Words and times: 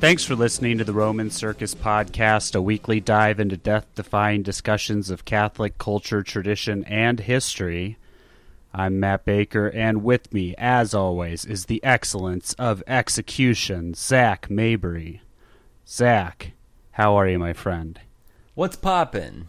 Thanks 0.00 0.24
for 0.24 0.36
listening 0.36 0.78
to 0.78 0.84
the 0.84 0.92
Roman 0.92 1.28
Circus 1.28 1.74
Podcast, 1.74 2.54
a 2.54 2.62
weekly 2.62 3.00
dive 3.00 3.40
into 3.40 3.56
death 3.56 3.86
defying 3.96 4.42
discussions 4.44 5.10
of 5.10 5.24
Catholic 5.24 5.76
culture, 5.76 6.22
tradition, 6.22 6.84
and 6.84 7.18
history. 7.18 7.98
I'm 8.72 9.00
Matt 9.00 9.24
Baker, 9.24 9.66
and 9.66 10.04
with 10.04 10.32
me, 10.32 10.54
as 10.56 10.94
always, 10.94 11.44
is 11.44 11.64
the 11.66 11.82
excellence 11.82 12.52
of 12.54 12.82
execution, 12.86 13.92
Zac 13.94 14.48
Mabry. 14.48 15.20
Zac, 15.86 16.52
how 16.92 17.16
are 17.16 17.26
you, 17.26 17.40
my 17.40 17.52
friend? 17.52 17.98
What's 18.54 18.76
poppin'? 18.76 19.48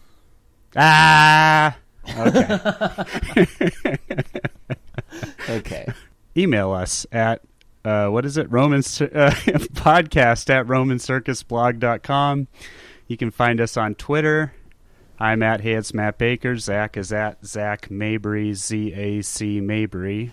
Ah! 0.74 1.76
Okay. 2.18 3.96
Okay. 5.48 5.86
Email 6.36 6.72
us 6.72 7.06
at 7.10 7.42
uh, 7.84 8.08
what 8.08 8.24
is 8.24 8.36
it? 8.36 8.50
Roman 8.50 8.78
uh, 9.00 9.30
podcast 9.74 10.50
at 10.50 10.66
romancircusblog.com. 10.66 12.48
You 13.06 13.16
can 13.16 13.30
find 13.30 13.60
us 13.60 13.76
on 13.76 13.94
Twitter. 13.94 14.52
I'm 15.18 15.42
at 15.42 15.60
Hey, 15.60 15.74
it's 15.74 15.92
Matt 15.92 16.16
Baker. 16.16 16.56
Zac 16.56 16.96
is 16.96 17.12
at 17.12 17.44
Zac 17.44 17.90
Mabry, 17.90 18.54
Z 18.54 18.92
A 18.94 19.22
C 19.22 19.60
Mabry. 19.60 20.32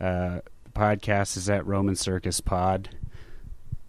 Uh, 0.00 0.40
the 0.64 0.70
podcast 0.74 1.36
is 1.36 1.50
at 1.50 1.66
Roman 1.66 1.96
Circus 1.96 2.40
Pod. 2.40 2.90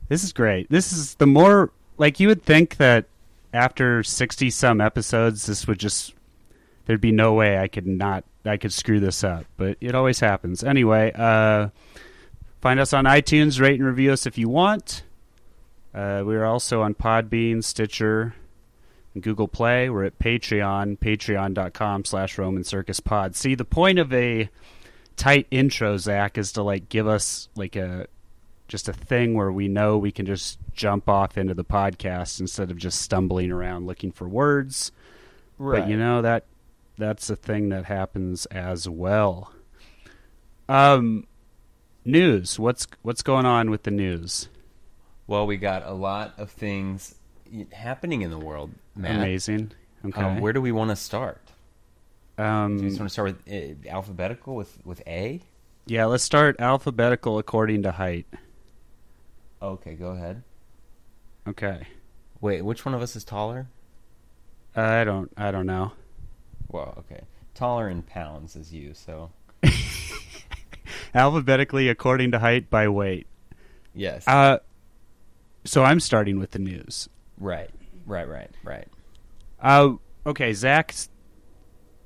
This 0.10 0.24
is 0.24 0.34
great. 0.34 0.70
This 0.70 0.91
is 0.91 1.16
the 1.16 1.27
more 1.27 1.72
like 1.98 2.20
you 2.20 2.27
would 2.27 2.44
think 2.44 2.77
that 2.77 3.05
after 3.54 4.04
60 4.04 4.50
some 4.50 4.82
episodes, 4.82 5.46
this 5.46 5.68
would 5.68 5.80
just 5.80 6.14
there'd 6.86 7.00
be 7.00 7.12
no 7.12 7.34
way 7.34 7.60
I 7.60 7.68
could 7.68 7.88
not 7.88 8.24
I 8.46 8.58
could 8.58 8.74
screw 8.74 9.00
this 9.00 9.24
up, 9.24 9.46
but 9.58 9.77
it 9.80 9.93
always 9.93 10.20
happens. 10.20 10.64
Anyway, 10.64 11.12
uh, 11.14 11.70
find 12.62 12.79
us 12.79 12.93
on 12.93 13.05
iTunes, 13.05 13.60
rate 13.60 13.79
and 13.79 13.88
review 13.88 14.12
us 14.12 14.26
if 14.26 14.38
you 14.38 14.49
want. 14.49 15.04
Uh, 15.93 16.24
we 16.26 16.35
are 16.35 16.46
also 16.46 16.82
on 16.82 16.93
Podbean, 16.93 17.63
Stitcher, 17.63 18.35
and 19.13 19.24
Google 19.24 19.48
Play. 19.48 19.90
We're 19.90 20.05
at 20.05 20.20
Patreon, 20.20 20.99
patreon.com 20.99 22.05
slash 22.05 22.37
Roman 22.37 22.63
Circus 22.63 22.99
Pod. 22.99 23.35
See, 23.35 23.55
the 23.55 23.65
point 23.65 23.98
of 23.98 24.13
a 24.13 24.49
tight 25.15 25.48
intro, 25.52 25.98
Zac, 25.98 26.37
is 26.37 26.52
to 26.54 26.63
like 26.63 26.90
give 26.90 27.07
us 27.07 27.49
like 27.55 27.76
a 27.76 28.07
just 28.68 28.87
a 28.87 28.93
thing 28.93 29.34
where 29.34 29.52
we 29.52 29.68
know 29.68 29.98
we 29.98 30.12
can 30.12 30.27
just 30.27 30.60
jump 30.74 31.10
off 31.10 31.37
into 31.37 31.55
the 31.55 31.65
podcast 31.65 32.40
instead 32.40 32.70
of 32.70 32.77
just 32.77 33.02
stumbling 33.02 33.52
around 33.52 33.87
looking 33.87 34.12
for 34.12 34.30
words. 34.30 34.91
Right. 35.57 35.82
But 35.82 35.90
you 35.90 35.98
know 35.98 36.21
that 36.21 36.46
that's 36.98 37.30
a 37.30 37.35
thing 37.35 37.70
that 37.70 37.85
happens 37.85 38.46
as 38.48 38.87
well. 38.87 39.52
Um, 40.70 41.26
news. 42.10 42.60
What's 42.60 42.88
what's 43.02 43.21
going 43.21 43.46
on 43.46 43.70
with 43.70 43.84
the 43.84 43.91
news? 43.91 44.49
Well, 45.27 45.46
we 45.48 45.57
got 45.57 45.85
a 45.85 45.93
lot 45.93 46.34
of 46.38 46.49
things 46.52 47.15
happening 47.71 48.21
in 48.24 48.32
the 48.32 48.38
world, 48.40 48.71
Matt. 48.96 49.15
Amazing. 49.18 49.71
Okay. 50.05 50.21
Um, 50.21 50.40
where 50.40 50.54
do 50.54 50.62
we 50.62 50.71
want 50.71 50.90
to 50.90 50.96
start? 50.96 51.41
Um, 52.37 52.77
Do 52.77 52.84
you 52.84 52.90
just 52.90 52.99
want 52.99 53.10
to 53.10 53.13
start 53.13 53.35
with 53.48 53.85
uh, 53.85 53.90
alphabetical 53.90 54.55
with 54.55 54.80
with 54.85 55.02
A? 55.07 55.41
yeah, 55.85 56.05
let's 56.05 56.24
start 56.24 56.60
alphabetical 56.60 57.37
according 57.37 57.84
to 57.84 57.91
height. 57.91 58.27
Okay, 59.62 59.93
go 59.96 60.12
ahead. 60.12 60.43
Okay. 61.48 61.87
Wait, 62.41 62.62
which 62.62 62.85
one 62.85 62.93
of 62.93 63.02
us 63.02 63.15
is 63.15 63.24
taller? 63.24 63.68
Uh, 64.75 64.81
I 64.81 65.03
don't. 65.03 65.31
I 65.35 65.52
don't 65.52 65.66
know. 65.66 65.91
Well, 66.69 66.94
okay, 67.00 67.24
taller 67.56 67.90
in 67.90 68.03
pounds 68.03 68.56
is 68.56 68.72
you. 68.72 68.94
So 68.94 69.31
Alphabetically 71.13 71.90
according 71.90 72.31
to 72.31 72.40
height 72.40 72.69
by 72.69 72.88
weight. 72.88 73.28
yes, 73.94 74.28
Uh, 74.28 74.59
so 75.66 75.84
I'm 75.84 76.00
starting 76.00 76.40
with 76.40 76.52
the 76.52 76.59
news. 76.59 77.09
right, 77.38 77.70
right, 78.06 78.28
right, 78.28 78.50
right. 78.64 78.88
Uh, 79.62 79.94
okay, 80.25 80.53
Zac. 80.53 80.94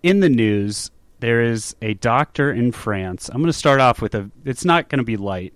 in 0.01 0.19
the 0.19 0.29
news. 0.29 0.89
There 1.19 1.41
is 1.41 1.73
a 1.81 1.93
doctor 1.93 2.51
in 2.51 2.73
France. 2.73 3.29
I'm 3.29 3.37
going 3.37 3.45
to 3.45 3.53
start 3.57 3.79
off 3.79 4.01
with 4.01 4.13
a. 4.13 4.29
It's 4.43 4.65
not 4.65 4.89
going 4.89 4.97
to 4.97 5.05
be 5.05 5.15
light. 5.15 5.53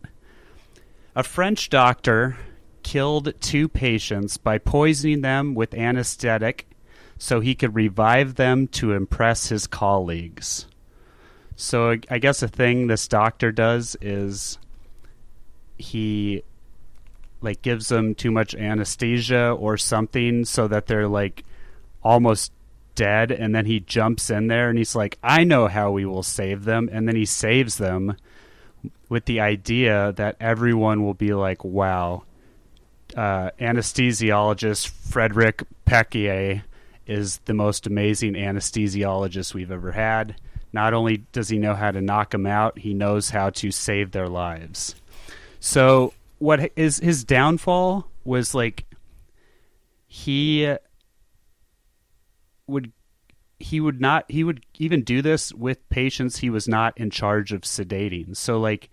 A 1.13 1.23
French 1.23 1.69
doctor 1.69 2.37
killed 2.83 3.33
two 3.41 3.67
patients 3.67 4.37
by 4.37 4.59
poisoning 4.59 5.19
them 5.21 5.55
with 5.55 5.73
anesthetic 5.73 6.69
so 7.17 7.41
he 7.41 7.53
could 7.53 7.75
revive 7.75 8.35
them 8.35 8.67
to 8.67 8.93
impress 8.93 9.49
his 9.49 9.67
colleagues. 9.67 10.67
So 11.57 11.95
I- 12.09 12.19
guess 12.19 12.41
a 12.43 12.47
thing 12.47 12.87
this 12.87 13.07
doctor 13.07 13.51
does 13.51 13.97
is 13.99 14.59
he 15.77 16.43
like 17.41 17.61
gives 17.61 17.89
them 17.89 18.15
too 18.15 18.31
much 18.31 18.55
anesthesia 18.55 19.51
or 19.51 19.75
something 19.75 20.45
so 20.45 20.67
that 20.67 20.87
they're 20.87 21.07
like 21.07 21.43
almost 22.03 22.51
dead 22.95 23.31
and 23.31 23.53
then 23.53 23.65
he 23.65 23.79
jumps 23.79 24.29
in 24.29 24.47
there 24.47 24.69
and 24.69 24.77
he's 24.77 24.95
like 24.95 25.17
I 25.21 25.43
know 25.43 25.67
how 25.67 25.91
we 25.91 26.05
will 26.05 26.23
save 26.23 26.63
them 26.63 26.89
and 26.91 27.07
then 27.07 27.15
he 27.15 27.25
saves 27.25 27.77
them 27.77 28.17
with 29.09 29.25
the 29.25 29.39
idea 29.39 30.13
that 30.13 30.35
everyone 30.39 31.03
will 31.03 31.13
be 31.13 31.33
like 31.33 31.63
wow 31.63 32.23
uh, 33.15 33.51
anesthesiologist 33.59 34.87
Frederick 34.87 35.63
Péchier 35.85 36.63
is 37.05 37.37
the 37.45 37.53
most 37.53 37.87
amazing 37.87 38.33
anesthesiologist 38.33 39.53
we've 39.53 39.71
ever 39.71 39.93
had. 39.93 40.35
Not 40.73 40.93
only 40.93 41.17
does 41.31 41.49
he 41.49 41.57
know 41.57 41.73
how 41.73 41.91
to 41.91 42.01
knock 42.01 42.31
them 42.31 42.45
out, 42.45 42.79
he 42.79 42.93
knows 42.93 43.29
how 43.29 43.49
to 43.51 43.71
save 43.71 44.11
their 44.11 44.27
lives. 44.27 44.95
So 45.59 46.13
what 46.39 46.71
is 46.75 46.99
his 46.99 47.23
downfall 47.23 48.07
was 48.23 48.53
like 48.53 48.85
he 50.07 50.75
would 52.67 52.91
he 53.59 53.79
would 53.79 53.99
not 53.99 54.25
he 54.29 54.43
would 54.43 54.65
even 54.77 55.03
do 55.03 55.21
this 55.21 55.53
with 55.53 55.87
patients 55.89 56.37
he 56.37 56.49
was 56.49 56.67
not 56.67 56.97
in 56.97 57.09
charge 57.09 57.51
of 57.51 57.61
sedating. 57.61 58.35
So 58.35 58.59
like 58.59 58.89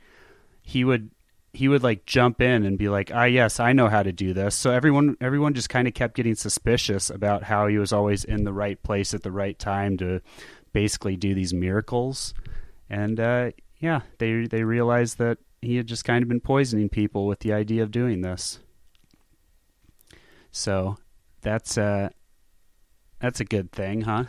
he 0.63 0.85
would 0.85 1.11
he 1.53 1.69
would 1.69 1.83
like 1.83 2.05
jump 2.05 2.41
in 2.41 2.65
and 2.65 2.77
be 2.77 2.89
like, 2.89 3.13
"Ah, 3.15 3.25
yes, 3.25 3.61
I 3.61 3.73
know 3.73 3.89
how 3.89 4.03
to 4.03 4.13
do 4.13 4.33
this." 4.33 4.55
So 4.55 4.71
everyone 4.71 5.17
everyone 5.21 5.55
just 5.55 5.69
kind 5.69 5.87
of 5.87 5.95
kept 5.95 6.17
getting 6.17 6.35
suspicious 6.35 7.11
about 7.11 7.45
how 7.45 7.69
he 7.69 7.79
was 7.79 7.93
always 7.93 8.25
in 8.25 8.45
the 8.45 8.53
right 8.53 8.83
place 8.83 9.15
at 9.15 9.23
the 9.23 9.31
right 9.31 9.59
time 9.59 9.97
to 9.99 10.21
basically 10.75 11.17
do 11.17 11.35
these 11.35 11.55
miracles. 11.55 12.35
And 12.91 13.19
uh, 13.19 13.53
yeah, 13.79 14.03
they 14.19 14.47
they 14.47 14.65
realized 14.65 15.17
that 15.17 15.39
he 15.63 15.77
had 15.77 15.87
just 15.87 16.05
kind 16.05 16.23
of 16.23 16.29
been 16.29 16.41
poisoning 16.41 16.91
people 16.91 17.27
with 17.27 17.41
the 17.41 17.55
idea 17.55 17.83
of 17.83 17.91
doing 17.91 18.21
this. 18.21 18.59
So 20.51 20.99
that's 21.41 21.79
uh 21.79 22.11
that's 23.21 23.41
a 23.41 23.45
good 23.47 23.73
thing, 23.73 24.03
huh? 24.03 24.25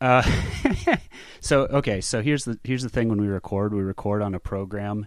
Uh, 0.00 0.22
so 1.40 1.62
okay, 1.62 2.00
so 2.00 2.22
here's 2.22 2.44
the 2.44 2.58
here's 2.62 2.82
the 2.82 2.88
thing 2.88 3.08
when 3.08 3.20
we 3.20 3.26
record, 3.26 3.74
we 3.74 3.82
record 3.82 4.22
on 4.22 4.34
a 4.34 4.40
program 4.40 5.06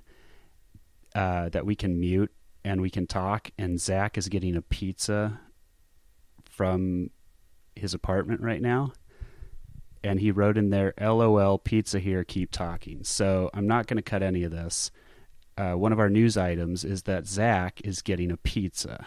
uh, 1.15 1.49
that 1.49 1.65
we 1.65 1.75
can 1.75 1.99
mute 1.99 2.31
and 2.63 2.81
we 2.81 2.89
can 2.89 3.07
talk. 3.07 3.51
And 3.57 3.79
Zac 3.79 4.17
is 4.17 4.29
getting 4.29 4.55
a 4.55 4.61
pizza 4.61 5.39
from 6.49 7.11
his 7.75 7.93
apartment 7.93 8.41
right 8.41 8.61
now, 8.61 8.93
and 10.03 10.19
he 10.19 10.31
wrote 10.31 10.57
in 10.57 10.69
there, 10.69 10.93
"LOL, 10.99 11.57
pizza 11.57 11.99
here, 11.99 12.23
keep 12.23 12.51
talking." 12.51 13.03
So 13.03 13.49
I'm 13.53 13.67
not 13.67 13.87
going 13.87 13.97
to 13.97 14.03
cut 14.03 14.23
any 14.23 14.43
of 14.43 14.51
this. 14.51 14.91
Uh, 15.57 15.73
one 15.73 15.91
of 15.91 15.99
our 15.99 16.09
news 16.09 16.37
items 16.37 16.85
is 16.85 17.03
that 17.03 17.27
Zac 17.27 17.81
is 17.83 18.01
getting 18.01 18.31
a 18.31 18.37
pizza. 18.37 19.05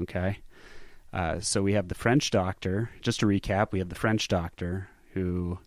Okay. 0.00 0.38
Uh, 1.12 1.38
so 1.38 1.62
we 1.62 1.74
have 1.74 1.86
the 1.86 1.94
French 1.94 2.30
doctor. 2.32 2.90
Just 3.00 3.20
to 3.20 3.26
recap, 3.26 3.70
we 3.70 3.78
have 3.78 3.88
the 3.88 3.94
French 3.94 4.26
doctor 4.26 4.88
who 5.12 5.58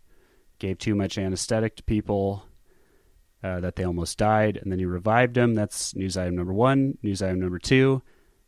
gave 0.60 0.78
too 0.78 0.96
much 0.96 1.18
anesthetic 1.18 1.78
to 1.78 1.84
people 1.84 2.44
uh, 3.42 3.62
that 3.62 3.78
they 3.78 3.86
almost 3.86 4.18
died, 4.18 4.58
and 4.58 4.72
then 4.72 4.80
he 4.80 4.86
revived 4.86 5.36
them. 5.36 5.54
That's 5.56 5.96
news 5.96 6.18
item 6.18 6.36
number 6.36 6.54
one. 6.54 6.98
News 7.02 7.22
item 7.22 7.40
number 7.40 7.60
two: 7.60 8.02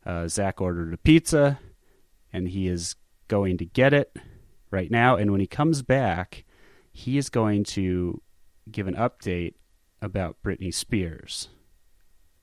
uh, 0.05 0.27
Zac 0.27 0.59
ordered 0.59 0.93
a 0.93 0.97
pizza, 0.97 1.59
and 2.33 2.49
he 2.49 2.67
is 2.67 2.95
going 3.29 3.57
to 3.59 3.65
get 3.65 3.93
it 3.93 4.13
right 4.71 4.91
now. 4.91 5.15
And 5.15 5.31
when 5.31 5.39
he 5.39 5.47
comes 5.47 5.81
back, 5.81 6.45
he 6.91 7.17
is 7.17 7.29
going 7.29 7.63
to 7.65 8.21
give 8.71 8.87
an 8.87 8.95
update 8.95 9.55
about 10.01 10.37
Britney 10.43 10.73
Spears 10.73 11.49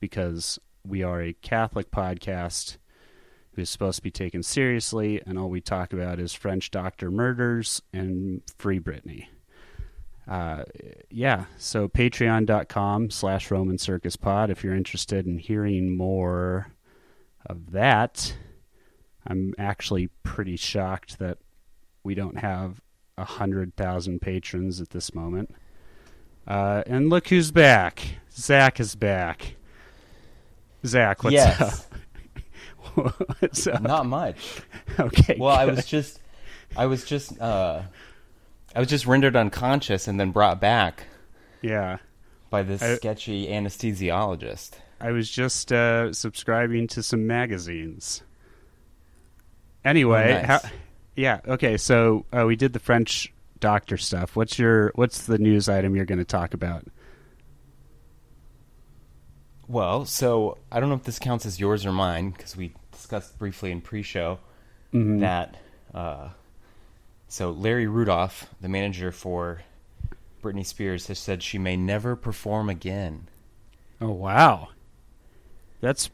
because 0.01 0.59
we 0.87 1.03
are 1.03 1.23
a 1.23 1.33
Catholic 1.33 1.91
podcast 1.91 2.77
who's 3.55 3.71
supposed 3.71 3.97
to 3.97 4.03
be 4.03 4.11
taken 4.11 4.43
seriously, 4.43 5.21
and 5.25 5.39
all 5.39 5.49
we 5.49 5.63
talk 5.63 5.93
about 5.93 6.21
is 6.21 6.35
French 6.35 6.71
doctor 6.71 7.11
murders 7.11 7.81
and 7.93 8.43
free 8.59 8.79
Britney. 8.79 9.29
Uh, 10.29 10.65
yeah, 11.11 11.47
so 11.57 11.89
patreon.com 11.89 13.11
slash 13.11 13.51
Roman 13.51 13.79
Circus 13.79 14.17
Pod 14.17 14.51
if 14.51 14.63
you're 14.63 14.75
interested 14.75 15.27
in 15.27 15.39
hearing 15.39 15.97
more 15.97 16.73
of 17.47 17.73
that. 17.73 18.37
I'm 19.27 19.55
actually 19.59 20.09
pretty 20.23 20.57
shocked 20.57 21.19
that 21.19 21.39
we 22.07 22.15
don't 22.15 22.39
have 22.39 22.81
a 23.19 23.25
hundred 23.25 23.75
thousand 23.77 24.21
patrons 24.21 24.81
at 24.81 24.91
this 24.91 25.13
moment. 25.15 25.55
Uh, 26.47 26.83
and 26.87 27.11
look 27.11 27.29
who's 27.29 27.51
back. 27.51 28.01
Zac 28.33 28.79
is 28.79 28.95
back. 28.95 29.57
Zac, 30.87 31.25
what's 31.25 31.35
Yes. 31.35 31.89
up? 32.95 33.15
what's 33.41 33.67
up? 33.67 33.83
Not 33.83 34.07
much. 34.07 34.63
Okay. 34.99 35.37
Well, 35.39 35.55
I 35.55 35.67
was 35.67 35.85
just, 35.85 36.23
I 36.75 36.87
was 36.87 37.05
just, 37.05 37.39
uh, 37.39 37.83
I 38.75 38.79
was 38.81 38.89
just 38.89 39.05
rendered 39.07 39.37
unconscious 39.37 40.09
and 40.09 40.19
then 40.19 40.31
brought 40.31 40.59
back 40.59 41.05
Yeah. 41.61 41.99
by 42.49 42.63
this 42.63 42.81
I- 42.83 42.95
sketchy 42.97 43.49
anesthesiologist. 43.49 44.71
I 44.99 45.11
was 45.11 45.29
just 45.31 45.71
uh, 45.71 46.15
subscribing 46.15 46.87
to 46.89 47.03
some 47.03 47.27
magazines. 47.27 48.23
Anyway, 49.85 50.33
Oh, 50.33 50.47
nice. 50.47 50.47
how, 50.63 50.71
yeah, 51.17 51.41
okay. 51.49 51.77
So 51.77 52.25
uh, 52.33 52.45
we 52.47 52.55
did 52.57 52.73
the 52.73 52.79
French 52.79 53.33
doctor 53.59 53.97
stuff. 53.97 54.37
What's 54.37 54.59
your 54.59 54.93
what's 54.95 55.27
the 55.27 55.39
news 55.39 55.69
item 55.69 55.97
you're 55.97 56.05
going 56.05 56.19
to 56.19 56.25
talk 56.25 56.55
about? 56.55 56.85
Well, 59.69 60.05
so 60.05 60.59
I 60.71 60.79
don't 60.81 60.89
know 60.89 60.95
if 60.95 61.03
this 61.05 61.19
counts 61.19 61.45
as 61.47 61.59
yours 61.59 61.85
or 61.85 61.93
mine 61.93 62.31
because 62.31 62.57
we 62.57 62.73
discussed 62.93 63.39
briefly 63.39 63.73
in 63.73 63.81
pre-show 63.81 64.39
Mhm. 64.93 65.21
that. 65.21 65.57
Uh, 65.93 66.29
so 67.29 67.51
Larry 67.51 67.87
Rudolph, 67.87 68.47
the 68.61 68.69
manager 68.69 69.11
for 69.11 69.63
Britney 70.43 70.65
Spears, 70.65 71.09
has 71.09 71.19
said 71.19 71.43
she 71.43 71.59
may 71.59 71.77
never 71.77 72.15
perform 72.15 72.69
again. 72.71 73.27
Oh 74.01 74.13
wow, 74.13 74.69
that's 75.81 76.11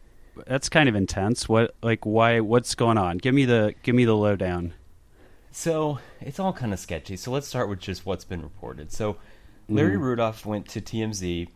that's 0.47 0.69
kind 0.71 0.89
of 0.89 0.95
intense. 0.95 1.47
What 1.49 1.75
like 1.83 2.07
why? 2.07 2.41
What's 2.41 2.75
going 2.75 2.97
on? 2.97 3.19
Give 3.19 3.35
me 3.35 3.45
the 3.45 3.75
give 3.83 3.95
me 3.95 4.05
the 4.07 4.17
lowdown. 4.17 4.73
So 5.53 5.99
it's 6.21 6.41
all 6.41 6.53
kind 6.53 6.73
of 6.73 6.81
sketchy. 6.81 7.17
So 7.17 7.31
let's 7.31 7.47
start 7.47 7.69
with 7.69 7.79
just 7.79 8.07
what's 8.07 8.25
been 8.25 8.43
reported. 8.43 8.91
So 8.91 9.19
Larry 9.69 9.97
Rudolph 9.97 10.45
went 10.45 10.67
to 10.71 10.81
TMZ 10.81 11.49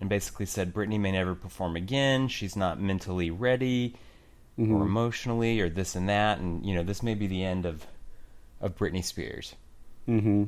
and 0.00 0.10
basically 0.10 0.46
said 0.46 0.74
Britney 0.74 1.00
may 1.00 1.12
never 1.12 1.34
perform 1.34 1.76
again. 1.76 2.28
She's 2.28 2.56
not 2.56 2.80
mentally 2.80 3.30
ready 3.30 3.94
or 4.58 4.82
emotionally 4.82 5.60
or 5.60 5.68
this 5.68 5.96
and 5.96 6.08
that, 6.08 6.38
and 6.38 6.64
you 6.64 6.74
know 6.74 6.82
this 6.82 7.02
may 7.02 7.14
be 7.14 7.26
the 7.26 7.44
end 7.44 7.66
of 7.66 7.86
of 8.60 8.76
Britney 8.76 9.04
Spears. 9.04 9.54
Mm-hmm. 10.08 10.44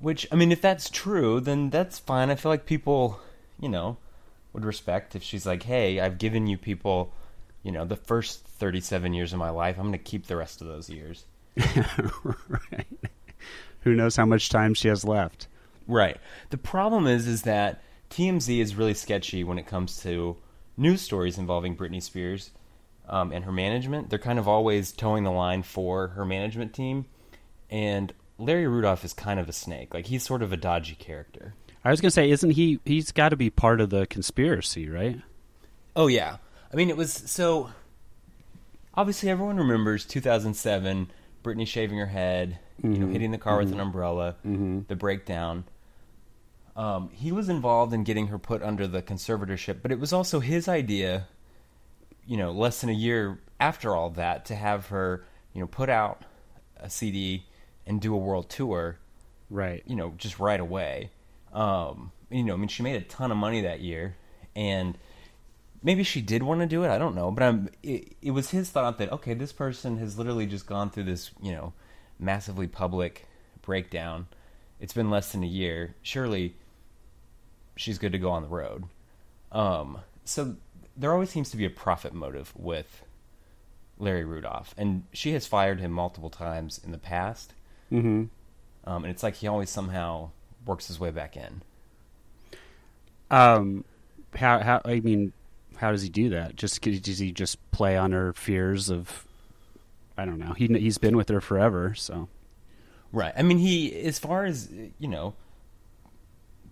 Which 0.00 0.26
I 0.32 0.36
mean, 0.36 0.52
if 0.52 0.60
that's 0.60 0.90
true, 0.90 1.40
then 1.40 1.70
that's 1.70 1.98
fine. 1.98 2.30
I 2.30 2.34
feel 2.34 2.50
like 2.50 2.66
people, 2.66 3.20
you 3.60 3.68
know, 3.68 3.96
would 4.52 4.64
respect 4.64 5.14
if 5.14 5.22
she's 5.22 5.46
like, 5.46 5.64
"Hey, 5.64 6.00
I've 6.00 6.18
given 6.18 6.46
you 6.46 6.58
people, 6.58 7.12
you 7.62 7.72
know, 7.72 7.84
the 7.84 7.96
first 7.96 8.44
37 8.46 9.14
years 9.14 9.32
of 9.32 9.38
my 9.38 9.50
life. 9.50 9.76
I'm 9.78 9.84
going 9.84 9.92
to 9.92 9.98
keep 9.98 10.26
the 10.26 10.36
rest 10.36 10.60
of 10.60 10.66
those 10.66 10.90
years." 10.90 11.24
right. 12.48 12.86
Who 13.80 13.94
knows 13.94 14.16
how 14.16 14.26
much 14.26 14.48
time 14.48 14.74
she 14.74 14.88
has 14.88 15.04
left? 15.04 15.46
Right. 15.86 16.16
The 16.50 16.58
problem 16.58 17.06
is 17.06 17.26
is 17.26 17.42
that 17.42 17.82
TMZ 18.10 18.58
is 18.60 18.76
really 18.76 18.94
sketchy 18.94 19.44
when 19.44 19.58
it 19.58 19.66
comes 19.66 20.00
to 20.02 20.36
news 20.76 21.02
stories 21.02 21.38
involving 21.38 21.76
Britney 21.76 22.02
Spears 22.02 22.50
um, 23.08 23.32
and 23.32 23.44
her 23.44 23.52
management. 23.52 24.10
They're 24.10 24.18
kind 24.18 24.38
of 24.38 24.48
always 24.48 24.92
toeing 24.92 25.24
the 25.24 25.30
line 25.30 25.62
for 25.62 26.08
her 26.08 26.24
management 26.24 26.72
team, 26.72 27.06
and 27.70 28.12
Larry 28.38 28.66
Rudolph 28.66 29.04
is 29.04 29.12
kind 29.12 29.38
of 29.38 29.48
a 29.48 29.52
snake. 29.52 29.94
Like 29.94 30.06
he's 30.06 30.22
sort 30.22 30.42
of 30.42 30.52
a 30.52 30.56
dodgy 30.56 30.94
character. 30.94 31.54
I 31.84 31.90
was 31.90 32.00
going 32.00 32.08
to 32.08 32.14
say, 32.14 32.30
isn't 32.30 32.50
he? 32.50 32.80
He's 32.84 33.12
got 33.12 33.28
to 33.28 33.36
be 33.36 33.50
part 33.50 33.80
of 33.80 33.90
the 33.90 34.06
conspiracy, 34.06 34.88
right? 34.88 35.20
Oh 35.94 36.06
yeah. 36.06 36.38
I 36.72 36.76
mean, 36.76 36.88
it 36.88 36.96
was 36.96 37.12
so. 37.12 37.70
Obviously, 38.94 39.28
everyone 39.28 39.56
remembers 39.58 40.04
2007. 40.04 41.10
Britney 41.44 41.66
shaving 41.66 41.98
her 41.98 42.06
head, 42.06 42.58
you 42.82 42.88
know, 42.98 43.06
hitting 43.06 43.30
the 43.30 43.38
car 43.38 43.58
with 43.58 43.70
an 43.72 43.78
umbrella, 43.80 44.34
the 44.88 44.96
breakdown. 44.96 45.64
Um, 46.76 47.10
he 47.12 47.30
was 47.30 47.48
involved 47.48 47.92
in 47.92 48.02
getting 48.02 48.26
her 48.28 48.38
put 48.38 48.60
under 48.62 48.88
the 48.88 49.00
conservatorship, 49.02 49.76
but 49.82 49.92
it 49.92 50.00
was 50.00 50.12
also 50.12 50.40
his 50.40 50.66
idea. 50.66 51.28
You 52.26 52.36
know, 52.38 52.50
less 52.52 52.80
than 52.80 52.90
a 52.90 52.94
year 52.94 53.38
after 53.60 53.94
all 53.94 54.10
that, 54.10 54.46
to 54.46 54.54
have 54.56 54.86
her, 54.86 55.24
you 55.52 55.60
know, 55.60 55.66
put 55.68 55.88
out 55.90 56.24
a 56.78 56.88
CD 56.90 57.44
and 57.86 58.00
do 58.00 58.14
a 58.14 58.18
world 58.18 58.48
tour 58.50 58.98
Right. 59.50 59.82
you 59.86 59.94
know, 59.94 60.14
just 60.16 60.40
right 60.40 60.58
away. 60.58 61.10
Um, 61.52 62.10
you 62.30 62.42
know, 62.42 62.54
I 62.54 62.56
mean, 62.56 62.68
she 62.68 62.82
made 62.82 62.96
a 62.96 63.04
ton 63.04 63.30
of 63.30 63.36
money 63.36 63.60
that 63.60 63.80
year, 63.80 64.16
and 64.56 64.98
maybe 65.84 66.02
she 66.02 66.20
did 66.20 66.42
want 66.42 66.60
to 66.62 66.66
do 66.66 66.82
it. 66.82 66.88
I 66.88 66.98
don't 66.98 67.14
know, 67.14 67.30
but 67.30 67.44
I'm. 67.44 67.68
It, 67.82 68.16
it 68.20 68.30
was 68.32 68.50
his 68.50 68.70
thought 68.70 68.98
that 68.98 69.12
okay, 69.12 69.34
this 69.34 69.52
person 69.52 69.98
has 69.98 70.18
literally 70.18 70.46
just 70.46 70.66
gone 70.66 70.90
through 70.90 71.04
this, 71.04 71.30
you 71.40 71.52
know, 71.52 71.72
massively 72.18 72.66
public 72.66 73.26
breakdown. 73.62 74.26
It's 74.80 74.94
been 74.94 75.10
less 75.10 75.30
than 75.30 75.44
a 75.44 75.48
year. 75.48 75.94
Surely, 76.02 76.56
she's 77.76 77.98
good 77.98 78.12
to 78.12 78.18
go 78.18 78.30
on 78.30 78.42
the 78.42 78.48
road. 78.48 78.84
Um, 79.52 79.98
so 80.24 80.56
there 80.96 81.12
always 81.12 81.30
seems 81.30 81.50
to 81.50 81.56
be 81.56 81.64
a 81.64 81.70
profit 81.70 82.12
motive 82.12 82.52
with 82.56 83.04
Larry 83.98 84.24
Rudolph, 84.24 84.74
and 84.76 85.04
she 85.12 85.32
has 85.32 85.46
fired 85.46 85.80
him 85.80 85.92
multiple 85.92 86.30
times 86.30 86.80
in 86.82 86.90
the 86.90 86.98
past. 86.98 87.52
Mm-hmm. 87.92 88.24
Um, 88.86 89.04
and 89.04 89.06
it's 89.06 89.22
like 89.22 89.36
he 89.36 89.46
always 89.46 89.70
somehow 89.70 90.30
works 90.66 90.88
his 90.88 90.98
way 90.98 91.10
back 91.10 91.36
in. 91.36 91.62
Um, 93.30 93.84
how 94.34 94.58
how 94.58 94.80
I 94.84 95.00
mean, 95.00 95.32
how 95.76 95.90
does 95.90 96.02
he 96.02 96.08
do 96.08 96.28
that? 96.30 96.56
Just 96.56 96.80
does 96.80 97.18
he 97.18 97.32
just 97.32 97.58
play 97.70 97.96
on 97.96 98.12
her 98.12 98.32
fears 98.32 98.90
of? 98.90 99.26
I 100.16 100.24
don't 100.24 100.38
know. 100.38 100.52
He 100.52 100.66
he's 100.66 100.98
been 100.98 101.16
with 101.16 101.28
her 101.28 101.40
forever, 101.40 101.94
so 101.94 102.28
Right. 103.14 103.32
I 103.36 103.42
mean, 103.42 103.58
he, 103.58 103.94
as 104.02 104.18
far 104.18 104.44
as, 104.44 104.68
you 104.98 105.06
know, 105.06 105.34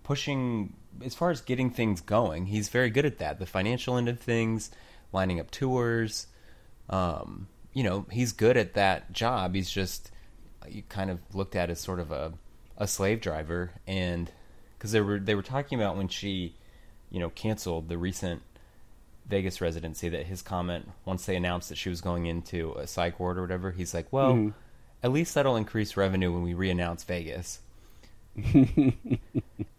pushing, 0.03 0.73
as 1.01 1.15
far 1.15 1.31
as 1.31 1.39
getting 1.39 1.69
things 1.69 2.01
going, 2.01 2.47
he's 2.47 2.67
very 2.67 2.89
good 2.89 3.05
at 3.05 3.17
that. 3.19 3.39
The 3.39 3.45
financial 3.45 3.95
end 3.95 4.09
of 4.09 4.19
things, 4.19 4.69
lining 5.13 5.39
up 5.39 5.51
tours. 5.51 6.27
Um, 6.89 7.47
you 7.71 7.81
know, 7.81 8.05
he's 8.11 8.33
good 8.33 8.57
at 8.57 8.73
that 8.73 9.13
job. 9.13 9.55
He's 9.55 9.71
just, 9.71 10.11
you 10.67 10.83
kind 10.89 11.09
of 11.09 11.19
looked 11.33 11.55
at 11.55 11.69
as 11.69 11.79
sort 11.79 12.01
of 12.01 12.11
a, 12.11 12.33
a 12.77 12.89
slave 12.89 13.21
driver. 13.21 13.71
And, 13.87 14.29
because 14.77 14.91
they 14.91 14.99
were, 14.99 15.19
they 15.19 15.35
were 15.35 15.43
talking 15.43 15.79
about 15.79 15.95
when 15.95 16.09
she, 16.09 16.55
you 17.09 17.21
know, 17.21 17.29
canceled 17.29 17.87
the 17.87 17.97
recent 17.97 18.41
Vegas 19.27 19.61
residency 19.61 20.09
that 20.09 20.25
his 20.27 20.41
comment 20.41 20.91
once 21.05 21.25
they 21.25 21.35
announced 21.35 21.69
that 21.69 21.77
she 21.77 21.89
was 21.89 22.01
going 22.01 22.25
into 22.25 22.73
a 22.73 22.85
psych 22.87 23.19
ward 23.19 23.37
or 23.37 23.41
whatever, 23.41 23.71
he's 23.71 23.93
like, 23.93 24.11
"Well, 24.11 24.33
Mhm. 24.33 24.53
at 25.01 25.11
least 25.11 25.33
that'll 25.35 25.55
increase 25.55 25.95
revenue 25.97 26.31
when 26.33 26.43
we 26.43 26.53
re-announce 26.53 27.03
Vegas." 27.03 27.59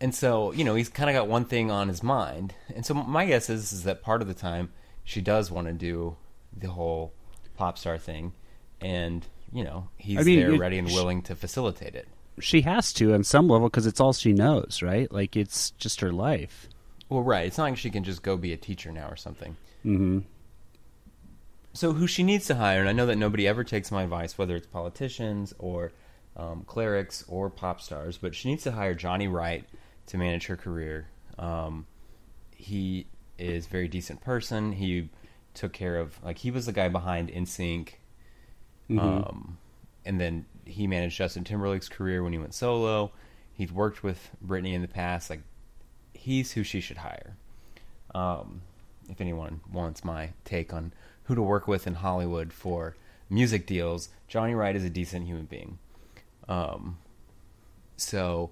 and 0.01 0.15
so, 0.15 0.53
you 0.53 0.65
know, 0.65 0.75
he's 0.75 0.89
kind 0.89 1.11
of 1.11 1.15
got 1.15 1.29
one 1.29 1.45
thing 1.45 1.71
on 1.71 1.89
his 1.89 2.03
mind. 2.03 2.55
And 2.75 2.85
so 2.87 2.95
my 2.95 3.27
guess 3.27 3.51
is 3.51 3.73
is 3.73 3.83
that 3.85 4.03
part 4.03 4.23
of 4.23 4.29
the 4.29 4.35
time 4.35 4.71
she 5.03 5.21
does 5.21 5.51
want 5.51 5.67
to 5.67 5.73
do 5.73 6.17
the 6.57 6.71
whole 6.71 7.13
pop 7.57 7.79
star 7.79 7.99
thing 7.99 8.33
and, 8.81 9.27
you 9.53 9.65
know, 9.65 9.89
he's 9.97 10.19
I 10.19 10.23
mean, 10.23 10.39
there 10.41 10.53
it- 10.55 10.59
ready 10.59 10.79
and 10.79 10.89
willing 10.89 11.23
to 11.23 11.35
facilitate 11.37 11.95
it. 11.95 12.09
she 12.41 12.63
has 12.63 12.93
to 12.95 13.13
on 13.15 13.25
some 13.25 13.49
level 13.49 13.69
because 13.69 13.87
it's 13.87 14.01
all 14.01 14.13
she 14.13 14.33
knows, 14.33 14.83
right? 14.83 15.11
Like 15.13 15.37
it's 15.37 15.71
just 15.73 16.01
her 16.01 16.13
life. 16.13 16.69
Well, 17.15 17.23
right. 17.23 17.47
It's 17.47 17.59
not 17.59 17.71
like 17.71 17.77
she 17.77 17.91
can 17.91 18.03
just 18.03 18.25
go 18.25 18.37
be 18.37 18.53
a 18.53 18.57
teacher 18.57 18.91
now 18.91 19.07
or 19.07 19.15
something. 19.15 19.57
Mm-hmm. 19.87 20.19
So 21.73 21.93
who 21.93 22.09
she 22.09 22.25
needs 22.25 22.47
to 22.47 22.57
hire, 22.57 22.81
and 22.81 22.89
I 22.89 22.93
know 22.93 23.07
that 23.07 23.15
nobody 23.15 23.47
ever 23.47 23.63
takes 23.63 23.93
my 23.93 24.03
advice, 24.03 24.37
whether 24.37 24.57
it's 24.57 24.67
politicians 24.67 25.55
or 25.61 25.93
um, 26.37 26.65
clerics 26.67 27.25
or 27.29 27.51
pop 27.51 27.81
stars, 27.81 28.19
but 28.19 28.35
she 28.35 28.49
needs 28.49 28.65
to 28.65 28.73
hire 28.73 28.97
Johnny 28.97 29.29
Wright 29.29 29.65
to 30.07 30.19
manage 30.19 30.47
her 30.47 30.57
career. 30.57 31.07
Um, 31.39 31.87
he 32.51 33.07
is 33.39 33.67
a 33.67 33.69
very 33.69 33.87
decent 33.87 34.21
person. 34.21 34.73
He 34.73 35.09
took 35.55 35.73
care 35.73 35.99
of 35.99 36.21
like 36.25 36.39
he 36.39 36.51
was 36.51 36.67
the 36.67 36.73
guy 36.73 36.89
behind 36.89 37.31
NSYNC, 37.31 37.91
um, 38.99 39.59
and 40.05 40.21
then 40.21 40.47
he 40.65 40.89
managed 40.89 41.17
Justin 41.17 41.45
Timberlake's 41.45 41.89
career 41.89 42.25
when 42.25 42.33
he 42.33 42.41
went 42.41 42.55
solo. 42.55 43.13
He'd 43.53 43.71
worked 43.71 44.03
with 44.03 44.31
Britney 44.45 44.73
in 44.73 44.83
the 44.83 44.89
past. 44.89 45.31
Like 45.31 45.43
he's 46.25 46.53
who 46.53 46.63
she 46.63 46.81
should 46.81 46.97
hire. 46.99 47.37
Um, 48.15 48.63
if 49.11 49.21
anyone 49.21 49.61
wants 49.71 50.05
my 50.05 50.31
take 50.45 50.73
on 50.73 50.93
who 51.25 51.35
to 51.35 51.43
work 51.43 51.69
with 51.69 51.87
in 51.87 51.95
Hollywood 51.95 52.53
for 52.53 52.97
music 53.29 53.67
deals, 53.67 54.09
Johnny 54.29 54.55
Wright 54.55 54.75
is 54.75 54.85
a 54.85 54.91
decent 54.91 55.27
human 55.27 55.45
being. 55.45 55.79
Um, 56.49 56.97
so, 57.97 58.51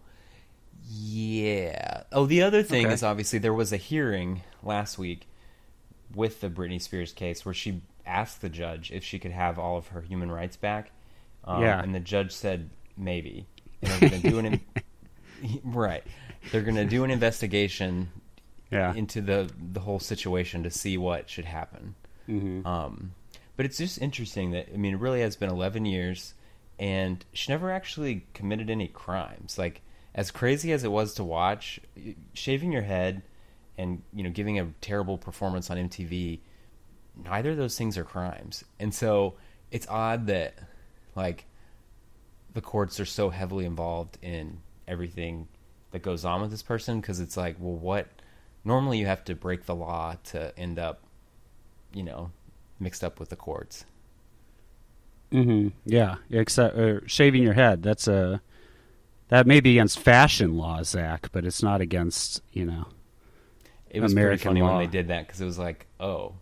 yeah. 0.91 2.03
Oh, 2.13 2.27
the 2.27 2.43
other 2.43 2.63
thing 2.63 2.87
Okay. 2.87 2.95
is 2.95 3.03
obviously 3.03 3.39
there 3.39 3.55
was 3.55 3.73
a 3.73 3.77
hearing 3.77 4.43
last 4.63 4.99
week 4.99 5.27
with 6.15 6.41
the 6.41 6.51
Britney 6.51 6.81
Spears 6.81 7.13
case 7.13 7.45
where 7.45 7.55
she 7.55 7.81
asked 8.05 8.43
the 8.43 8.49
judge 8.51 8.91
if 8.91 9.03
she 9.05 9.19
could 9.19 9.31
have 9.33 9.59
all 9.59 9.77
of 9.79 9.89
her 9.89 10.03
human 10.03 10.31
rights 10.31 10.57
back. 10.57 10.91
Um, 11.45 11.63
Yeah. 11.63 11.81
And 11.83 11.95
the 11.95 12.01
judge 12.01 12.33
said 12.33 12.69
maybe. 12.97 13.47
And 13.81 13.91
they're 13.91 14.11
going 14.11 14.23
to 14.23 14.31
do 14.31 14.39
an. 14.39 14.61
Right. 15.65 16.05
They're 16.51 16.63
going 16.63 16.77
to 16.77 16.85
do 16.85 17.05
an 17.05 17.11
investigation 17.11 18.11
Yeah. 18.71 18.95
into 18.95 19.21
the 19.21 19.51
the 19.73 19.81
whole 19.81 20.01
situation 20.01 20.63
to 20.65 20.71
see 20.71 20.97
what 20.99 21.29
should 21.31 21.45
happen. 21.45 21.95
mm-hmm. 22.29 22.67
Um, 22.67 23.13
but 23.57 23.67
it's 23.67 23.77
just 23.79 24.01
interesting 24.01 24.53
that 24.53 24.69
I 24.73 24.77
mean, 24.77 24.95
it 24.95 25.01
really 25.01 25.21
has 25.21 25.37
been 25.37 25.51
11 25.51 25.85
years, 25.85 26.35
and 26.79 27.25
she 27.33 27.53
never 27.53 27.71
actually 27.71 28.27
committed 28.35 28.71
any 28.71 28.89
crimes. 28.89 29.59
Like 29.59 29.83
as 30.15 30.31
crazy 30.31 30.73
as 30.73 30.85
it 30.85 30.91
was 30.91 31.15
to 31.15 31.25
watch, 31.25 31.81
shaving 32.35 32.73
your 32.73 32.83
head 32.83 33.23
and 33.79 34.03
you 34.13 34.23
know 34.23 34.31
giving 34.31 34.59
a 34.59 34.67
terrible 34.81 35.17
performance 35.19 35.71
on 35.71 35.77
MTV, 35.77 36.41
neither 37.25 37.51
of 37.53 37.57
those 37.57 37.77
things 37.79 37.97
are 37.99 38.05
crimes. 38.05 38.65
And 38.81 38.95
so 38.95 39.35
it's 39.71 39.87
odd 39.89 40.27
that 40.27 40.55
like 41.15 41.45
the 42.55 42.61
courts 42.61 43.01
are 43.01 43.07
so 43.07 43.31
heavily 43.31 43.65
involved 43.65 44.19
in 44.23 44.61
everything 44.87 45.49
that 45.93 46.03
goes 46.03 46.25
on 46.25 46.41
with 46.43 46.51
this 46.51 46.63
person 46.63 47.01
because 47.01 47.21
it's 47.21 47.37
like, 47.37 47.57
well, 47.59 47.77
what? 47.77 48.09
Normally, 48.65 48.99
you 48.99 49.07
have 49.07 49.25
to 49.25 49.35
break 49.35 49.67
the 49.67 49.75
law 49.75 50.17
to 50.25 50.57
end 50.59 50.79
up, 50.79 51.03
you 51.95 52.03
know, 52.03 52.31
mixed 52.79 53.03
up 53.05 53.19
with 53.21 53.29
the 53.31 53.37
courts. 53.37 53.85
Mm-hmm. 55.33 55.69
Yeah, 55.87 56.17
except 56.31 56.77
uh, 56.77 57.07
shaving 57.07 57.43
your 57.43 57.55
head. 57.55 57.83
That's 57.83 58.07
a 58.07 58.43
that 59.29 59.47
may 59.47 59.61
be 59.61 59.71
against 59.73 59.99
fashion 59.99 60.57
law, 60.59 60.83
Zac, 60.83 61.31
but 61.33 61.45
it's 61.47 61.63
not 61.63 61.81
against 61.81 62.43
you 62.53 62.67
know. 62.67 62.87
It 63.89 64.01
was 64.01 64.13
American 64.13 64.39
pretty 64.53 64.61
funny 64.61 64.63
law. 64.63 64.79
when 64.79 64.87
they 64.87 64.91
did 64.91 65.09
that 65.09 65.27
because 65.27 65.41
it 65.41 65.45
was 65.47 65.59
like, 65.59 65.87
oh, 66.01 66.35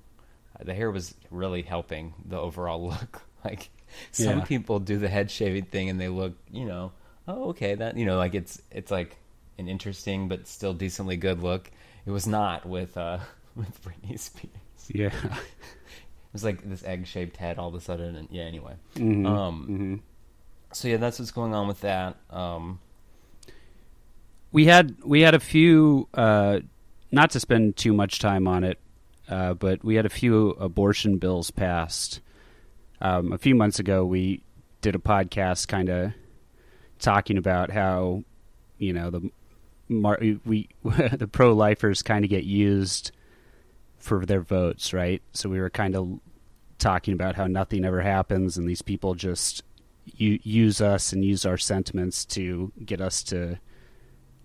the 0.60 0.74
hair 0.74 0.90
was 0.90 1.14
really 1.30 1.62
helping 1.62 2.14
the 2.24 2.38
overall 2.38 2.86
look. 2.88 3.22
Like 3.44 3.70
some 4.12 4.38
Yeah. 4.40 4.44
people 4.44 4.78
do 4.80 4.98
the 4.98 5.08
head 5.08 5.30
shaving 5.30 5.64
thing 5.64 5.88
and 5.88 6.00
they 6.00 6.08
look, 6.08 6.34
you 6.50 6.64
know, 6.66 6.92
oh 7.28 7.50
okay, 7.50 7.74
that 7.76 7.96
you 7.96 8.04
know, 8.04 8.18
like 8.18 8.34
it's 8.34 8.60
it's 8.72 8.90
like 8.90 9.16
an 9.60 9.68
interesting 9.68 10.26
but 10.28 10.48
still 10.48 10.74
decently 10.74 11.16
good 11.16 11.42
look. 11.42 11.70
It 12.06 12.10
was 12.10 12.26
not 12.26 12.66
with 12.66 12.96
uh 12.96 13.18
with 13.54 13.80
Britney 13.84 14.18
Spears. 14.18 14.50
Yeah. 14.88 15.12
It 15.14 16.32
was 16.32 16.44
like 16.44 16.68
this 16.68 16.82
egg 16.84 17.06
shaped 17.06 17.36
head 17.36 17.58
all 17.58 17.68
of 17.68 17.74
a 17.74 17.80
sudden, 17.80 18.16
and 18.16 18.28
yeah. 18.30 18.42
Anyway, 18.44 18.74
Mhm. 18.96 19.26
um, 19.26 19.66
Mhm. 19.68 20.00
so 20.74 20.88
yeah, 20.88 20.96
that's 20.96 21.18
what's 21.18 21.30
going 21.32 21.54
on 21.54 21.66
with 21.68 21.80
that. 21.82 22.16
Um, 22.30 22.78
we 24.52 24.66
had 24.66 24.96
we 25.04 25.20
had 25.20 25.34
a 25.34 25.40
few 25.40 26.08
uh, 26.14 26.60
not 27.12 27.30
to 27.30 27.40
spend 27.40 27.76
too 27.76 27.92
much 27.92 28.18
time 28.18 28.46
on 28.48 28.64
it 28.64 28.78
uh, 29.28 29.54
but 29.54 29.84
we 29.84 29.94
had 29.94 30.06
a 30.06 30.10
few 30.10 30.50
abortion 30.50 31.18
bills 31.18 31.50
passed 31.50 32.20
um, 33.00 33.32
a 33.32 33.38
few 33.38 33.54
months 33.54 33.78
ago 33.78 34.04
we 34.04 34.42
did 34.80 34.94
a 34.94 34.98
podcast 34.98 35.68
kind 35.68 35.88
of 35.88 36.12
talking 36.98 37.36
about 37.38 37.70
how 37.70 38.22
you 38.78 38.92
know 38.92 39.10
the 39.10 39.30
mar- 39.90 40.20
we 40.46 40.68
the 41.12 41.28
pro 41.30 41.52
lifers 41.52 42.02
kind 42.02 42.24
of 42.24 42.30
get 42.30 42.44
used 42.44 43.10
for 43.98 44.24
their 44.24 44.40
votes 44.40 44.92
right 44.94 45.20
so 45.32 45.48
we 45.50 45.60
were 45.60 45.68
kind 45.70 45.94
of 45.94 46.18
talking 46.78 47.12
about 47.12 47.34
how 47.34 47.46
nothing 47.46 47.84
ever 47.84 48.00
happens 48.00 48.56
and 48.56 48.66
these 48.66 48.80
people 48.80 49.14
just 49.14 49.62
u- 50.16 50.38
use 50.42 50.80
us 50.80 51.12
and 51.12 51.22
use 51.24 51.44
our 51.44 51.58
sentiments 51.58 52.24
to 52.24 52.72
get 52.86 53.00
us 53.00 53.22
to 53.22 53.58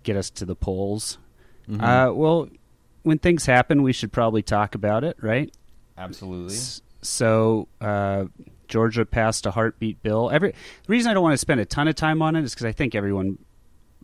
get 0.03 0.17
us 0.17 0.29
to 0.29 0.45
the 0.45 0.55
polls. 0.55 1.17
mhm. 1.69 1.81
Uh, 1.81 2.13
well, 2.13 2.47
when 3.03 3.17
things 3.17 3.45
happen, 3.45 3.81
we 3.81 3.93
should 3.93 4.11
probably 4.11 4.41
talk 4.43 4.75
about 4.75 5.03
it, 5.03 5.15
right? 5.21 5.51
absolutely. 5.97 6.53
S- 6.55 6.81
So 7.01 7.67
uh, 7.79 8.25
Georgia 8.67 9.05
passed 9.05 9.45
a 9.45 9.51
heartbeat 9.51 10.03
bill. 10.03 10.29
Every 10.29 10.51
the 10.51 10.55
reason 10.89 11.09
I 11.09 11.13
don't 11.13 11.23
want 11.23 11.33
to 11.33 11.37
spend 11.37 11.61
a 11.61 11.65
ton 11.65 11.87
of 11.87 11.95
time 11.95 12.21
on 12.21 12.35
it 12.35 12.43
is 12.43 12.53
because 12.53 12.65
I 12.65 12.71
think 12.73 12.93
everyone 12.95 13.37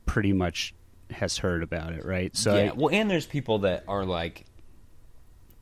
pretty 0.06 0.32
much 0.34 0.74
has 1.12 1.38
heard 1.38 1.64
about 1.64 1.94
it, 1.94 2.06
right? 2.06 2.36
So 2.36 2.56
yeah, 2.56 2.70
I- 2.72 2.74
well, 2.74 2.90
and 2.94 3.10
there's 3.10 3.26
people 3.26 3.60
that 3.60 3.84
are 3.88 4.06
like 4.06 4.46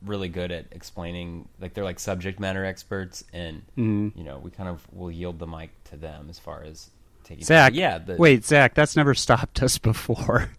really 0.02 0.28
good 0.28 0.50
at 0.50 0.66
explaining, 0.72 1.48
like 1.60 1.74
they're 1.74 1.84
like 1.84 1.98
subject 1.98 2.40
matter 2.40 2.64
experts, 2.64 3.24
and 3.32 3.62
Mhm. 3.76 4.16
you 4.16 4.24
know, 4.24 4.38
we 4.38 4.50
kind 4.50 4.68
of 4.68 4.86
will 4.92 5.10
yield 5.10 5.38
the 5.38 5.46
mic 5.46 5.70
to 5.84 5.96
them 5.96 6.28
as 6.30 6.38
far 6.38 6.62
as 6.64 6.90
taking. 7.24 7.44
Zac, 7.44 7.74
yeah, 7.74 7.98
the, 7.98 8.16
wait, 8.16 8.44
Zac, 8.44 8.74
that's 8.74 8.96
never 8.96 9.14
stopped 9.14 9.62
us 9.62 9.76
before. 9.78 10.50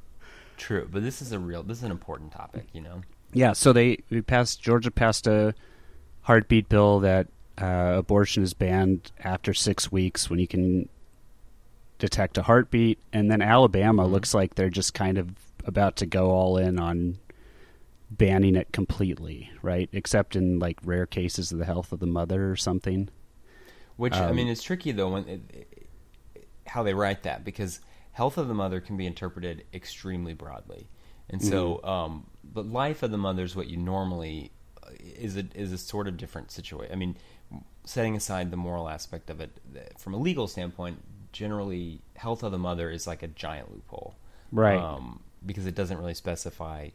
true, 0.56 0.88
but 0.90 1.02
this 1.02 1.20
is 1.20 1.32
a 1.32 1.38
real, 1.38 1.62
this 1.62 1.78
is 1.78 1.84
an 1.84 1.90
important 1.90 2.30
topic, 2.32 2.66
you 2.72 2.80
know. 2.80 3.02
Yeah, 3.32 3.52
so 3.52 3.72
they 3.72 3.98
we 4.10 4.20
passed 4.22 4.62
Georgia 4.62 4.92
passed 4.92 5.26
a 5.26 5.54
heartbeat 6.22 6.68
bill 6.68 7.00
that 7.00 7.26
uh, 7.58 7.94
abortion 7.96 8.42
is 8.44 8.54
banned 8.54 9.10
after 9.22 9.52
six 9.52 9.90
weeks 9.90 10.30
when 10.30 10.38
you 10.38 10.46
can 10.46 10.88
detect 11.98 12.38
a 12.38 12.42
heartbeat, 12.42 12.98
and 13.12 13.30
then 13.30 13.42
Alabama 13.42 14.06
Mhm. 14.06 14.06
looks 14.06 14.34
like 14.34 14.54
they're 14.54 14.70
just 14.70 14.94
kind 14.94 15.18
of 15.18 15.30
about 15.64 15.96
to 15.96 16.06
go 16.06 16.30
all 16.30 16.56
in 16.58 16.78
on 16.78 17.18
banning 18.10 18.56
it 18.56 18.72
completely, 18.72 19.50
right? 19.62 19.88
Except 19.92 20.36
in 20.36 20.58
like 20.58 20.78
rare 20.84 21.06
cases 21.06 21.52
of 21.52 21.58
the 21.58 21.64
health 21.64 21.92
of 21.92 22.00
the 22.00 22.06
mother 22.06 22.50
or 22.50 22.56
something. 22.56 23.08
Which 23.96 24.22
I 24.26 24.32
Um, 24.32 24.32
mean, 24.32 24.48
it's 24.48 24.62
tricky 24.62 24.92
though 24.92 25.10
when 25.10 25.28
it, 25.28 25.40
it, 25.52 25.88
how 26.66 26.82
they 26.82 26.94
write 26.94 27.22
that 27.22 27.44
because 27.44 27.80
health 28.12 28.38
of 28.38 28.48
the 28.48 28.54
mother 28.54 28.80
can 28.80 28.96
be 28.96 29.06
interpreted 29.06 29.64
extremely 29.72 30.34
broadly, 30.34 30.88
and 31.30 31.40
so 31.42 31.82
Mm-hmm. 31.82 31.88
um, 31.88 32.26
the 32.42 32.62
life 32.64 33.02
of 33.04 33.10
the 33.12 33.18
mother 33.18 33.44
is 33.44 33.54
what 33.54 33.68
you 33.68 33.76
normally 33.76 34.50
uh, 34.82 34.90
is 35.00 35.36
a 35.36 35.44
is 35.54 35.72
a 35.72 35.78
sort 35.78 36.08
of 36.08 36.16
different 36.16 36.50
situation. 36.50 36.92
I 36.92 36.96
mean, 36.96 37.16
setting 37.84 38.16
aside 38.16 38.50
the 38.50 38.56
moral 38.56 38.88
aspect 38.88 39.30
of 39.30 39.40
it 39.40 39.60
from 39.96 40.12
a 40.14 40.18
legal 40.18 40.48
standpoint, 40.48 41.00
generally 41.34 42.00
health 42.16 42.42
of 42.42 42.52
the 42.52 42.58
mother 42.58 42.90
is 42.90 43.06
like 43.06 43.22
a 43.22 43.28
giant 43.28 43.70
loophole, 43.70 44.14
Right. 44.50 44.78
Um, 44.78 45.20
because 45.44 45.66
it 45.66 45.74
doesn't 45.74 45.98
really 45.98 46.14
specify 46.14 46.90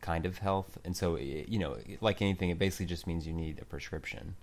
kind 0.00 0.26
of 0.26 0.38
health, 0.38 0.78
and 0.84 0.96
so 0.96 1.16
i 1.16 1.44
you 1.46 1.58
know, 1.58 1.76
like 2.00 2.20
anything, 2.22 2.50
it 2.50 2.58
basically 2.58 2.86
just 2.86 3.06
means 3.06 3.26
you 3.26 3.32
need 3.32 3.60
a 3.60 3.64
prescription. 3.64 4.34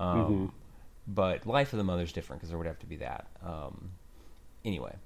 Um, 0.00 0.18
Mm-hmm. 0.18 0.46
But 1.08 1.46
life 1.46 1.72
of 1.72 1.76
the 1.76 1.84
mother 1.84 2.02
is 2.02 2.12
different 2.12 2.40
because 2.40 2.48
there 2.50 2.58
would 2.58 2.66
have 2.66 2.80
to 2.80 2.86
be 2.86 2.96
that. 2.96 3.28
Um, 3.40 3.92
anyway, 4.64 4.96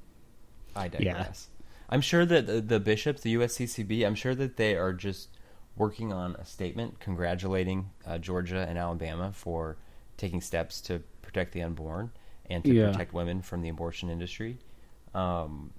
I 0.75 0.88
digress. 0.88 1.49
I'm 1.90 2.00
sure 2.00 2.25
that 2.25 2.47
the, 2.47 2.62
the 2.62 2.80
bishops, 2.80 3.20
the 3.20 3.35
USCCB, 3.35 4.06
I'm 4.06 4.14
sure 4.14 4.35
that 4.35 4.56
they 4.56 4.76
are 4.76 4.94
just 4.94 5.28
working 5.76 6.11
on 6.11 6.37
a 6.37 6.44
statement 6.47 7.00
congratulating 7.00 7.90
uh, 8.06 8.16
Georgia 8.16 8.64
and 8.66 8.78
Alabama 8.78 9.30
for 9.35 9.76
taking 10.16 10.40
steps 10.40 10.80
to 10.82 11.02
protect 11.20 11.52
the 11.52 11.62
unborn 11.62 12.12
and 12.50 12.64
to 12.64 12.75
Yeah. 12.75 12.90
protect 12.90 13.14
women 13.14 13.40
from 13.40 13.62
the 13.62 13.69
abortion 13.71 14.11
industry. 14.11 14.59
Um, 15.14 15.73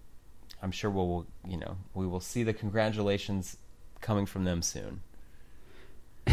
I'm 0.61 0.71
sure 0.71 0.89
we'll, 0.89 1.27
you 1.47 1.57
know, 1.57 1.77
we 1.93 2.07
will 2.07 2.19
see 2.19 2.43
the 2.43 2.53
congratulations 2.53 3.57
coming 3.99 4.25
from 4.25 4.43
them 4.45 4.61
soon. 4.61 5.01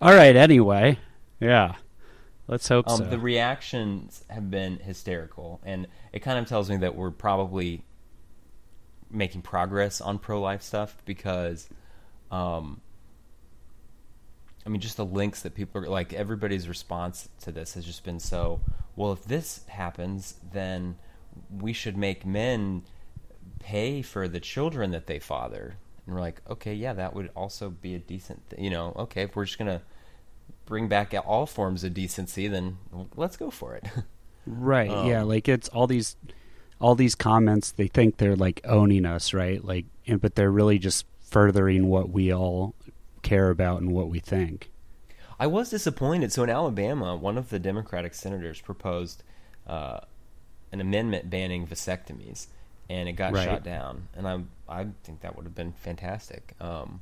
All 0.00 0.14
right. 0.14 0.34
Anyway, 0.36 0.98
yeah. 1.40 1.76
Let's 2.48 2.66
hope 2.68 2.88
Um, 2.88 2.98
so. 2.98 3.04
The 3.04 3.18
reactions 3.18 4.24
have 4.28 4.50
been 4.50 4.78
hysterical, 4.78 5.60
and 5.64 5.86
it 6.12 6.18
kind 6.20 6.38
of 6.38 6.46
tells 6.46 6.68
me 6.68 6.76
that 6.78 6.96
we're 6.96 7.12
probably 7.12 7.84
making 9.10 9.42
progress 9.42 10.00
on 10.00 10.18
pro 10.18 10.40
life 10.40 10.62
stuff 10.62 11.00
because, 11.04 11.68
um, 12.32 12.80
I 14.66 14.68
mean, 14.68 14.80
just 14.80 14.96
the 14.96 15.04
links 15.04 15.42
that 15.42 15.54
people 15.54 15.82
are 15.82 15.88
like, 15.88 16.12
everybody's 16.12 16.68
response 16.68 17.28
to 17.42 17.52
this 17.52 17.74
has 17.74 17.84
just 17.84 18.02
been 18.04 18.18
so 18.20 18.60
well, 18.96 19.12
if 19.12 19.24
this 19.24 19.64
happens, 19.68 20.36
then 20.52 20.96
we 21.50 21.72
should 21.72 21.96
make 21.96 22.26
men 22.26 22.82
pay 23.58 24.02
for 24.02 24.28
the 24.28 24.40
children 24.40 24.90
that 24.90 25.06
they 25.06 25.18
father. 25.18 25.76
And 26.06 26.14
we're 26.14 26.20
like, 26.20 26.40
okay, 26.48 26.74
yeah, 26.74 26.92
that 26.94 27.14
would 27.14 27.30
also 27.36 27.70
be 27.70 27.94
a 27.94 27.98
decent, 27.98 28.48
th- 28.50 28.60
you 28.60 28.70
know, 28.70 28.92
okay, 28.96 29.22
if 29.22 29.36
we're 29.36 29.44
just 29.44 29.58
going 29.58 29.70
to 29.70 29.82
bring 30.66 30.88
back 30.88 31.14
all 31.26 31.46
forms 31.46 31.84
of 31.84 31.94
decency, 31.94 32.48
then 32.48 32.78
let's 33.16 33.36
go 33.36 33.50
for 33.50 33.74
it. 33.74 33.84
Right. 34.46 34.90
yeah, 35.02 35.20
Um, 35.20 35.28
like 35.28 35.48
it's 35.48 35.68
all 35.68 35.86
these 35.86 36.16
all 36.80 36.94
these 36.94 37.14
comments 37.14 37.72
they 37.72 37.88
think 37.88 38.16
they're 38.16 38.36
like 38.36 38.60
owning 38.64 39.04
us, 39.04 39.34
right? 39.34 39.62
Like 39.62 39.86
and, 40.06 40.20
but 40.20 40.34
they're 40.34 40.50
really 40.50 40.78
just 40.78 41.04
furthering 41.20 41.86
what 41.88 42.08
we 42.10 42.32
all 42.32 42.74
care 43.22 43.50
about 43.50 43.80
and 43.82 43.92
what 43.92 44.08
we 44.08 44.18
think. 44.18 44.70
I 45.40 45.46
was 45.46 45.70
disappointed. 45.70 46.32
So 46.32 46.44
in 46.44 46.50
Alabama, 46.50 47.16
one 47.16 47.38
of 47.38 47.48
the 47.48 47.58
Democratic 47.58 48.12
senators 48.14 48.60
proposed 48.60 49.22
uh, 49.66 50.00
an 50.70 50.80
amendment 50.82 51.30
banning 51.30 51.66
vasectomies, 51.66 52.46
and 52.90 53.08
it 53.08 53.14
got 53.14 53.32
Right. 53.32 53.44
shot 53.46 53.64
down. 53.64 54.08
And 54.14 54.28
I 54.28 54.42
I 54.68 54.86
think 55.02 55.22
that 55.22 55.34
would 55.36 55.46
have 55.46 55.54
been 55.54 55.72
fantastic. 55.72 56.54
Um, 56.60 57.00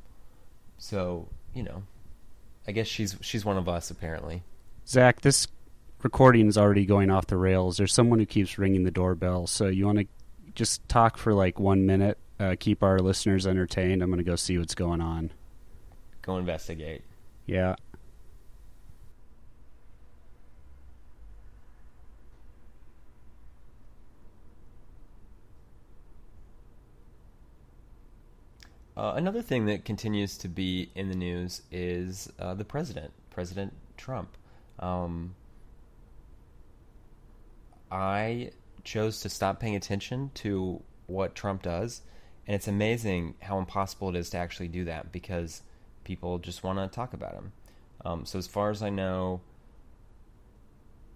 so 0.79 1.29
you 1.53 1.65
know, 1.65 1.83
I 2.67 2.73
guess 2.73 2.87
she's 2.87 3.17
she's 3.21 3.45
one 3.45 3.57
of 3.59 3.69
us 3.69 3.91
apparently. 3.91 4.45
Zac, 4.87 5.21
this 5.23 5.49
recording 6.03 6.47
is 6.47 6.57
already 6.57 6.87
going 6.87 7.11
off 7.11 7.27
the 7.27 7.37
rails. 7.37 7.77
There's 7.77 7.93
someone 7.93 8.21
who 8.21 8.27
keeps 8.27 8.57
ringing 8.57 8.85
the 8.85 8.91
doorbell, 8.93 9.49
so 9.49 9.67
you 9.67 9.85
want 9.85 9.99
to 9.99 10.07
just 10.55 10.89
talk 10.89 11.19
for 11.19 11.35
like 11.35 11.59
1 11.61 11.85
minute, 11.87 12.19
uh, 12.41 12.55
keep 12.59 12.83
our 12.83 12.99
listeners 13.01 13.47
entertained. 13.47 14.01
I'm 14.03 14.09
going 14.11 14.19
to 14.19 14.25
go 14.25 14.35
see 14.37 14.57
what's 14.59 14.75
going 14.75 15.01
on. 15.01 15.31
Go 16.23 16.37
investigate. 16.39 17.03
Yeah. 17.47 17.75
Uh, 28.99 29.13
another 29.15 29.43
thing 29.43 29.67
that 29.67 29.85
continues 29.85 30.39
to 30.39 30.49
be 30.49 30.91
in 30.97 31.09
the 31.09 31.15
news 31.15 31.63
is 31.71 32.33
uh, 32.41 32.55
the 32.55 32.65
president, 32.65 33.13
President 33.31 33.73
Trump. 33.97 34.37
Um, 34.81 35.37
I 37.93 38.51
chose 38.83 39.21
to 39.21 39.29
stop 39.29 39.61
paying 39.61 39.77
attention 39.77 40.33
to 40.35 40.83
what 41.07 41.37
Trump 41.37 41.63
does 41.63 42.03
and 42.49 42.55
it's 42.55 42.67
amazing 42.67 43.35
how 43.41 43.59
impossible 43.59 44.09
it 44.09 44.17
is 44.17 44.31
to 44.31 44.39
actually 44.39 44.69
do 44.69 44.87
that 44.87 45.13
because 45.13 45.61
people 46.03 46.39
just 46.39 46.65
want 46.65 46.79
to 46.79 46.89
talk 46.89 47.13
about 47.13 47.35
him. 47.35 47.53
Um, 48.07 48.25
so 48.25 48.39
as 48.39 48.47
far 48.47 48.71
as 48.71 48.83
I 48.83 48.89
know, 48.89 49.43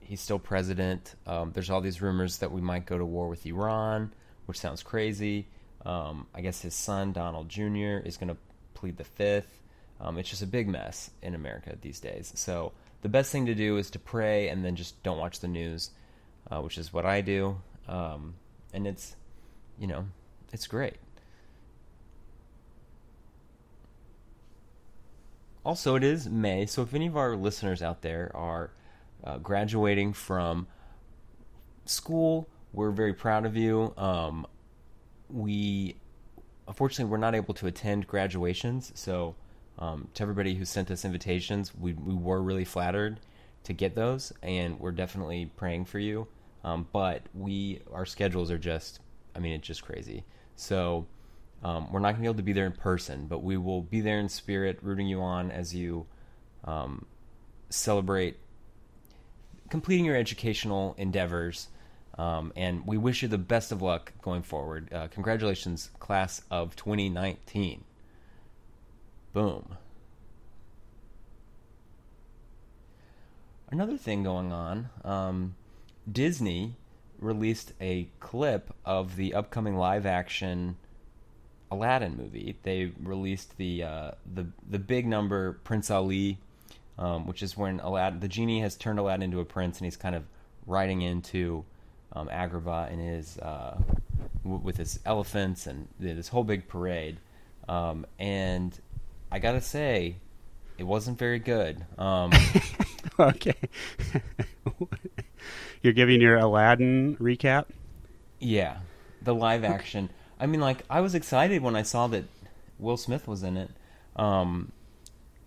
he's 0.01 0.21
still 0.21 0.39
president. 0.39 1.15
Um, 1.27 1.53
there's 1.53 1.71
all 1.71 1.81
these 1.81 2.03
rumors 2.03 2.39
that 2.39 2.53
we 2.53 2.61
might 2.61 2.85
go 2.85 2.99
to 2.99 3.05
war 3.05 3.29
with 3.29 3.47
Iran, 3.47 4.13
which 4.45 4.59
sounds 4.59 4.83
crazy. 4.83 5.49
Um, 5.85 6.27
I 6.35 6.41
guess 6.41 6.63
his 6.63 6.75
son 6.75 7.13
Donald 7.13 7.49
Jr. 7.49 7.99
is 8.05 8.17
going 8.17 8.29
to 8.29 8.37
plead 8.75 8.97
the 8.97 9.05
fifth. 9.05 9.61
Um, 10.01 10.19
it's 10.19 10.31
just 10.31 10.43
a 10.43 10.47
big 10.47 10.69
mess 10.69 11.11
in 11.23 11.35
America 11.35 11.77
these 11.81 12.01
days. 12.01 12.33
So 12.35 12.73
the 13.03 13.09
best 13.09 13.31
thing 13.31 13.47
to 13.47 13.55
do 13.55 13.77
is 13.77 13.91
to 13.91 13.99
pray 13.99 14.49
and 14.49 14.65
then 14.65 14.77
just 14.77 15.03
don't 15.03 15.19
watch 15.19 15.41
the 15.41 15.49
news, 15.49 15.91
uh, 16.51 16.61
which 16.61 16.79
is 16.79 16.93
what 16.93 17.07
I 17.07 17.21
do. 17.21 17.61
Um, 17.89 18.35
and 18.73 18.87
it's, 18.87 19.17
you 19.79 19.87
know, 19.87 20.07
it's 20.53 20.67
great. 20.67 20.97
Also, 25.65 25.95
it 25.95 26.03
is 26.03 26.29
May, 26.29 26.67
so 26.67 26.83
if 26.83 26.93
any 26.93 27.07
of 27.07 27.17
our 27.17 27.37
listeners 27.37 27.83
out 27.83 28.03
there 28.03 28.33
are 28.35 28.71
uh, 29.23 29.39
graduating 29.39 30.13
from 30.13 30.67
school, 31.85 32.49
we're 32.73 32.91
very 32.91 33.15
proud 33.15 33.47
of 33.47 33.57
you. 33.57 33.95
Um, 33.97 34.47
we, 35.33 35.97
unfortunately, 36.69 37.11
we're 37.11 37.19
not 37.19 37.35
able 37.35 37.55
to 37.55 37.67
attend 37.67 38.07
graduations, 38.07 38.93
so 38.95 39.35
um, 39.79 40.09
to 40.15 40.23
everybody 40.23 40.55
who 40.55 40.65
sent 40.65 40.91
us 40.91 41.05
invitations, 41.05 41.75
we 41.75 41.93
we 41.93 42.15
were 42.15 42.43
really 42.43 42.65
flattered 42.65 43.21
to 43.65 43.73
get 43.73 43.95
those, 43.95 44.33
and 44.43 44.79
we're 44.79 44.93
definitely 44.93 45.51
praying 45.57 45.87
for 45.87 45.99
you. 45.99 46.27
Um, 46.65 46.87
but 46.93 47.23
we 47.35 47.81
our 47.93 48.07
schedules 48.07 48.51
are 48.51 48.59
just, 48.59 49.01
I 49.35 49.39
mean, 49.39 49.53
it's 49.53 49.67
just 49.67 49.83
crazy. 49.83 50.25
So 50.57 51.07
um, 51.65 51.93
we're 51.93 52.01
not 52.01 52.13
going 52.13 52.17
to 52.17 52.21
be 52.23 52.27
able 52.27 52.37
to 52.37 52.43
be 52.43 52.53
there 52.53 52.67
in 52.67 52.73
person, 52.73 53.27
but 53.27 53.43
we 53.43 53.57
will 53.57 53.83
be 53.83 54.01
there 54.01 54.19
in 54.19 54.29
spirit, 54.29 54.79
rooting 54.83 55.07
you 55.07 55.21
on 55.21 55.51
as 55.51 55.75
you 55.75 56.07
um, 56.65 57.07
celebrate 57.71 58.37
completing 59.71 60.05
your 60.05 60.17
educational 60.17 60.95
endeavors. 60.99 61.69
Um, 62.19 62.53
and 62.57 62.87
we 62.87 62.99
wish 62.99 63.23
you 63.23 63.29
the 63.29 63.39
best 63.39 63.73
of 63.73 63.81
luck 63.81 64.13
going 64.23 64.43
forward. 64.43 64.93
Uh, 64.93 65.09
congratulations, 65.09 65.91
class 65.99 66.43
of 66.51 66.77
2019. 66.77 67.85
Boom. 69.33 69.77
Another 73.71 73.97
thing 73.97 74.23
going 74.23 74.53
on 74.53 74.91
um, 75.03 75.55
Disney 76.11 76.77
released 77.19 77.73
a 77.81 78.09
clip 78.21 78.75
of 78.85 79.17
the 79.17 79.33
upcoming 79.33 79.77
live 79.77 80.05
action 80.05 80.77
Aladdin 81.71 82.17
movie. 82.17 82.57
They 82.63 82.93
released 83.03 83.57
the 83.57 83.83
uh, 83.83 84.11
the 84.31 84.47
the 84.69 84.79
big 84.79 85.07
number 85.07 85.55
Prince 85.65 85.91
Ali, 85.91 86.39
um, 86.99 87.27
which 87.27 87.43
is 87.43 87.57
when 87.57 87.81
Aladdin 87.81 88.21
the 88.21 88.29
genie 88.29 88.61
has 88.61 88.77
turned 88.77 88.99
Aladdin 88.99 89.23
into 89.23 89.41
a 89.41 89.45
prince, 89.47 89.79
and 89.79 89.87
he's 89.87 89.97
kind 89.97 90.15
of 90.15 90.25
riding 90.67 91.01
into 91.01 91.65
um, 92.15 92.29
Agrabah 92.29 92.91
in 92.91 92.99
his 92.99 93.39
uh, 93.39 93.79
w- 94.43 94.63
with 94.63 94.77
his 94.77 95.01
elephants 95.05 95.67
and 95.67 95.89
this 95.99 96.29
whole 96.29 96.45
big 96.45 96.69
parade. 96.69 97.19
Um, 97.69 98.07
and 98.19 98.79
I 99.31 99.39
gotta 99.39 99.61
say, 99.61 100.17
it 100.79 100.85
wasn't 100.85 101.19
very 101.19 101.39
good. 101.39 101.85
Um, 101.99 102.31
okay. 103.21 103.55
You're 105.83 105.93
giving 105.93 106.21
your 106.21 106.39
Aladdin 106.39 107.17
recap? 107.17 107.67
Yeah. 108.39 108.79
The 109.23 109.35
live 109.35 109.65
action. 109.65 110.11
I 110.39 110.47
mean, 110.47 110.61
like, 110.61 110.83
I 110.91 111.01
was 111.01 111.15
excited 111.15 111.63
when 111.63 111.77
I 111.77 111.83
saw 111.83 112.07
that 112.09 112.25
Will 112.79 112.97
Smith 112.97 113.29
was 113.29 113.43
in 113.43 113.57
it. 113.57 113.71
Um, 114.17 114.73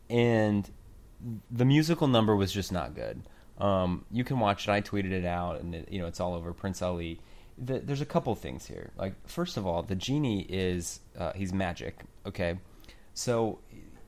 and 0.10 0.70
the 1.52 1.66
musical 1.66 2.08
number 2.08 2.36
was 2.36 2.52
just 2.52 2.72
not 2.72 2.96
good. 2.96 3.22
Um, 3.58 4.06
you 4.12 4.24
can 4.24 4.40
watch 4.40 4.68
it. 4.68 4.72
I 4.72 4.82
tweeted 4.82 5.12
it 5.12 5.26
out, 5.26 5.62
and 5.62 5.76
it, 5.76 5.92
you 5.92 6.00
know 6.00 6.08
it's 6.08 6.20
all 6.20 6.34
over 6.34 6.54
Prince 6.54 6.82
Ali. 6.82 7.20
The, 7.58 7.80
there's 7.80 8.02
a 8.02 8.06
couple 8.06 8.36
things 8.36 8.66
here. 8.66 8.92
Like 8.98 9.14
first 9.28 9.58
of 9.58 9.66
all, 9.66 9.82
the 9.82 9.96
genie 9.96 10.42
is 10.42 11.00
uh, 11.18 11.32
he's 11.34 11.54
magic. 11.54 12.00
Okay, 12.26 12.58
so 13.14 13.60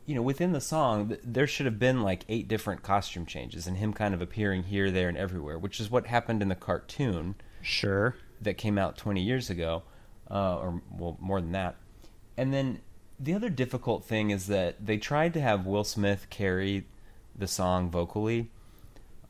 you 0.05 0.15
know 0.15 0.21
within 0.21 0.51
the 0.51 0.61
song 0.61 1.09
th- 1.09 1.21
there 1.23 1.47
should 1.47 1.65
have 1.65 1.79
been 1.79 2.01
like 2.01 2.25
eight 2.27 2.47
different 2.47 2.83
costume 2.83 3.25
changes 3.25 3.67
and 3.67 3.77
him 3.77 3.93
kind 3.93 4.13
of 4.13 4.21
appearing 4.21 4.63
here, 4.63 4.91
there, 4.91 5.07
and 5.07 5.17
everywhere, 5.17 5.57
which 5.57 5.79
is 5.79 5.89
what 5.89 6.07
happened 6.07 6.41
in 6.41 6.49
the 6.49 6.55
cartoon. 6.55 7.35
Sure. 7.61 8.15
That 8.39 8.55
came 8.55 8.77
out 8.77 8.97
20 8.97 9.21
years 9.21 9.49
ago, 9.49 9.81
uh, 10.29 10.57
or 10.57 10.81
well 10.91 11.17
more 11.19 11.41
than 11.41 11.53
that. 11.53 11.75
And 12.35 12.53
then 12.53 12.81
the 13.19 13.33
other 13.33 13.49
difficult 13.49 14.05
thing 14.05 14.29
is 14.29 14.45
that 14.47 14.85
they 14.85 14.97
tried 14.97 15.33
to 15.33 15.41
have 15.41 15.65
Will 15.65 15.83
Smith 15.83 16.27
carry 16.29 16.85
the 17.35 17.47
song 17.47 17.89
vocally 17.89 18.51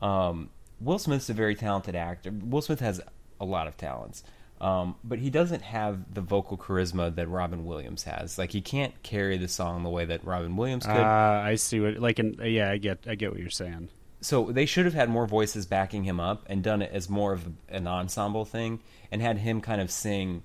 um, 0.00 0.50
Will 0.80 0.98
Smith's 0.98 1.28
a 1.28 1.34
very 1.34 1.54
talented 1.54 1.94
actor. 1.94 2.30
Will 2.32 2.62
Smith 2.62 2.80
has 2.80 3.00
a 3.40 3.44
lot 3.44 3.66
of 3.66 3.76
talents, 3.76 4.22
um, 4.60 4.96
but 5.04 5.18
he 5.18 5.30
doesn't 5.30 5.62
have 5.62 6.14
the 6.14 6.20
vocal 6.20 6.56
charisma 6.56 7.14
that 7.14 7.28
Robin 7.28 7.64
Williams 7.64 8.04
has. 8.04 8.38
Like 8.38 8.52
he 8.52 8.60
can't 8.60 9.00
carry 9.02 9.36
the 9.36 9.48
song 9.48 9.82
the 9.82 9.90
way 9.90 10.04
that 10.04 10.24
Robin 10.24 10.56
Williams 10.56 10.86
could. 10.86 10.96
Uh, 10.96 11.42
I 11.44 11.56
see 11.56 11.80
what 11.80 11.98
like 11.98 12.18
in, 12.18 12.38
yeah, 12.42 12.70
I 12.70 12.78
get 12.78 12.98
I 13.06 13.14
get 13.14 13.30
what 13.30 13.40
you're 13.40 13.50
saying. 13.50 13.88
So 14.20 14.50
they 14.50 14.66
should 14.66 14.84
have 14.84 14.94
had 14.94 15.08
more 15.08 15.26
voices 15.26 15.66
backing 15.66 16.02
him 16.02 16.18
up 16.18 16.44
and 16.48 16.62
done 16.62 16.82
it 16.82 16.90
as 16.92 17.08
more 17.08 17.32
of 17.32 17.52
an 17.68 17.86
ensemble 17.86 18.44
thing 18.44 18.80
and 19.12 19.22
had 19.22 19.38
him 19.38 19.60
kind 19.60 19.80
of 19.80 19.92
sing, 19.92 20.42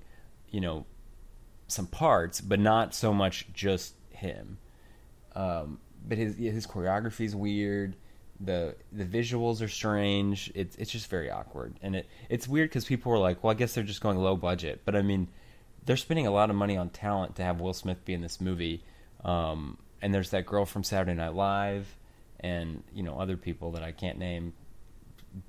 you 0.48 0.60
know, 0.60 0.86
some 1.66 1.88
parts, 1.88 2.40
but 2.40 2.60
not 2.60 2.94
so 2.94 3.12
much 3.12 3.48
just 3.52 3.94
him. 4.10 4.58
Um, 5.34 5.80
but 6.06 6.18
his 6.18 6.36
his 6.36 6.66
choreography 6.66 7.24
is 7.24 7.34
weird 7.34 7.96
the 8.44 8.76
the 8.92 9.04
visuals 9.04 9.62
are 9.62 9.68
strange. 9.68 10.50
It's 10.54 10.76
it's 10.76 10.90
just 10.90 11.08
very 11.08 11.30
awkward, 11.30 11.78
and 11.82 11.96
it 11.96 12.08
it's 12.28 12.46
weird 12.48 12.70
because 12.70 12.84
people 12.84 13.12
were 13.12 13.18
like, 13.18 13.42
"Well, 13.42 13.50
I 13.50 13.54
guess 13.54 13.74
they're 13.74 13.84
just 13.84 14.00
going 14.00 14.18
low 14.18 14.36
budget," 14.36 14.82
but 14.84 14.94
I 14.96 15.02
mean, 15.02 15.28
they're 15.84 15.96
spending 15.96 16.26
a 16.26 16.30
lot 16.30 16.50
of 16.50 16.56
money 16.56 16.76
on 16.76 16.90
talent 16.90 17.36
to 17.36 17.42
have 17.42 17.60
Will 17.60 17.74
Smith 17.74 18.04
be 18.04 18.14
in 18.14 18.20
this 18.20 18.40
movie. 18.40 18.82
Um, 19.24 19.78
and 20.02 20.12
there's 20.12 20.30
that 20.30 20.44
girl 20.44 20.66
from 20.66 20.84
Saturday 20.84 21.14
Night 21.14 21.34
Live, 21.34 21.86
and 22.40 22.82
you 22.92 23.02
know 23.02 23.18
other 23.18 23.36
people 23.36 23.72
that 23.72 23.82
I 23.82 23.92
can't 23.92 24.18
name, 24.18 24.52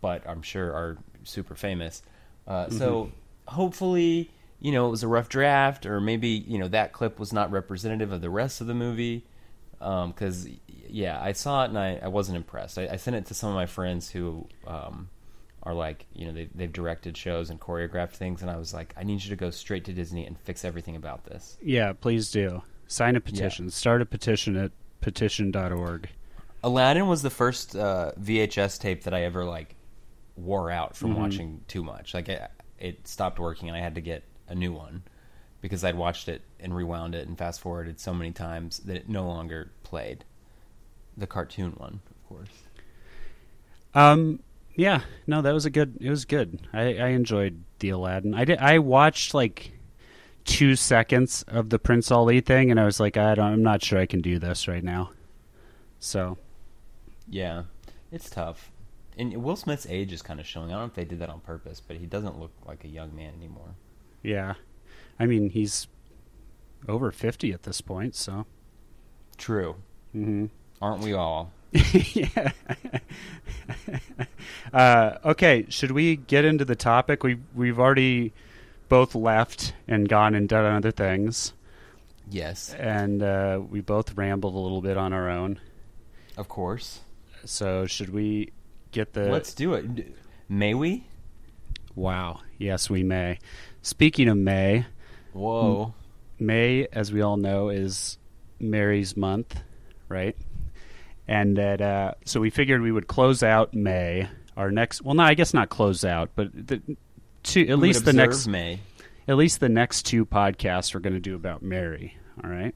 but 0.02 0.28
I'm 0.28 0.42
sure 0.42 0.74
are 0.74 0.98
super 1.24 1.56
famous. 1.56 2.02
Uh, 2.48 2.66
mm-hmm. 2.66 2.78
So 2.78 3.12
hopefully, 3.48 4.32
you 4.60 4.72
know, 4.72 4.88
it 4.88 4.92
was 4.92 5.04
a 5.04 5.08
rough 5.08 5.30
draft, 5.30 5.86
or 5.86 6.00
maybe 6.00 6.30
you 6.30 6.58
know 6.58 6.68
that 6.70 6.94
clip 6.94 7.20
was 7.20 7.34
not 7.34 7.52
representative 7.52 8.12
of 8.12 8.22
the 8.22 8.30
rest 8.30 8.62
of 8.62 8.68
the 8.68 8.74
movie 8.74 9.26
because 9.80 10.46
um, 10.46 10.60
yeah, 10.96 11.20
I 11.22 11.34
saw 11.34 11.66
it 11.66 11.70
and 11.70 11.78
I, 11.78 12.00
I 12.02 12.08
wasn't 12.08 12.38
impressed. 12.38 12.78
I, 12.78 12.88
I, 12.90 12.96
sent 12.96 13.18
it 13.18 13.26
to 13.26 13.34
some 13.34 13.50
of 13.50 13.56
my 13.56 13.66
friends 13.66 14.10
who 14.10 14.48
um, 14.66 15.10
are 15.62 15.74
like, 15.74 16.06
you 16.14 16.26
know, 16.26 16.32
they, 16.32 16.48
they've 16.56 16.72
directed 16.72 17.18
shows 17.18 17.50
and 17.50 17.60
choreographed 17.60 18.14
things, 18.14 18.42
and 18.42 18.50
I 18.50 18.56
was 18.56 18.74
like, 18.74 18.94
I 18.96 19.04
need 19.04 19.22
you 19.22 19.30
to 19.30 19.36
go 19.36 19.50
straight 19.50 19.84
to 19.86 19.94
Disney 19.94 20.26
and 20.26 20.40
fix 20.40 20.64
everything 20.64 20.96
about 20.96 21.26
this. 21.26 21.58
Yeah, 21.62 21.92
please 21.92 22.32
do. 22.32 22.64
Sign 22.88 23.18
a 23.18 23.20
petition. 23.20 23.66
Yeah. 23.66 23.72
Start 23.72 24.02
a 24.04 24.06
petition 24.06 24.56
at 24.56 24.72
petition.org. 25.02 26.08
Aladdin 26.64 27.08
was 27.08 27.22
the 27.22 27.30
first 27.30 27.76
uh, 27.76 28.14
VHS 28.18 28.80
tape 28.80 29.04
that 29.04 29.14
I 29.14 29.24
ever 29.24 29.44
like 29.44 29.76
wore 30.38 30.72
out 30.72 30.96
from 30.96 31.12
mm-hmm. 31.12 31.20
watching 31.20 31.62
too 31.68 31.84
much. 31.84 32.14
Like 32.14 32.30
it, 32.30 32.42
it 32.80 33.06
stopped 33.06 33.38
working, 33.38 33.68
and 33.68 33.78
I 33.78 33.82
had 33.82 33.96
to 33.96 34.02
get 34.02 34.24
a 34.48 34.56
new 34.56 34.72
one 34.72 35.04
because 35.60 35.84
I'd 35.84 35.98
watched 35.98 36.30
it 36.30 36.42
and 36.58 36.74
rewound 36.74 37.16
it 37.16 37.28
and 37.28 37.38
fast 37.38 37.60
forwarded 37.60 38.00
so 38.00 38.14
many 38.14 38.32
times 38.32 38.78
that 38.86 38.96
it 38.96 39.10
no 39.10 39.28
longer 39.28 39.74
played. 39.84 40.24
The 41.18 41.28
cartoon 41.28 41.72
one, 41.78 42.02
of 42.10 42.30
course. 42.30 42.50
Um. 43.94 44.40
Yeah. 44.76 45.02
No, 45.26 45.42
that 45.42 45.54
was 45.54 45.66
a 45.66 45.70
good. 45.70 45.98
It 46.02 46.10
was 46.10 46.26
good. 46.26 46.60
I, 46.74 46.98
I 46.98 47.08
enjoyed 47.10 47.64
the 47.80 47.90
Aladdin. 47.90 48.34
I 48.34 48.46
did. 48.46 48.60
I 48.60 48.80
watched 48.80 49.34
like 49.34 49.72
two 50.44 50.76
seconds 50.76 51.44
of 51.48 51.70
the 51.70 51.80
Prince 51.80 52.12
Ali 52.12 52.42
thing, 52.42 52.72
and 52.72 52.80
I 52.80 52.86
was 52.86 53.00
like, 53.00 53.18
I 53.18 53.36
don't. 53.36 53.54
I'm 53.54 53.64
not 53.64 53.84
sure 53.84 54.00
I 54.00 54.06
can 54.06 54.22
do 54.22 54.40
this 54.40 54.68
right 54.68 54.84
now. 54.84 55.12
So. 56.00 56.38
Yeah, 57.28 57.64
it's 58.12 58.30
tough. 58.30 58.72
And 59.18 59.44
Will 59.44 59.56
Smith's 59.56 59.88
age 59.90 60.12
is 60.12 60.22
kind 60.22 60.40
of 60.40 60.46
showing. 60.46 60.70
I 60.70 60.74
don't 60.74 60.82
know 60.82 60.86
if 60.88 60.94
they 60.94 61.06
did 61.06 61.20
that 61.20 61.30
on 61.30 61.40
purpose, 61.40 61.82
but 61.86 61.98
he 61.98 62.06
doesn't 62.06 62.40
look 62.40 62.52
like 62.66 62.84
a 62.84 62.88
young 62.88 63.16
man 63.16 63.34
anymore. 63.38 63.76
Yeah. 64.22 64.56
I 65.20 65.26
mean, 65.26 65.50
he's 65.50 65.88
over 66.88 67.12
50 67.12 67.54
at 67.54 67.64
this 67.64 67.82
point, 67.82 68.16
so. 68.16 68.46
True. 69.38 69.76
Mm-hmm. 70.16 70.46
Aren't 70.86 71.02
we 71.02 71.14
all? 71.14 71.52
yeah. 72.14 72.52
uh, 74.74 75.18
okay, 75.26 75.66
should 75.70 75.90
we 75.90 76.16
get 76.16 76.46
into 76.46 76.64
the 76.64 76.76
topic? 76.76 77.24
We 77.24 77.40
we've 77.56 77.80
already 77.80 78.34
both 78.88 79.16
left 79.16 79.74
and 79.88 80.08
gone 80.08 80.36
and 80.36 80.48
done 80.48 80.64
other 80.64 80.92
things. 80.92 81.54
Yes. 82.30 82.72
And 82.76 83.24
uh, 83.24 83.62
we 83.68 83.82
both 83.82 84.14
rambled 84.14 84.54
a 84.54 84.60
little 84.60 84.84
bit 84.84 84.96
on 84.96 85.12
our 85.12 85.28
own. 85.28 85.60
Of 86.38 86.50
course. 86.50 87.00
So 87.46 87.88
should 87.88 88.14
we 88.14 88.52
get 88.92 89.14
the? 89.14 89.32
Let's 89.32 89.56
do 89.56 89.74
it. 89.74 90.16
May 90.48 90.76
we? 90.76 91.08
Wow. 91.96 92.42
Yes, 92.60 92.92
we 92.92 93.02
may. 93.02 93.40
Speaking 93.82 94.28
of 94.28 94.38
May, 94.38 94.86
Whoa. 95.34 95.96
May, 96.38 96.88
as 96.92 97.12
we 97.12 97.22
all 97.22 97.38
know, 97.38 97.70
is 97.70 98.20
Mary's 98.60 99.18
month, 99.18 99.60
right? 100.10 100.38
And 101.28 101.58
that 101.58 101.82
uh, 101.82 102.14
so 102.26 102.40
we 102.40 102.50
figured 102.50 102.82
we 102.82 102.92
would 102.92 103.08
close 103.08 103.42
out 103.44 103.74
May. 103.74 104.30
Our 104.58 104.72
next, 104.72 105.02
well, 105.02 105.16
no, 105.16 105.24
I 105.24 105.34
guess 105.34 105.54
not 105.54 105.68
close 105.70 106.06
out, 106.06 106.30
but 106.36 106.50
the, 106.54 106.82
two, 107.44 107.68
at 107.68 107.78
least 107.78 108.06
the 108.06 108.14
next 108.14 108.48
May. 108.48 108.80
at 109.28 109.36
least 109.36 109.60
the 109.60 109.68
next 109.68 110.04
two 110.04 110.26
podcasts 110.26 110.94
we're 110.94 111.02
going 111.02 111.14
to 111.14 111.20
do 111.20 111.36
about 111.36 111.62
Mary. 111.62 112.16
All 112.44 112.50
right. 112.50 112.74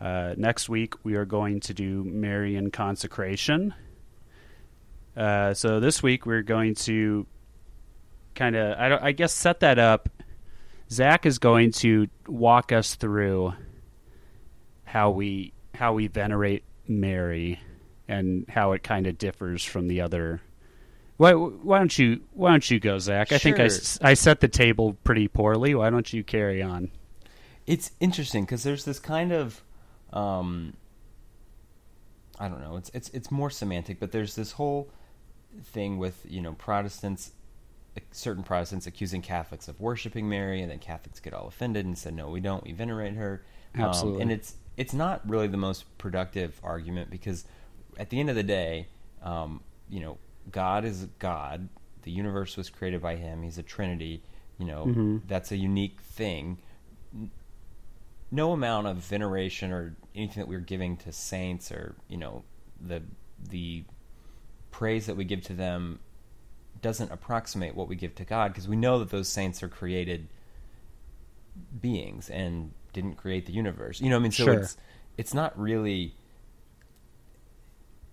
Uh, 0.00 0.34
next 0.36 0.68
week 0.68 0.94
we 1.04 1.14
are 1.14 1.24
going 1.24 1.60
to 1.60 1.74
do 1.74 2.02
Mary 2.04 2.56
and 2.56 2.72
consecration. 2.72 3.74
Uh, 5.16 5.54
so 5.54 5.78
this 5.80 6.02
week 6.02 6.26
we're 6.26 6.42
going 6.42 6.74
to 6.74 7.26
kind 8.34 8.56
of, 8.56 8.78
I, 8.78 9.08
I 9.08 9.12
guess, 9.12 9.32
set 9.32 9.60
that 9.60 9.78
up. 9.78 10.08
Zac 10.90 11.26
is 11.26 11.38
going 11.38 11.72
to 11.72 12.06
walk 12.26 12.72
us 12.72 12.94
through 12.94 13.52
how 14.84 15.10
we 15.10 15.52
how 15.74 15.92
we 15.92 16.06
venerate 16.06 16.64
Mary 16.88 17.60
and 18.08 18.46
how 18.48 18.72
it 18.72 18.82
kind 18.82 19.06
of 19.06 19.18
differs 19.18 19.64
from 19.64 19.88
the 19.88 20.00
other. 20.00 20.40
Why, 21.18 21.32
why 21.32 21.78
don't 21.78 21.98
you 21.98 22.20
Why 22.32 22.50
don't 22.50 22.70
you 22.70 22.78
go, 22.80 22.98
Zac? 22.98 23.32
I 23.32 23.38
think 23.38 23.58
I, 23.58 23.68
Sure. 23.68 23.98
I 24.00 24.14
set 24.14 24.40
the 24.40 24.48
table 24.48 24.96
pretty 25.04 25.28
poorly. 25.28 25.74
Why 25.74 25.90
don't 25.90 26.12
you 26.12 26.22
carry 26.24 26.62
on? 26.62 26.90
It's 27.66 27.90
interesting 28.00 28.44
because 28.44 28.62
there's 28.62 28.84
this 28.84 28.98
kind 28.98 29.32
of, 29.32 29.62
um, 30.12 30.74
I 32.38 32.48
don't 32.48 32.60
know. 32.60 32.76
It's 32.76 32.90
it's 32.94 33.10
it's 33.10 33.30
more 33.30 33.50
semantic, 33.50 33.98
but 34.00 34.12
there's 34.12 34.36
this 34.36 34.52
whole 34.52 34.90
thing 35.64 35.98
with 35.98 36.24
you 36.26 36.40
know 36.40 36.52
Protestants, 36.52 37.32
certain 38.12 38.44
Protestants 38.44 38.86
accusing 38.86 39.20
Catholics 39.20 39.66
of 39.68 39.80
worshiping 39.80 40.28
Mary, 40.28 40.62
and 40.62 40.70
then 40.70 40.78
Catholics 40.78 41.20
get 41.20 41.34
all 41.34 41.48
offended 41.48 41.84
and 41.84 41.98
said, 41.98 42.14
"No, 42.14 42.28
we 42.30 42.40
don't. 42.40 42.62
We 42.64 42.72
venerate 42.72 43.14
her." 43.14 43.42
Um, 43.74 43.82
Absolutely. 43.82 44.22
and 44.22 44.32
it's 44.32 44.54
it's 44.78 44.94
not 44.94 45.28
really 45.28 45.48
the 45.48 45.58
most 45.58 45.84
productive 45.98 46.58
argument 46.64 47.10
because 47.10 47.44
at 47.98 48.08
the 48.08 48.18
end 48.18 48.30
of 48.30 48.36
the 48.36 48.42
day, 48.42 48.86
um, 49.22 49.60
you 49.90 50.00
know, 50.00 50.16
God 50.50 50.86
is 50.86 51.06
God. 51.18 51.68
The 52.04 52.10
universe 52.10 52.56
was 52.56 52.70
created 52.70 53.02
by 53.02 53.16
Him. 53.16 53.42
He's 53.42 53.58
a 53.58 53.62
Trinity. 53.62 54.22
You 54.58 54.66
know, 54.66 54.86
Mhm. 54.86 55.20
that's 55.28 55.52
a 55.52 55.56
unique 55.56 56.00
thing 56.00 56.58
no 58.30 58.52
amount 58.52 58.86
of 58.86 58.96
veneration 58.98 59.72
or 59.72 59.96
anything 60.14 60.42
that 60.42 60.48
we're 60.48 60.60
giving 60.60 60.96
to 60.98 61.10
saints 61.12 61.72
or 61.72 61.94
you 62.08 62.16
know 62.16 62.42
the 62.80 63.02
the 63.48 63.82
praise 64.70 65.06
that 65.06 65.16
we 65.16 65.24
give 65.24 65.40
to 65.42 65.54
them 65.54 65.98
doesn't 66.82 67.10
approximate 67.10 67.74
what 67.74 67.88
we 67.88 67.96
give 67.96 68.14
to 68.14 68.24
God 68.24 68.52
because 68.52 68.68
we 68.68 68.76
know 68.76 68.98
that 68.98 69.10
those 69.10 69.28
saints 69.28 69.62
are 69.62 69.68
created 69.68 70.28
beings 71.80 72.28
and 72.30 72.72
didn't 72.92 73.16
create 73.16 73.46
the 73.46 73.52
universe. 73.52 74.00
You 74.00 74.10
know, 74.10 74.16
what 74.16 74.20
I 74.20 74.22
mean, 74.24 74.32
so 74.32 74.44
Sure. 74.44 74.54
it's 74.60 74.76
it's 75.16 75.34
not 75.34 75.58
really 75.58 76.14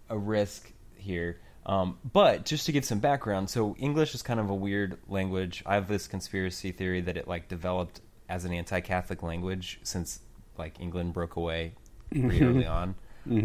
a 0.09 0.17
risk 0.17 0.71
here. 0.95 1.39
Um, 1.65 1.97
but 2.13 2.45
just 2.45 2.67
to 2.67 2.71
give 2.71 2.85
some 2.85 2.99
background, 2.99 3.49
so 3.49 3.75
English 3.79 4.13
is 4.13 4.21
kind 4.21 4.39
of 4.39 4.49
a 4.49 4.55
weird 4.55 4.97
language. 5.07 5.63
I 5.65 5.75
have 5.75 5.87
this 5.87 6.07
conspiracy 6.07 6.71
theory 6.71 7.01
that 7.01 7.17
it 7.17 7.27
like 7.27 7.47
developed 7.47 8.01
as 8.29 8.45
an 8.45 8.53
anti-Catholic 8.53 9.23
language 9.23 9.79
since 9.83 10.19
like 10.57 10.79
England 10.79 11.13
broke 11.13 11.35
away 11.35 11.73
pretty 12.11 12.43
early 12.43 12.65
on. 12.67 12.95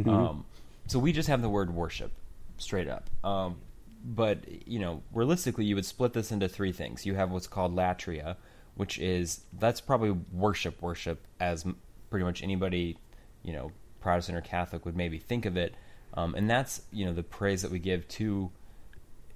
Um, 0.07 0.45
so 0.87 0.99
we 0.99 1.12
just 1.12 1.29
have 1.29 1.40
the 1.40 1.49
word 1.49 1.75
worship 1.75 2.12
straight 2.59 2.88
up. 2.88 3.09
Um, 3.25 3.57
but 4.05 4.69
you 4.69 4.79
know, 4.79 5.03
realistically, 5.14 5.64
you 5.64 5.75
would 5.75 5.87
split 5.87 6.12
this 6.12 6.31
into 6.31 6.49
three 6.49 6.73
things. 6.73 7.07
You 7.07 7.14
have 7.14 7.31
what's 7.31 7.47
called 7.47 7.75
latria, 7.75 8.37
which 8.81 8.99
is 8.99 9.43
that's 9.59 9.79
probably 9.79 10.11
worship, 10.33 10.81
worship 10.81 11.23
as 11.38 11.66
pretty 12.09 12.25
much 12.25 12.43
anybody, 12.43 12.97
you 13.43 13.53
know, 13.53 13.71
Protestant 14.01 14.38
or 14.38 14.40
Catholic 14.40 14.87
would 14.87 14.97
maybe 14.97 15.19
think 15.19 15.45
of 15.45 15.59
it, 15.59 15.75
um, 16.14 16.35
and 16.35 16.49
that's 16.49 16.81
you 16.90 17.05
know 17.05 17.12
the 17.12 17.23
praise 17.23 17.61
that 17.61 17.71
we 17.71 17.79
give 17.79 18.09
to, 18.09 18.51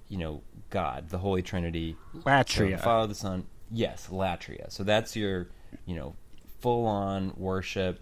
you 0.09 0.17
know, 0.17 0.41
God, 0.71 1.09
the 1.09 1.19
Holy 1.19 1.43
Trinity, 1.43 1.95
Latria. 2.15 2.77
the 2.77 2.77
Father, 2.79 3.05
the 3.05 3.13
Son. 3.13 3.45
Yes, 3.69 4.07
latria. 4.11 4.71
So 4.71 4.83
that's 4.83 5.15
your, 5.15 5.49
you 5.85 5.95
know, 5.95 6.15
full 6.59 6.87
on 6.87 7.31
worship. 7.37 7.99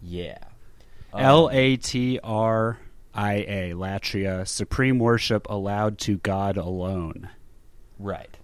Yeah. 0.00 0.38
Um, 1.12 1.20
L 1.20 1.50
A 1.52 1.76
T 1.76 2.20
R 2.24 2.78
I 3.14 3.34
A, 3.34 3.72
Latria, 3.74 4.48
supreme 4.48 4.98
worship 4.98 5.46
allowed 5.50 5.98
to 5.98 6.16
God 6.16 6.56
alone. 6.56 7.28
Right. 7.98 8.34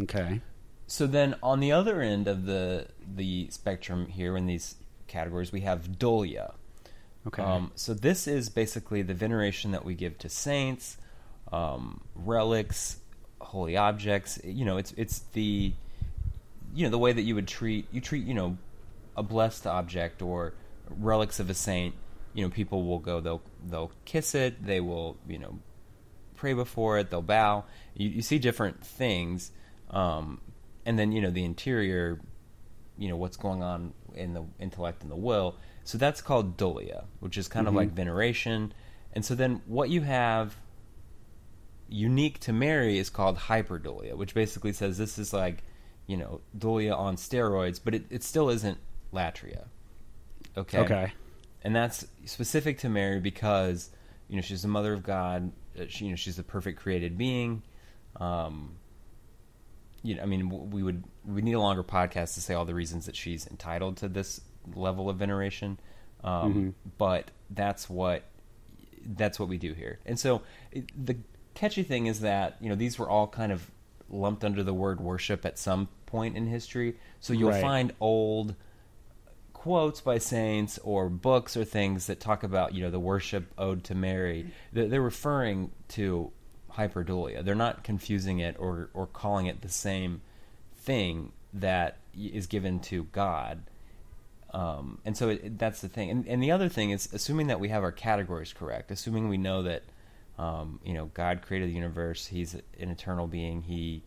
Okay. 0.00 0.40
So 0.86 1.06
then, 1.06 1.34
on 1.42 1.60
the 1.60 1.72
other 1.72 2.00
end 2.00 2.28
of 2.28 2.46
the 2.46 2.88
the 3.06 3.48
spectrum 3.50 4.06
here 4.06 4.36
in 4.36 4.46
these 4.46 4.76
categories, 5.08 5.52
we 5.52 5.62
have 5.62 5.98
dulia. 5.98 6.54
Okay. 7.26 7.42
Um, 7.42 7.72
so 7.74 7.92
this 7.92 8.28
is 8.28 8.48
basically 8.48 9.02
the 9.02 9.14
veneration 9.14 9.72
that 9.72 9.84
we 9.84 9.94
give 9.94 10.16
to 10.18 10.28
saints, 10.28 10.96
um, 11.50 12.02
relics, 12.14 12.98
holy 13.40 13.76
objects. 13.76 14.38
You 14.44 14.64
know, 14.64 14.76
it's 14.76 14.92
it's 14.96 15.20
the 15.32 15.72
you 16.74 16.84
know 16.84 16.90
the 16.90 16.98
way 16.98 17.12
that 17.12 17.22
you 17.22 17.34
would 17.34 17.48
treat 17.48 17.86
you 17.90 18.00
treat 18.00 18.24
you 18.24 18.34
know 18.34 18.56
a 19.16 19.22
blessed 19.22 19.66
object 19.66 20.22
or 20.22 20.54
relics 20.88 21.40
of 21.40 21.50
a 21.50 21.54
saint. 21.54 21.94
You 22.32 22.44
know, 22.44 22.50
people 22.50 22.84
will 22.84 23.00
go 23.00 23.20
they'll 23.20 23.42
they'll 23.64 23.92
kiss 24.04 24.34
it. 24.34 24.64
They 24.64 24.80
will 24.80 25.16
you 25.26 25.38
know 25.38 25.58
pray 26.36 26.52
before 26.52 26.98
it. 26.98 27.10
They'll 27.10 27.22
bow. 27.22 27.64
You, 27.94 28.08
you 28.10 28.22
see 28.22 28.38
different 28.38 28.84
things, 28.84 29.50
um, 29.90 30.40
and 30.86 30.98
then 30.98 31.12
you 31.12 31.20
know 31.20 31.30
the 31.30 31.44
interior. 31.44 32.18
You 32.98 33.08
know 33.10 33.16
what's 33.16 33.36
going 33.36 33.62
on 33.62 33.92
in 34.14 34.32
the 34.32 34.44
intellect 34.58 35.02
and 35.02 35.10
the 35.12 35.16
will. 35.16 35.56
So 35.84 35.98
that's 35.98 36.22
called 36.22 36.56
dulia, 36.56 37.04
which 37.20 37.36
is 37.36 37.46
kind 37.46 37.68
of 37.68 37.74
Mhm. 37.74 37.76
like 37.76 37.90
veneration. 37.90 38.72
And 39.12 39.22
so 39.22 39.34
then 39.34 39.60
what 39.66 39.90
you 39.90 40.00
have 40.00 40.56
unique 41.88 42.40
to 42.40 42.52
Mary 42.52 42.98
is 42.98 43.10
called 43.10 43.36
hyperdulia, 43.36 44.16
which 44.16 44.34
basically 44.34 44.72
says 44.72 44.98
this 44.98 45.18
is 45.18 45.32
like, 45.32 45.62
you 46.06 46.16
know, 46.16 46.40
dulia 46.56 46.96
on 46.96 47.16
steroids, 47.16 47.80
but 47.82 47.94
it, 47.94 48.04
it 48.10 48.22
still 48.22 48.48
isn't 48.48 48.78
latria. 49.12 49.66
Okay. 50.56 50.78
Okay. 50.78 51.12
And 51.62 51.74
that's 51.76 52.06
specific 52.24 52.78
to 52.78 52.88
Mary 52.88 53.20
because, 53.20 53.90
you 54.28 54.36
know, 54.36 54.42
she's 54.42 54.62
the 54.62 54.68
mother 54.68 54.92
of 54.92 55.02
God. 55.02 55.52
uh, 55.78 55.84
She, 55.88 56.06
you 56.06 56.10
know, 56.10 56.16
she's 56.16 56.36
the 56.36 56.42
perfect 56.42 56.80
created 56.80 57.18
being. 57.18 57.62
Um, 58.16 58.76
you 60.06 60.14
know, 60.16 60.22
I 60.22 60.26
mean, 60.26 60.70
we 60.70 60.82
would 60.82 61.04
we 61.24 61.42
need 61.42 61.54
a 61.54 61.60
longer 61.60 61.82
podcast 61.82 62.34
to 62.34 62.40
say 62.40 62.54
all 62.54 62.64
the 62.64 62.74
reasons 62.74 63.06
that 63.06 63.16
she's 63.16 63.46
entitled 63.46 63.96
to 63.98 64.08
this 64.08 64.40
level 64.74 65.08
of 65.10 65.16
veneration. 65.16 65.78
Um, 66.24 66.54
Mhm. 66.54 66.74
But 66.98 67.30
that's 67.50 67.88
what 67.90 68.24
that's 69.08 69.38
what 69.38 69.48
we 69.48 69.58
do 69.58 69.72
here. 69.74 69.98
And 70.06 70.18
so 70.18 70.42
it, 70.72 70.84
the 71.06 71.16
catchy 71.54 71.82
thing 71.82 72.06
is 72.06 72.20
that 72.20 72.56
you 72.60 72.68
know 72.68 72.74
these 72.74 72.98
were 72.98 73.08
all 73.08 73.26
kind 73.28 73.52
of 73.52 73.70
lumped 74.08 74.44
under 74.44 74.62
the 74.62 74.74
word 74.74 75.00
worship 75.00 75.44
at 75.44 75.58
some 75.58 75.88
point 76.06 76.36
in 76.36 76.46
history. 76.46 76.96
So 77.20 77.32
you'll 77.32 77.50
Right. 77.50 77.60
find 77.60 77.92
old 78.00 78.54
quotes 79.52 80.00
by 80.00 80.18
saints 80.18 80.78
or 80.84 81.08
books 81.08 81.56
or 81.56 81.64
things 81.64 82.06
that 82.06 82.20
talk 82.20 82.42
about 82.44 82.74
you 82.74 82.82
know 82.82 82.90
the 82.90 83.00
worship 83.00 83.52
ode 83.58 83.82
to 83.84 83.94
Mary. 83.94 84.52
They're 84.72 85.00
referring 85.00 85.72
to 85.88 86.30
hyperdulia. 86.76 87.44
They're 87.44 87.54
not 87.54 87.84
confusing 87.84 88.38
it 88.38 88.56
or 88.58 88.90
or 88.94 89.06
calling 89.06 89.46
it 89.46 89.62
the 89.62 89.68
same 89.68 90.20
thing 90.76 91.32
that 91.54 91.98
is 92.14 92.46
given 92.46 92.80
to 92.80 93.04
God. 93.04 93.62
Um, 94.52 94.98
and 95.04 95.16
so 95.16 95.30
it, 95.30 95.58
that's 95.58 95.80
the 95.80 95.88
thing. 95.88 96.10
And, 96.10 96.26
and 96.26 96.42
the 96.42 96.50
other 96.52 96.68
thing 96.68 96.90
is 96.90 97.12
assuming 97.12 97.48
that 97.48 97.60
we 97.60 97.68
have 97.68 97.82
our 97.82 97.92
categories 97.92 98.52
correct, 98.52 98.90
assuming 98.90 99.28
we 99.28 99.36
know 99.36 99.62
that 99.64 99.82
um, 100.38 100.80
you 100.84 100.94
know 100.94 101.06
God 101.14 101.42
created 101.42 101.68
the 101.70 101.74
universe, 101.74 102.26
He's 102.26 102.54
an 102.54 102.90
eternal 102.90 103.26
being. 103.26 103.62
He, 103.62 104.02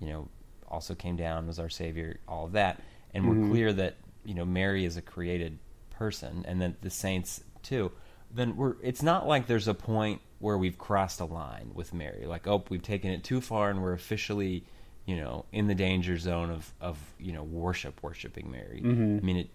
you 0.00 0.08
know, 0.08 0.28
also 0.68 0.94
came 0.94 1.16
down, 1.16 1.46
was 1.46 1.58
our 1.58 1.68
Savior, 1.70 2.20
all 2.28 2.44
of 2.46 2.52
that, 2.52 2.80
and 3.14 3.24
Mhm. 3.24 3.28
we're 3.42 3.48
clear 3.48 3.72
that 3.72 3.96
you 4.24 4.34
know 4.34 4.44
Mary 4.44 4.84
is 4.84 4.96
a 4.96 5.02
created 5.02 5.58
person, 5.90 6.44
and 6.46 6.60
then 6.60 6.76
the 6.82 6.90
saints 6.90 7.42
too. 7.62 7.90
Then 8.30 8.56
we're. 8.56 8.74
It's 8.82 9.02
not 9.02 9.26
like 9.26 9.46
there's 9.46 9.68
a 9.68 9.74
point 9.74 10.20
where 10.40 10.56
we've 10.56 10.78
crossed 10.78 11.20
a 11.20 11.24
line 11.24 11.70
with 11.74 11.92
Mary, 11.92 12.26
like 12.26 12.46
oh 12.46 12.62
we've 12.68 12.82
taken 12.82 13.10
it 13.10 13.24
too 13.24 13.40
far 13.40 13.70
and 13.70 13.82
we're 13.82 13.92
officially, 13.92 14.64
you 15.06 15.16
know, 15.16 15.44
in 15.52 15.66
the 15.66 15.74
danger 15.74 16.16
zone 16.18 16.50
of 16.50 16.72
of 16.80 16.96
you 17.18 17.32
know 17.32 17.42
worship, 17.42 18.02
worshiping 18.02 18.50
Mary. 18.50 18.80
Mhm. 18.84 19.18
I 19.18 19.24
mean 19.24 19.36
it. 19.38 19.50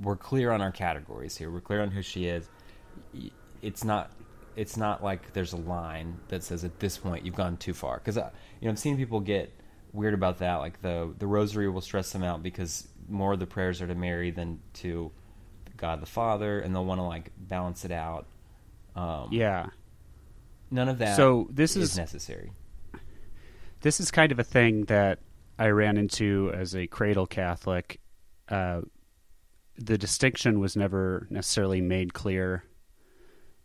We're 0.00 0.16
clear 0.16 0.50
on 0.50 0.60
our 0.62 0.70
categories 0.72 1.36
here. 1.36 1.50
We're 1.50 1.60
clear 1.60 1.82
on 1.82 1.90
who 1.90 2.00
she 2.02 2.26
is. 2.26 2.48
It's 3.62 3.84
not. 3.84 4.10
It's 4.56 4.76
not 4.76 5.02
like 5.02 5.32
there's 5.32 5.52
a 5.52 5.56
line 5.58 6.18
that 6.28 6.42
says 6.42 6.64
at 6.64 6.80
this 6.80 6.96
point 6.98 7.24
you've 7.24 7.36
gone 7.36 7.56
too 7.56 7.72
far. 7.74 7.98
Because 7.98 8.16
you 8.16 8.22
know, 8.62 8.70
I've 8.70 8.78
seen 8.78 8.96
people 8.96 9.20
get 9.20 9.52
weird 9.92 10.14
about 10.14 10.38
that. 10.38 10.56
Like 10.56 10.80
the 10.80 11.12
the 11.18 11.26
rosary 11.26 11.68
will 11.68 11.80
stress 11.80 12.12
them 12.12 12.22
out 12.22 12.42
because 12.42 12.88
more 13.08 13.34
of 13.34 13.40
the 13.40 13.46
prayers 13.46 13.82
are 13.82 13.86
to 13.86 13.94
Mary 13.94 14.30
than 14.30 14.60
to 14.74 15.10
God 15.76 16.00
the 16.00 16.06
Father, 16.06 16.60
and 16.60 16.74
they'll 16.74 16.84
want 16.84 16.98
to 16.98 17.04
like 17.04 17.30
balance 17.36 17.84
it 17.84 17.90
out. 17.92 18.26
Um, 18.96 19.28
Yeah. 19.32 19.66
none 20.70 20.88
of 20.88 20.98
that. 20.98 21.16
So 21.16 21.48
this 21.50 21.76
is- 21.76 21.96
necessary. 21.96 22.52
This 23.82 23.98
is 24.00 24.10
kind 24.10 24.30
of 24.30 24.38
a 24.38 24.44
thing 24.44 24.84
that 24.86 25.20
I 25.58 25.68
ran 25.68 25.96
into 25.96 26.50
as 26.54 26.74
a 26.74 26.86
cradle 26.86 27.26
Catholic, 27.26 28.00
uh, 28.48 28.82
the 29.76 29.96
distinction 29.96 30.60
was 30.60 30.76
never 30.76 31.26
necessarily 31.30 31.80
made 31.80 32.12
clear 32.12 32.64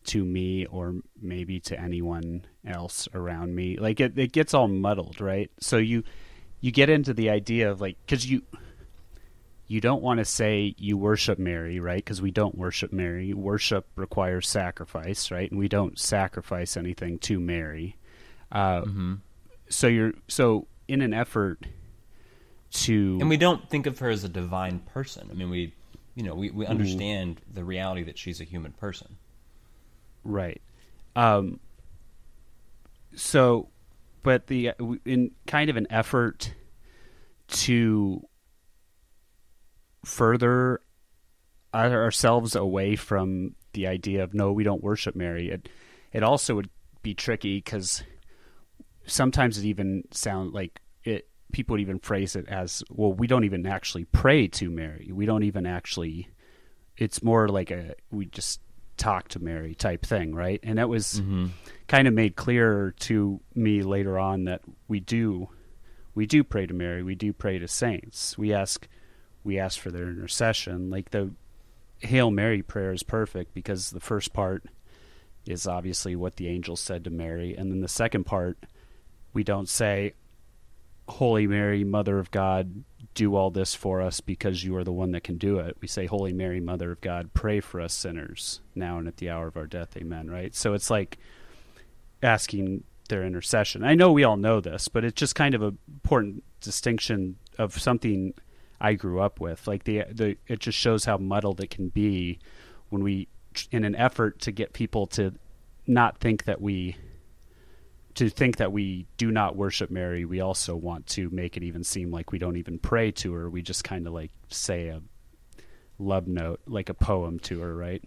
to 0.06 0.24
me 0.24 0.66
or 0.68 0.96
maybe 1.20 1.60
to 1.60 1.80
anyone 1.80 2.46
else 2.66 3.08
around 3.14 3.56
me. 3.56 3.78
Like 3.78 4.00
it, 4.00 4.18
it 4.18 4.32
gets 4.32 4.54
all 4.54 4.68
muddled, 4.68 5.20
right? 5.20 5.52
So 5.60 5.78
you 5.78 6.04
you 6.62 6.72
get 6.72 6.90
into 6.90 7.14
the 7.14 7.30
idea 7.30 7.70
of 7.72 7.82
like 7.82 7.98
because 8.06 8.30
you 8.30 8.44
you 9.68 9.82
don't 9.82 10.02
want 10.02 10.20
to 10.20 10.26
say 10.26 10.76
you 10.78 10.98
worship 10.98 11.40
Mary, 11.40 11.80
right? 11.80 11.98
Because 11.98 12.22
we 12.22 12.32
don't 12.32 12.56
worship 12.56 12.94
Mary. 12.94 13.34
Worship 13.34 13.88
requires 13.96 14.48
sacrifice, 14.48 15.32
right? 15.32 15.50
And 15.50 15.60
we 15.60 15.68
don't 15.68 15.98
sacrifice 15.98 16.78
anything 16.78 17.18
to 17.20 17.40
Mary. 17.40 17.98
Uh, 18.52 18.82
Mm-hmm. 18.82 19.14
So 19.68 19.88
you're 19.88 20.14
so 20.28 20.68
in 20.88 21.02
an 21.02 21.12
effort 21.14 21.66
to 22.72 23.18
And 23.20 23.30
we 23.30 23.38
don't 23.38 23.68
think 23.68 23.88
of 23.88 23.98
her 24.00 24.10
as 24.10 24.24
a 24.24 24.30
divine 24.30 24.80
person. 24.80 25.28
I 25.32 25.34
mean, 25.34 25.50
we, 25.50 25.74
you 26.14 26.22
know, 26.24 26.36
we, 26.36 26.50
Mm-hmm. 26.50 26.58
we 26.60 26.66
understand 26.68 27.42
the 27.52 27.64
reality 27.64 28.04
that 28.04 28.18
she's 28.20 28.40
a 28.40 28.44
human 28.44 28.74
person. 28.74 29.18
Right. 30.24 30.62
Um, 31.16 31.60
so, 33.16 33.70
but 34.22 34.48
the 34.48 34.72
in 35.06 35.32
kind 35.48 35.70
of 35.72 35.78
an 35.78 35.88
effort 35.90 36.54
to 37.48 38.28
further 40.06 40.82
ourselves 41.74 42.56
away 42.56 42.96
from 42.96 43.56
the 43.74 43.88
idea 43.88 44.24
of 44.24 44.34
no, 44.34 44.52
we 44.54 44.64
don't 44.64 44.84
worship 44.84 45.16
Mary. 45.16 45.50
It 45.50 45.68
it 46.14 46.24
also 46.24 46.56
would 46.56 46.70
be 47.02 47.14
tricky 47.14 47.58
because 47.58 48.04
sometimes 49.06 49.58
it 49.58 49.66
even 49.66 50.04
sound 50.12 50.54
like 50.54 50.80
it. 51.04 51.28
People 51.52 51.74
would 51.76 51.82
even 51.82 52.00
phrase 52.00 52.36
it 52.36 52.48
as, 52.48 52.84
"Well, 52.90 53.14
we 53.14 53.28
don't 53.28 53.44
even 53.44 53.66
actually 53.66 54.06
pray 54.06 54.48
to 54.50 54.70
Mary. 54.70 55.12
We 55.14 55.26
don't 55.26 55.44
even 55.44 55.66
actually." 55.66 56.30
It's 56.98 57.22
more 57.22 57.50
like 57.50 57.72
a 57.72 57.96
we 58.10 58.26
just 58.28 58.62
talk 58.96 59.28
to 59.30 59.40
Mary 59.40 59.76
type 59.76 60.06
thing, 60.06 60.34
right? 60.34 60.62
And 60.64 60.78
that 60.78 60.88
was 60.88 61.20
Mm-hmm. 61.20 61.48
kind 61.90 62.08
of 62.08 62.14
made 62.14 62.38
clear 62.38 62.94
to 63.02 63.42
me 63.54 63.82
later 63.84 64.18
on 64.18 64.46
that 64.46 64.62
we 64.88 65.02
do 65.02 65.50
we 66.14 66.26
do 66.26 66.46
pray 66.46 66.66
to 66.66 66.74
Mary, 66.74 67.04
we 67.04 67.16
do 67.16 67.34
pray 67.34 67.60
to 67.60 67.68
saints. 67.68 68.38
We 68.38 68.54
ask 68.54 68.88
we 69.46 69.58
ask 69.58 69.80
for 69.80 69.92
their 69.92 70.10
intercession. 70.10 70.90
Like 70.90 71.12
the 71.12 71.32
Hail 72.00 72.32
Mary 72.32 72.62
prayer 72.62 72.92
is 72.92 73.04
perfect 73.04 73.54
because 73.54 73.92
the 73.92 74.02
first 74.02 74.34
part 74.34 74.64
is 75.46 75.68
obviously 75.68 76.16
what 76.16 76.36
the 76.36 76.48
angel 76.48 76.76
said 76.76 77.04
to 77.04 77.10
Mary, 77.10 77.56
and 77.56 77.72
then 77.72 77.80
the 77.80 77.88
second 77.88 78.26
part 78.26 78.58
we 79.32 79.44
don't 79.44 79.70
say 79.70 80.14
Holy 81.08 81.46
Mary, 81.46 81.84
Mother 81.84 82.18
of 82.20 82.32
God, 82.32 82.84
do 83.14 83.36
all 83.36 83.52
this 83.52 83.76
for 83.76 84.02
us 84.02 84.20
because 84.22 84.64
you 84.64 84.76
are 84.76 84.84
the 84.84 84.92
one 84.92 85.12
that 85.12 85.24
can 85.24 85.38
do 85.38 85.60
it. 85.60 85.78
We 85.80 85.88
say, 85.88 86.06
Holy 86.06 86.34
Mary, 86.34 86.60
Mother 86.60 86.92
of 86.92 87.02
God, 87.02 87.34
pray 87.34 87.60
for 87.60 87.80
us 87.80 87.94
sinners 87.94 88.62
now 88.74 88.98
and 88.98 89.08
at 89.08 89.18
the 89.18 89.30
hour 89.30 89.48
of 89.48 89.56
our 89.56 89.68
death. 89.68 89.96
Amen. 89.96 90.30
Right? 90.30 90.56
So 90.56 90.74
it's 90.74 90.90
like 90.90 91.18
asking 92.24 92.84
their 93.08 93.24
intercession. 93.24 93.84
I 93.84 93.94
know 93.94 94.12
we 94.12 94.24
all 94.24 94.38
know 94.38 94.60
this, 94.60 94.88
but 94.88 95.04
it's 95.04 95.20
just 95.20 95.36
kind 95.36 95.54
of 95.54 95.62
an 95.62 95.78
important 95.88 96.44
distinction 96.60 97.38
of 97.60 97.80
something 97.80 98.34
I 98.80 98.94
grew 98.94 99.20
up 99.22 99.40
with. 99.40 99.68
Like 99.68 99.84
the 99.84 100.04
the 100.12 100.38
it 100.48 100.60
just 100.60 100.78
shows 100.78 101.06
how 101.06 101.18
muddled 101.18 101.62
it 101.62 101.70
can 101.70 101.90
be 101.90 102.40
when 102.90 103.04
we 103.04 103.28
in 103.72 103.84
an 103.86 103.96
effort 103.96 104.40
to 104.42 104.52
get 104.52 104.74
people 104.74 105.08
to 105.08 105.34
not 105.88 106.18
think 106.18 106.44
that 106.46 106.62
we 106.62 106.98
to 108.16 108.30
think 108.30 108.58
that 108.58 108.72
we 108.72 109.08
do 109.18 109.30
not 109.32 109.56
worship 109.58 109.90
Mary, 109.92 110.24
we 110.26 110.40
also 110.40 110.76
want 110.76 111.06
to 111.08 111.30
make 111.32 111.58
it 111.58 111.64
even 111.64 111.84
seem 111.84 112.12
like 112.12 112.32
we 112.32 112.40
don't 112.40 112.56
even 112.56 112.80
pray 112.80 113.12
to 113.12 113.34
her. 113.34 113.50
We 113.50 113.62
just 113.62 113.84
kind 113.84 114.08
of 114.08 114.14
like 114.14 114.32
say 114.50 114.88
a 114.88 115.02
love 116.00 116.28
note, 116.28 116.62
like 116.66 116.90
a 116.90 116.94
poem 116.94 117.40
to 117.40 117.60
her, 117.60 117.76
right? 117.76 118.04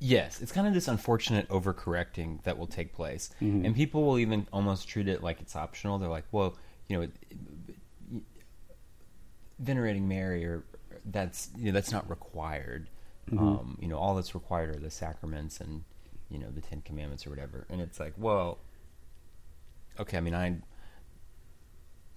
Yes, 0.00 0.42
it's 0.42 0.50
kind 0.52 0.66
of 0.66 0.74
this 0.74 0.88
unfortunate 0.88 1.48
overcorrecting 1.48 2.42
that 2.42 2.58
will 2.58 2.66
take 2.66 2.92
place, 2.92 3.30
Mm-hmm. 3.40 3.64
and 3.64 3.74
people 3.74 4.04
will 4.04 4.18
even 4.18 4.46
almost 4.52 4.88
treat 4.88 5.08
it 5.08 5.22
like 5.22 5.40
it's 5.40 5.54
optional. 5.56 5.98
They're 5.98 6.08
like, 6.08 6.26
"Well, 6.32 6.56
you 6.88 7.00
know, 7.00 7.08
venerating 9.58 10.08
Mary 10.08 10.44
or 10.44 10.64
that's 11.04 11.50
you 11.56 11.66
know 11.66 11.72
that's 11.72 11.92
not 11.92 12.08
required. 12.08 12.88
Mm-hmm. 13.30 13.38
Um, 13.38 13.78
you 13.80 13.88
know, 13.88 13.96
all 13.96 14.14
that's 14.14 14.34
required 14.34 14.76
are 14.76 14.78
the 14.78 14.90
sacraments 14.90 15.60
and 15.60 15.84
you 16.28 16.38
know 16.38 16.50
the 16.50 16.60
Ten 16.60 16.82
Commandments 16.82 17.26
or 17.26 17.30
whatever." 17.30 17.66
And 17.68 17.80
it's 17.80 18.00
like, 18.00 18.14
well, 18.16 18.58
okay. 19.98 20.16
I 20.16 20.20
mean, 20.20 20.34
I, 20.34 20.56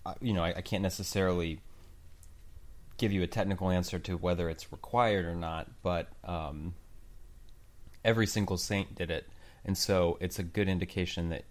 I 0.05 0.15
you 0.21 0.33
know, 0.33 0.43
I, 0.43 0.55
I 0.57 0.61
can't 0.61 0.83
necessarily 0.83 1.61
give 2.97 3.11
you 3.11 3.21
a 3.23 3.27
technical 3.27 3.69
answer 3.69 3.99
to 3.99 4.17
whether 4.17 4.49
it's 4.49 4.71
required 4.71 5.25
or 5.25 5.35
not, 5.35 5.69
but 5.83 6.09
um, 6.23 6.73
every 8.03 8.25
single 8.25 8.57
saint 8.57 8.95
did 8.95 9.11
it, 9.11 9.27
and 9.65 9.77
so 9.77 10.17
it's 10.19 10.39
a 10.39 10.43
good 10.43 10.67
indication 10.67 11.29
that 11.29 11.43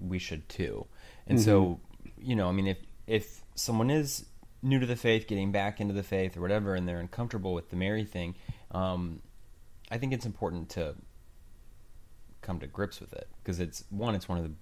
we 0.00 0.18
should 0.18 0.48
too. 0.48 0.86
And 1.26 1.40
so, 1.40 1.80
you 2.18 2.34
know, 2.34 2.48
I 2.48 2.52
mean, 2.52 2.66
if 2.66 2.78
if 3.06 3.42
someone 3.54 3.90
is 3.90 4.26
new 4.62 4.78
to 4.78 4.86
the 4.86 4.96
faith, 4.96 5.26
getting 5.26 5.52
back 5.52 5.80
into 5.80 5.94
the 5.94 6.02
faith 6.02 6.36
or 6.36 6.40
whatever, 6.40 6.74
and 6.74 6.88
they're 6.88 7.00
uncomfortable 7.00 7.52
with 7.52 7.70
the 7.70 7.76
Mary 7.76 8.04
thing, 8.04 8.34
um, 8.70 9.20
I 9.90 9.98
think 9.98 10.12
it's 10.12 10.26
important 10.26 10.70
to 10.70 10.94
come 12.40 12.60
to 12.60 12.66
grips 12.66 13.00
with 13.00 13.12
it 13.12 13.28
because 13.42 13.60
it's 13.60 13.84
one, 13.90 14.14
it's 14.14 14.28
one 14.28 14.38
of 14.38 14.44
the 14.44 14.54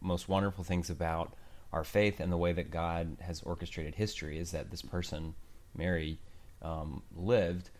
most 0.00 0.28
wonderful 0.28 0.64
things 0.64 0.90
about 0.90 1.34
our 1.72 1.84
faith 1.84 2.20
and 2.20 2.32
the 2.32 2.36
way 2.36 2.52
that 2.52 2.70
God 2.70 3.16
has 3.20 3.42
orchestrated 3.42 3.94
history 3.94 4.38
is 4.38 4.52
that 4.52 4.70
this 4.70 4.82
person, 4.82 5.34
Mary, 5.76 6.18
um, 6.62 7.02
lived. 7.14 7.70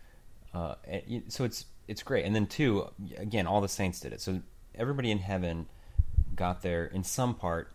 Uh, 0.53 0.75
and 0.85 1.23
so 1.27 1.43
it's 1.43 1.65
it's 1.87 2.03
great. 2.03 2.25
And 2.25 2.35
then 2.35 2.47
two, 2.47 2.89
again, 3.17 3.47
all 3.47 3.61
the 3.61 3.69
saints 3.69 3.99
did 3.99 4.11
it. 4.11 4.21
So 4.21 4.41
everybody 4.75 5.09
in 5.09 5.19
heaven 5.19 5.67
got 6.35 6.61
there 6.61 6.85
in 6.85 7.03
some 7.03 7.33
part 7.33 7.71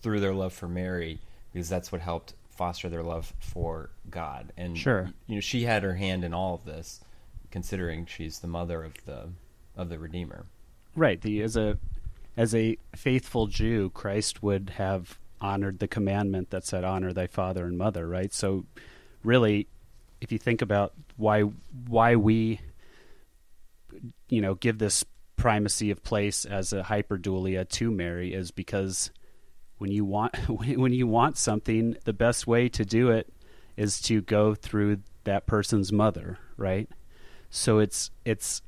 through 0.00 0.20
their 0.20 0.34
love 0.34 0.52
for 0.52 0.68
Mary 0.68 1.20
because 1.52 1.68
that's 1.68 1.92
what 1.92 2.00
helped 2.00 2.34
foster 2.56 2.88
their 2.88 3.02
love 3.02 3.32
for 3.38 3.90
God. 4.10 4.52
And 4.56 4.76
Sure. 4.76 5.10
you 5.26 5.34
know, 5.36 5.40
she 5.40 5.64
had 5.64 5.82
her 5.82 5.94
hand 5.94 6.24
in 6.24 6.32
all 6.34 6.54
of 6.54 6.64
this, 6.64 7.00
considering 7.50 8.06
she's 8.06 8.40
the 8.40 8.48
mother 8.48 8.82
of 8.82 8.94
the 9.04 9.30
of 9.76 9.88
the 9.88 9.98
Redeemer. 9.98 10.46
Right. 10.94 11.20
The 11.20 11.42
as 11.42 11.56
a 11.56 11.78
as 12.36 12.54
a 12.54 12.76
faithful 12.94 13.46
Jew, 13.46 13.90
Christ 13.90 14.42
would 14.42 14.70
have 14.76 15.18
honored 15.40 15.78
the 15.78 15.88
commandment 15.88 16.50
that 16.50 16.64
said 16.64 16.84
honor 16.84 17.12
thy 17.12 17.26
father 17.26 17.66
and 17.66 17.76
mother, 17.76 18.06
right? 18.08 18.32
So 18.32 18.64
really 19.22 19.68
if 20.20 20.32
you 20.32 20.38
think 20.38 20.62
about 20.62 20.94
why 21.16 21.42
why 21.86 22.16
we 22.16 22.60
you 24.28 24.40
know 24.40 24.54
give 24.54 24.78
this 24.78 25.04
primacy 25.36 25.90
of 25.90 26.02
place 26.02 26.44
as 26.44 26.72
a 26.72 26.82
hyperdulia 26.82 27.68
to 27.68 27.90
Mary 27.90 28.32
is 28.32 28.50
because 28.50 29.10
when 29.84 29.92
you 29.92 30.02
want 30.06 30.34
when 30.48 30.94
you 30.94 31.06
want 31.06 31.36
something, 31.36 31.94
the 32.04 32.14
best 32.14 32.46
way 32.46 32.70
to 32.70 32.86
do 32.86 33.10
it 33.10 33.30
is 33.76 34.00
to 34.00 34.22
go 34.22 34.54
through 34.54 35.00
that 35.24 35.46
person's 35.46 35.92
mother, 35.92 36.38
right? 36.56 36.88
So 37.50 37.80
it's 37.80 38.10
it's 38.24 38.62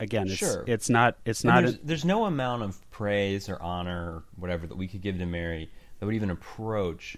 again, 0.00 0.26
it's 0.26 0.38
Sure. 0.38 0.64
it's 0.66 0.90
not 0.90 1.16
it's 1.24 1.44
And 1.44 1.54
not 1.54 1.62
there's, 1.62 1.74
a, 1.76 1.78
there's 1.84 2.04
no 2.04 2.24
amount 2.24 2.64
of 2.64 2.90
praise 2.90 3.48
or 3.48 3.62
honor 3.62 4.14
or 4.14 4.24
whatever 4.34 4.66
that 4.66 4.76
we 4.76 4.88
could 4.88 5.00
give 5.00 5.16
to 5.18 5.26
Mary 5.26 5.70
that 6.00 6.06
would 6.06 6.16
even 6.16 6.30
approach, 6.30 7.16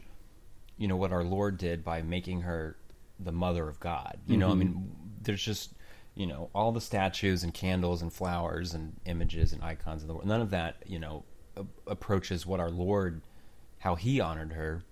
you 0.77 0.87
know, 0.87 0.97
what 0.97 1.11
our 1.11 1.25
Lord 1.25 1.57
did 1.57 1.83
by 1.83 2.03
making 2.03 2.43
her 2.43 2.77
the 3.19 3.33
mother 3.33 3.67
of 3.67 3.81
God. 3.81 4.19
You 4.27 4.37
know, 4.37 4.51
I 4.51 4.55
mean, 4.55 4.69
mm-hmm. 4.69 4.83
there's 5.23 5.43
just, 5.43 5.73
you 6.15 6.27
know, 6.27 6.51
all 6.55 6.73
the 6.73 6.81
statues 6.83 7.43
and 7.43 7.55
candles 7.55 8.03
and 8.03 8.13
flowers 8.13 8.75
and 8.75 9.01
images 9.07 9.55
and 9.55 9.65
icons 9.65 10.03
in 10.03 10.09
the 10.09 10.15
world. 10.15 10.27
None 10.27 10.43
of 10.43 10.51
that, 10.51 10.83
you 10.85 10.99
know, 10.99 11.25
approaches 11.87 12.47
what 12.47 12.61
our 12.61 12.71
Lord, 12.71 13.23
how 13.79 13.95
He 13.95 14.21
honored 14.21 14.53
her. 14.53 14.83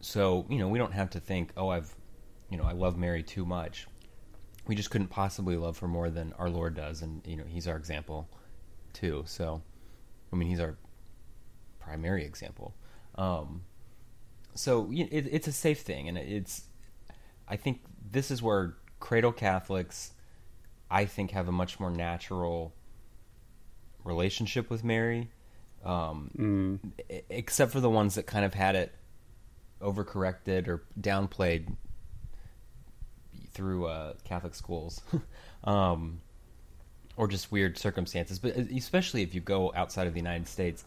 So, 0.00 0.46
you 0.48 0.58
know, 0.58 0.68
we 0.68 0.78
don't 0.78 0.92
have 0.92 1.10
to 1.10 1.20
think, 1.20 1.52
oh, 1.56 1.68
I've, 1.68 1.94
you 2.50 2.58
know, 2.58 2.64
I 2.64 2.72
love 2.72 2.96
Mary 2.98 3.22
too 3.22 3.44
much. 3.44 3.86
We 4.66 4.74
just 4.74 4.90
couldn't 4.90 5.08
possibly 5.08 5.56
love 5.56 5.78
her 5.78 5.88
more 5.88 6.10
than 6.10 6.32
our 6.34 6.48
Lord 6.48 6.74
does, 6.74 7.02
and 7.02 7.26
you 7.26 7.36
know, 7.36 7.44
He's 7.46 7.66
our 7.68 7.76
example 7.76 8.28
too. 8.92 9.24
So, 9.26 9.62
I 10.32 10.36
mean, 10.36 10.48
He's 10.48 10.60
our 10.60 10.76
primary 11.78 12.24
example. 12.24 12.74
Um, 13.16 13.62
so 14.54 14.88
you 14.90 15.06
it, 15.10 15.28
it's 15.30 15.46
a 15.46 15.52
safe 15.52 15.80
thing, 15.80 16.08
and 16.08 16.16
it's. 16.16 16.64
I 17.46 17.56
think 17.56 17.82
this 18.10 18.30
is 18.30 18.42
where 18.42 18.76
cradle 19.00 19.32
Catholics, 19.32 20.12
I 20.90 21.04
think, 21.04 21.32
have 21.32 21.46
a 21.48 21.52
much 21.52 21.78
more 21.78 21.90
natural 21.90 22.74
relationship 24.02 24.70
with 24.70 24.82
Mary, 24.82 25.30
um, 25.84 26.30
mm, 26.36 27.22
except 27.28 27.72
for 27.72 27.80
the 27.80 27.90
ones 27.90 28.14
that 28.14 28.26
kind 28.26 28.44
of 28.44 28.54
had 28.54 28.74
it 28.74 28.92
overcorrected 29.80 30.66
or 30.66 30.82
downplayed 30.98 31.76
through 33.52 33.86
uh, 33.86 34.14
Catholic 34.24 34.54
schools, 34.54 35.02
um, 35.64 36.20
or 37.16 37.28
just 37.28 37.52
weird 37.52 37.78
circumstances. 37.78 38.38
But 38.38 38.56
especially 38.56 39.22
if 39.22 39.34
you 39.34 39.40
go 39.40 39.72
outside 39.74 40.06
of 40.06 40.14
the 40.14 40.20
United 40.20 40.48
States, 40.48 40.84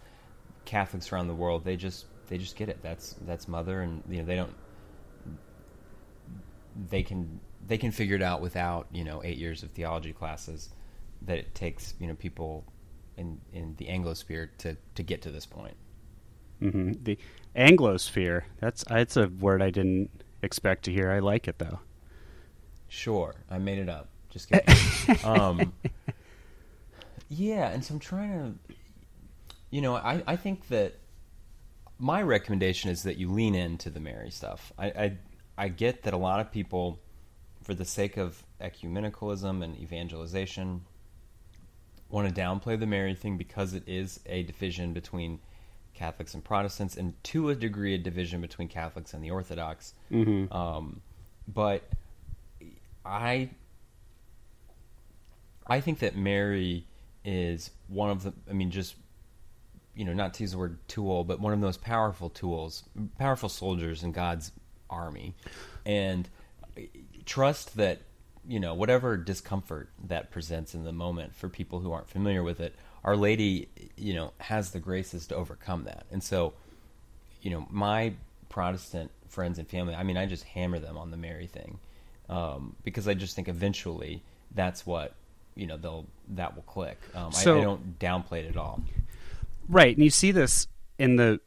Catholics 0.66 1.14
around 1.14 1.28
the 1.28 1.36
world 1.36 1.64
they 1.64 1.78
just 1.78 2.06
they 2.28 2.38
just 2.38 2.56
get 2.56 2.70
it. 2.70 2.80
That's 2.82 3.16
that's 3.26 3.48
mother, 3.48 3.82
and 3.82 4.04
you 4.10 4.20
know 4.20 4.26
they 4.26 4.36
don't. 4.36 4.54
They 6.90 7.04
can 7.04 7.40
they 7.66 7.78
can 7.78 7.92
figure 7.92 8.16
it 8.16 8.22
out 8.22 8.42
without 8.42 8.88
you 8.92 9.04
know 9.04 9.22
eight 9.24 9.38
years 9.38 9.64
of 9.64 9.72
theology 9.72 10.14
classes 10.14 10.70
that 11.24 11.38
it 11.38 11.56
takes 11.56 11.94
you 12.00 12.08
know 12.08 12.16
people 12.16 12.66
in 13.17 13.41
in 13.51 13.75
the 13.77 13.86
Anglosphere 13.88 14.49
to 14.60 14.77
to 14.95 15.03
get 15.03 15.21
to 15.23 15.32
this 15.32 15.45
point. 15.45 15.75
hmm 16.60 16.93
The 17.03 17.17
Anglosphere. 17.56 18.43
That's 18.60 18.84
that's 18.86 19.17
a 19.17 19.27
word 19.27 19.62
I 19.62 19.69
didn't 19.69 20.23
expect 20.41 20.86
to 20.86 20.91
hear. 20.91 21.12
I 21.12 21.19
like 21.19 21.47
it 21.47 21.60
though. 21.60 21.80
Sure, 22.88 23.36
I 23.49 23.58
made 23.58 23.80
it 23.80 23.89
up. 23.89 24.10
Just 24.30 24.49
kidding. 24.49 24.69
um, 25.23 25.73
yeah, 27.30 27.69
and 27.69 27.84
so 27.84 27.95
I'm 27.95 27.99
trying 27.99 28.32
to, 28.67 28.75
you 29.69 29.82
know, 29.82 29.95
I, 29.95 30.23
I 30.27 30.36
think 30.36 30.67
that 30.69 30.95
my 31.99 32.21
recommendation 32.21 32.89
is 32.89 33.03
that 33.03 33.17
you 33.17 33.32
lean 33.32 33.56
into 33.56 33.89
the 33.89 33.99
Mary 33.99 34.30
stuff. 34.32 34.71
I, 34.77 34.88
I 34.88 35.17
I 35.58 35.67
get 35.69 36.03
that 36.03 36.13
a 36.13 36.17
lot 36.17 36.39
of 36.39 36.51
people, 36.51 36.99
for 37.63 37.73
the 37.73 37.86
sake 37.86 38.17
of 38.17 38.43
ecumenicalism 38.62 39.63
and 39.63 39.77
evangelization, 39.77 40.86
want 42.10 42.34
to 42.34 42.41
downplay 42.41 42.80
the 42.80 42.86
Mary 42.86 43.15
thing 43.15 43.38
because 43.38 43.74
it 43.74 43.84
is 43.88 44.20
a 44.26 44.43
division 44.43 44.93
between 44.93 45.39
Catholics 45.93 46.34
and 46.34 46.43
Protestants, 46.43 46.96
and 46.96 47.22
to 47.26 47.50
a 47.50 47.56
degree, 47.56 47.96
a 47.96 47.98
division 47.98 48.39
between 48.39 48.67
Catholics 48.67 49.13
and 49.13 49.24
the 49.24 49.32
Orthodox. 49.32 49.93
Mm-hmm. 50.12 50.54
Um, 50.56 51.02
but 51.48 51.84
I 53.06 53.50
I 55.65 55.82
think 55.82 56.00
that 56.00 56.15
Mary 56.15 56.86
is 57.26 57.72
one 57.88 58.10
of 58.10 58.24
the. 58.24 58.34
I 58.50 58.54
mean, 58.54 58.72
just 58.72 58.96
you 59.96 60.06
know, 60.06 60.13
not 60.13 60.36
to 60.36 60.43
use 60.43 60.52
the 60.52 60.58
word 60.58 60.78
tool, 60.88 61.24
but 61.24 61.39
one 61.39 61.52
of 61.52 61.60
the 61.60 61.65
most 61.65 61.82
powerful 61.82 62.30
tools, 62.30 62.84
powerful 63.17 63.50
soldiers 63.50 64.04
in 64.04 64.12
God's 64.12 64.52
army, 64.89 65.36
and 65.86 66.30
trust 67.26 67.76
that 67.78 68.02
you 68.48 68.60
know 68.60 68.74
whatever 68.74 69.18
discomfort 69.18 69.90
that 70.08 70.32
presents 70.32 70.74
in 70.74 70.84
the 70.84 70.94
moment 70.94 71.36
for 71.36 71.50
people 71.50 71.80
who 71.80 71.92
aren't 71.92 72.10
familiar 72.10 72.44
with 72.44 72.60
it, 72.60 72.76
Our 73.04 73.16
Lady, 73.16 73.70
you 73.96 74.14
know, 74.14 74.34
has 74.40 74.72
the 74.72 74.80
graces 74.80 75.28
to 75.28 75.36
overcome 75.36 75.84
that, 75.86 76.06
and 76.12 76.24
so, 76.24 76.54
you 77.42 77.52
know, 77.52 77.68
my 77.70 78.14
Protestant 78.50 79.12
friends 79.28 79.60
and 79.60 79.68
family, 79.68 79.94
I 79.94 80.04
mean, 80.04 80.18
I 80.18 80.26
just 80.26 80.44
hammer 80.46 80.80
them 80.80 80.98
on 80.98 81.12
the 81.12 81.18
Mary 81.18 81.48
thing 81.48 81.80
um, 82.30 82.76
because 82.84 83.08
I 83.08 83.14
just 83.14 83.36
think 83.36 83.48
eventually 83.48 84.24
that's 84.54 84.86
what 84.86 85.14
you 85.56 85.68
know 85.68 85.78
they'll 85.78 86.06
that 86.30 86.56
will 86.56 86.64
click. 86.64 86.98
Um, 87.16 87.32
I, 87.36 87.42
I 87.42 87.44
don't 87.44 88.00
downplay 88.00 88.40
it 88.40 88.48
at 88.48 88.58
all. 88.58 88.82
Right, 89.68 89.96
and 89.96 90.04
you 90.04 90.10
see 90.10 90.32
this 90.32 90.68
in 90.98 91.16
the 91.16 91.40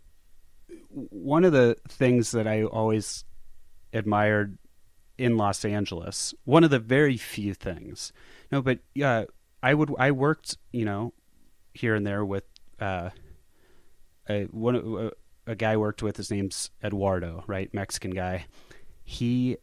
one 0.90 1.44
of 1.44 1.52
the 1.52 1.76
things 1.88 2.32
that 2.32 2.46
I 2.46 2.64
always 2.64 3.24
admired 3.92 4.58
in 5.20 5.36
Los 5.36 5.66
Angeles. 5.66 6.32
One 6.44 6.64
of 6.64 6.70
the 6.70 6.78
very 6.78 7.18
few 7.18 7.52
things. 7.52 8.10
No, 8.50 8.62
but 8.62 8.78
yeah, 8.94 9.24
I 9.62 9.74
would. 9.74 9.92
I 9.98 10.12
worked, 10.12 10.56
you 10.72 10.86
know, 10.86 11.12
here 11.74 11.94
and 11.94 12.06
there 12.06 12.24
with 12.24 12.44
uh, 12.80 13.10
a 14.28 14.44
one 14.44 14.76
a, 15.46 15.52
a 15.52 15.54
guy 15.54 15.72
I 15.72 15.76
worked 15.76 16.02
with. 16.02 16.16
His 16.16 16.30
name's 16.30 16.70
Eduardo, 16.82 17.44
right, 17.46 17.72
Mexican 17.74 18.12
guy. 18.12 18.46
He, 19.04 19.58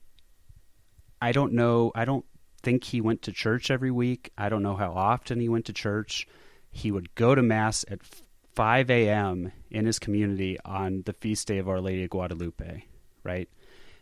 I 1.20 1.32
don't 1.32 1.54
know. 1.54 1.92
I 1.96 2.06
don't 2.06 2.26
think 2.62 2.84
he 2.84 3.02
went 3.02 3.24
to 3.24 3.32
church 3.32 3.72
every 3.72 3.92
week. 3.92 4.32
I 4.38 4.50
don't 4.50 4.64
know 4.64 4.76
how 4.76 4.92
often 4.92 5.40
he 5.40 5.50
went 5.50 5.66
to 5.66 5.74
church. 5.74 6.28
He 6.70 6.92
would 6.92 7.16
go 7.16 7.34
to 7.34 7.42
mass 7.42 7.84
at 7.90 8.02
5 8.54 8.92
a.m. 8.92 9.52
in 9.72 9.88
his 9.88 9.98
community 9.98 10.60
on 10.64 11.02
the 11.08 11.14
feast 11.14 11.48
day 11.48 11.58
of 11.58 11.68
Our 11.68 11.82
Lady 11.82 12.04
of 12.04 12.12
Guadalupe, 12.12 12.84
right? 13.24 13.50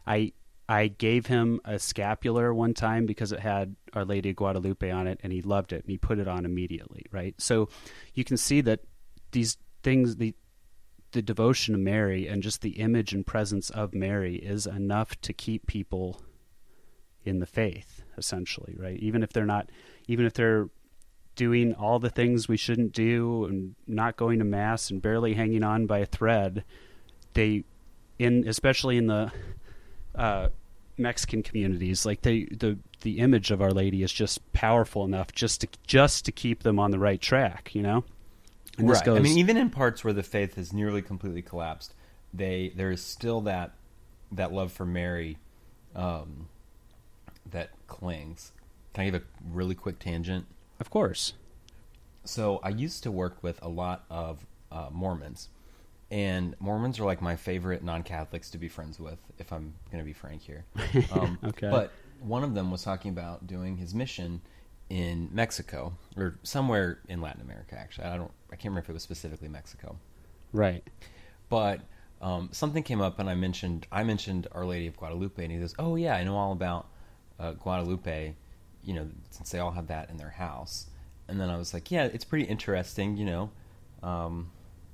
I 0.05 0.33
I 0.67 0.88
gave 0.88 1.28
him 1.28 1.60
a 1.63 1.78
scapular 1.78 2.54
one 2.54 2.73
time 2.73 3.06
because 3.06 3.32
it 3.32 3.39
had 3.39 3.75
Our 3.93 4.04
Lady 4.04 4.32
of 4.32 4.36
Guadalupe 4.36 4.89
on 4.89 5.08
it 5.08 5.19
and 5.21 5.32
he 5.32 5.41
loved 5.41 5.73
it 5.73 5.84
and 5.84 5.91
he 5.91 5.97
put 5.97 6.17
it 6.17 6.28
on 6.28 6.45
immediately, 6.45 7.06
right? 7.12 7.36
So 7.38 7.69
you 8.13 8.23
can 8.23 8.38
see 8.38 8.62
that 8.62 8.82
these 9.32 9.58
things 9.84 10.15
the 10.15 10.34
the 11.12 11.21
devotion 11.21 11.73
to 11.73 11.80
Mary 11.80 12.28
and 12.28 12.43
just 12.43 12.62
the 12.62 12.71
image 12.71 13.13
and 13.13 13.25
presence 13.25 13.69
of 13.69 13.93
Mary 13.93 14.36
is 14.36 14.65
enough 14.67 15.19
to 15.21 15.32
keep 15.32 15.65
people 15.65 16.21
in 17.23 17.39
the 17.39 17.45
faith 17.45 18.04
essentially, 18.17 18.75
right? 18.78 18.99
Even 18.99 19.23
if 19.23 19.32
they're 19.32 19.45
not 19.45 19.69
even 20.08 20.25
if 20.25 20.34
they're 20.34 20.69
doing 21.36 21.73
all 21.73 21.99
the 21.99 22.10
things 22.10 22.47
we 22.47 22.58
shouldn't 22.58 22.91
do 22.91 23.45
and 23.45 23.75
not 23.88 24.15
going 24.15 24.39
to 24.39 24.45
mass 24.45 24.89
and 24.89 25.01
barely 25.01 25.34
hanging 25.34 25.63
on 25.63 25.86
by 25.86 25.99
a 25.99 26.06
thread 26.06 26.63
they 27.34 27.63
in 28.17 28.47
especially 28.47 28.97
in 28.97 29.08
the 29.08 29.32
uh, 30.15 30.49
Mexican 30.97 31.43
communities 31.43 32.06
like 32.06 32.21
they 32.21 32.45
the 32.45 32.78
the 33.01 33.19
image 33.19 33.51
of 33.51 33.62
our 33.62 33.71
lady 33.71 34.04
is 34.04 34.12
just 34.12 34.51
powerful 34.54 35.04
enough 35.06 35.32
just 35.34 35.62
to 35.62 35.67
just 35.86 36.25
to 36.25 36.32
keep 36.32 36.63
them 36.63 36.80
on 36.80 36.91
the 36.91 36.99
right 36.99 37.21
track 37.21 37.75
you 37.75 37.82
know 37.82 38.04
and 38.78 38.89
right. 38.89 39.04
goes 39.04 39.17
I 39.17 39.21
mean, 39.21 39.38
even 39.38 39.58
in 39.58 39.69
parts 39.69 40.04
where 40.04 40.13
the 40.13 40.23
faith 40.23 40.56
has 40.56 40.73
nearly 40.73 41.01
completely 41.01 41.41
collapsed, 41.41 41.93
they 42.34 42.73
there 42.75 42.91
is 42.91 43.01
still 43.01 43.41
that 43.41 43.73
that 44.32 44.51
love 44.51 44.71
for 44.71 44.86
Mary 44.86 45.38
um, 45.95 46.47
that 47.49 47.69
clings. 47.88 48.51
Can 48.93 49.04
I 49.04 49.06
give 49.10 49.21
a 49.21 49.25
really 49.49 49.75
quick 49.75 49.99
tangent? 49.99 50.45
of 50.78 50.89
course 50.89 51.34
So 52.25 52.60
I 52.63 52.69
used 52.69 53.04
to 53.04 53.12
work 53.12 53.41
with 53.41 53.62
a 53.62 53.69
lot 53.69 54.04
of 54.10 54.45
uh, 54.71 54.89
Mormons, 54.91 55.49
and 56.15 56.56
Mormons 56.62 56.97
are 56.99 57.04
like 57.04 57.21
my 57.21 57.36
favorite 57.36 57.84
non-Catholics 57.84 58.49
to 58.51 58.58
be 58.58 58.69
friends 58.69 58.99
with. 58.99 59.19
If 59.38 59.51
I'm 59.51 59.73
going 59.91 60.01
to 60.01 60.06
be 60.06 60.13
frank 60.13 60.41
here, 60.41 60.63
um, 61.12 61.38
Okay. 61.43 61.69
But 61.69 61.91
one 62.21 62.43
of 62.43 62.54
them 62.56 62.71
was 62.71 62.84
talking 62.84 63.12
about 63.12 63.47
doing 63.47 63.75
his 63.75 63.93
mission 63.93 64.41
in 64.89 65.30
Mexico 65.34 65.93
or 66.15 66.39
somewhere 66.43 66.99
in 67.10 67.19
Latin 67.19 67.41
America. 67.41 67.78
Actually, 67.78 68.08
I 68.08 68.15
don't, 68.15 68.32
I 68.49 68.56
can't 68.56 68.71
remember 68.71 68.86
if 68.86 68.89
it 68.89 68.93
was 68.93 69.04
specifically 69.04 69.49
Mexico, 69.49 69.97
right 70.54 70.88
but 71.49 71.82
um, 72.21 72.49
something 72.51 72.82
came 72.82 73.01
up, 73.01 73.19
and 73.19 73.30
I 73.30 73.36
mentioned 73.36 73.88
I 73.91 74.04
mentioned 74.04 74.47
Our 74.51 74.65
Lady 74.65 74.88
of 74.88 74.95
Guadalupe, 74.97 75.43
and 75.43 75.51
he 75.51 75.60
goes, 75.60 75.75
"Oh 75.78 75.95
yeah, 75.95 76.15
I 76.15 76.23
know 76.23 76.38
all 76.38 76.51
about 76.51 76.88
uh, 77.39 77.51
Guadalupe." 77.54 78.36
You 78.84 78.93
know, 78.93 79.10
since 79.32 79.49
they 79.49 79.60
all 79.60 79.71
have 79.71 79.88
that 79.88 80.10
in 80.10 80.17
their 80.17 80.30
house. 80.30 80.88
And 81.28 81.41
then 81.41 81.49
I 81.49 81.58
was 81.58 81.73
like, 81.73 81.91
"Yeah, 81.91 82.06
it's 82.06 82.25
pretty 82.25 82.45
interesting." 82.45 83.17
You 83.17 83.25
know, 83.25 83.49
um, 84.01 84.51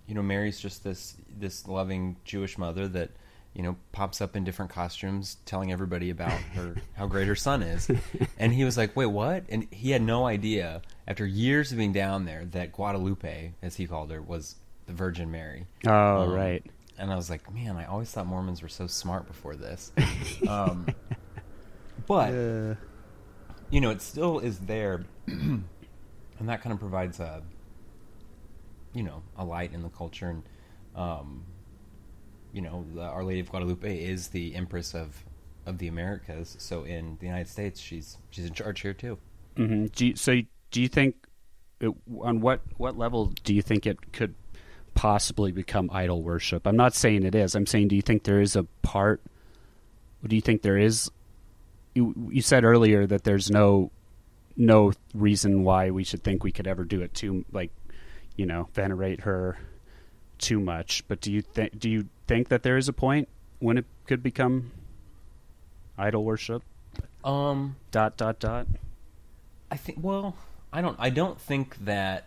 you 0.07 0.15
know, 0.15 0.21
Mary's 0.21 0.59
just 0.59 0.83
this 0.83 1.15
this 1.37 1.67
loving 1.67 2.17
Jewish 2.25 2.57
mother 2.57 2.87
that 2.89 3.11
you 3.53 3.63
know 3.63 3.75
pops 3.91 4.21
up 4.21 4.35
in 4.35 4.43
different 4.43 4.71
costumes, 4.71 5.37
telling 5.45 5.71
everybody 5.71 6.09
about 6.09 6.31
her 6.31 6.75
how 6.93 7.07
great 7.07 7.27
her 7.27 7.35
son 7.35 7.63
is. 7.63 7.89
And 8.37 8.53
he 8.53 8.63
was 8.63 8.77
like, 8.77 8.95
"Wait, 8.95 9.07
what?" 9.07 9.43
And 9.49 9.67
he 9.71 9.91
had 9.91 10.01
no 10.01 10.25
idea 10.25 10.81
after 11.07 11.25
years 11.25 11.71
of 11.71 11.77
being 11.77 11.93
down 11.93 12.25
there 12.25 12.45
that 12.51 12.71
Guadalupe, 12.71 13.53
as 13.61 13.75
he 13.75 13.87
called 13.87 14.11
her, 14.11 14.21
was 14.21 14.55
the 14.85 14.93
Virgin 14.93 15.31
Mary. 15.31 15.67
oh 15.85 16.23
Um, 16.23 16.31
right 16.31 16.65
And 16.97 17.11
I 17.11 17.15
was 17.15 17.29
like, 17.29 17.51
man, 17.53 17.77
I 17.77 17.85
always 17.85 18.11
thought 18.11 18.27
Mormons 18.27 18.61
were 18.61 18.69
so 18.69 18.87
smart 18.87 19.27
before 19.27 19.55
this. 19.55 19.91
um, 20.47 20.87
but 22.07 22.33
you 23.69 23.79
know, 23.81 23.89
it 23.89 24.01
still 24.01 24.39
is 24.39 24.59
there, 24.59 25.05
and 25.27 25.63
that 26.41 26.61
kind 26.61 26.73
of 26.73 26.79
provides 26.79 27.19
a, 27.19 27.41
you 28.93 29.03
know, 29.03 29.21
a 29.37 29.45
light 29.45 29.73
in 29.73 29.81
the 29.81 29.89
culture. 29.89 30.29
And 30.29 30.43
um, 30.95 31.43
you 32.53 32.61
know, 32.61 32.85
the 32.93 33.01
Our 33.01 33.23
Lady 33.23 33.39
of 33.39 33.49
Guadalupe 33.49 34.03
is 34.03 34.29
the 34.29 34.55
Empress 34.55 34.93
of 34.93 35.23
of 35.65 35.77
the 35.77 35.87
Americas. 35.87 36.55
So 36.59 36.83
in 36.83 37.17
the 37.19 37.27
United 37.27 37.47
States, 37.47 37.79
she's 37.79 38.17
she's 38.29 38.45
in 38.45 38.53
charge 38.53 38.81
here 38.81 38.93
too. 38.93 39.17
hmm 39.55 39.85
Do 39.87 40.07
you, 40.07 40.15
so 40.15 40.41
do 40.71 40.81
you 40.81 40.87
think 40.87 41.15
it, 41.79 41.91
on 42.19 42.41
what 42.41 42.61
what 42.77 42.97
level 42.97 43.33
do 43.43 43.53
you 43.53 43.61
think 43.61 43.85
it 43.85 44.11
could 44.11 44.35
possibly 44.93 45.51
become 45.51 45.89
idol 45.93 46.21
worship? 46.21 46.67
I'm 46.67 46.75
not 46.75 46.93
saying 46.93 47.23
it 47.23 47.35
is. 47.35 47.55
I'm 47.55 47.65
saying 47.65 47.89
do 47.89 47.95
you 47.95 48.01
think 48.01 48.23
there 48.23 48.41
is 48.41 48.55
a 48.55 48.63
part? 48.81 49.21
Do 50.25 50.35
you 50.35 50.41
think 50.41 50.61
there 50.61 50.77
is? 50.77 51.09
You, 51.93 52.29
you 52.31 52.41
said 52.41 52.63
earlier 52.63 53.05
that 53.05 53.23
there's 53.23 53.51
no 53.51 53.91
no 54.55 54.93
reason 55.13 55.63
why 55.63 55.91
we 55.91 56.03
should 56.03 56.23
think 56.23 56.43
we 56.43 56.51
could 56.51 56.67
ever 56.67 56.83
do 56.83 57.01
it 57.01 57.13
too 57.13 57.45
like 57.51 57.71
you 58.35 58.45
know 58.45 58.69
venerate 58.73 59.21
her 59.21 59.57
too 60.37 60.59
much. 60.59 61.03
But 61.07 61.21
do 61.21 61.31
you 61.31 61.41
think 61.41 61.79
do 61.79 61.89
you 61.89 62.07
think 62.27 62.49
that 62.49 62.63
there 62.63 62.77
is 62.77 62.87
a 62.87 62.93
point 62.93 63.27
when 63.59 63.77
it 63.77 63.85
could 64.07 64.23
become 64.23 64.71
idol 65.97 66.23
worship? 66.23 66.63
Um, 67.23 67.75
Dot 67.91 68.17
dot 68.17 68.39
dot. 68.39 68.67
I 69.69 69.77
think. 69.77 69.99
Well, 70.01 70.35
I 70.73 70.81
don't. 70.81 70.95
I 70.99 71.09
don't 71.09 71.39
think 71.39 71.77
that. 71.85 72.25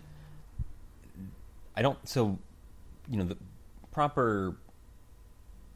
I 1.77 1.83
don't. 1.83 1.99
So, 2.09 2.39
you 3.11 3.17
know, 3.17 3.25
the 3.25 3.37
proper 3.91 4.55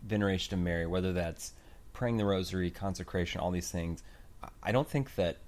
veneration 0.05 0.55
of 0.55 0.61
Mary, 0.61 0.87
whether 0.87 1.13
that's 1.13 1.53
praying 1.93 2.17
the 2.17 2.25
Rosary, 2.25 2.71
consecration, 2.71 3.41
all 3.41 3.51
these 3.51 3.71
things, 3.71 4.03
I- 4.43 4.49
I 4.63 4.73
don't 4.73 4.89
think 4.89 5.17
that 5.17 5.39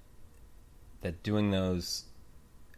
that 1.01 1.23
doing 1.23 1.49
those 1.51 2.03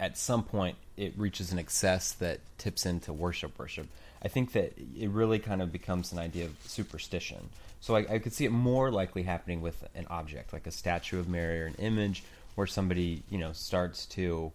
at 0.04 0.18
some 0.18 0.44
point 0.44 0.76
it 0.98 1.14
reaches 1.18 1.54
an 1.54 1.60
excess 1.60 2.12
that 2.12 2.42
tips 2.58 2.86
into 2.86 3.14
worship. 3.14 3.58
Worship. 3.58 3.88
I 4.22 4.28
think 4.28 4.52
that 4.52 4.74
it 5.00 5.10
really 5.10 5.40
kind 5.40 5.62
of 5.62 5.72
becomes 5.72 6.12
an 6.12 6.20
idea 6.20 6.46
of 6.46 6.56
superstition. 6.66 7.50
So 7.80 7.96
I, 7.96 8.00
I 8.16 8.20
could 8.20 8.34
see 8.34 8.44
it 8.44 8.52
more 8.52 8.92
likely 8.92 9.24
happening 9.24 9.62
with 9.62 9.88
an 9.96 10.06
object, 10.10 10.52
like 10.52 10.68
a 10.68 10.72
statue 10.72 11.20
of 11.20 11.30
Mary 11.30 11.62
or 11.62 11.66
an 11.68 11.76
image, 11.76 12.24
where 12.56 12.68
somebody 12.68 13.24
you 13.30 13.38
know 13.38 13.54
starts 13.54 14.06
to 14.08 14.52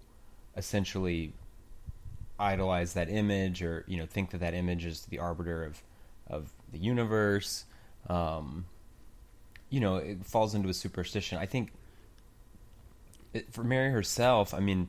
essentially 0.56 1.32
idolize 2.38 2.92
that 2.92 3.08
image, 3.08 3.62
or 3.62 3.84
you 3.88 3.96
know 3.96 4.06
think 4.06 4.30
that 4.30 4.40
that 4.40 4.52
image 4.52 4.84
is 4.84 5.06
the 5.06 5.18
arbiter 5.18 5.64
of 5.64 5.82
of 6.28 6.50
the 6.72 6.78
universe. 6.78 7.64
Um, 8.08 8.66
you 9.70 9.80
know, 9.80 9.96
it 9.96 10.24
falls 10.26 10.54
into 10.54 10.68
a 10.68 10.74
superstition. 10.74 11.38
I 11.38 11.46
think 11.46 11.72
it, 13.32 13.52
for 13.52 13.64
Mary 13.64 13.90
herself, 13.90 14.54
I 14.54 14.60
mean, 14.60 14.88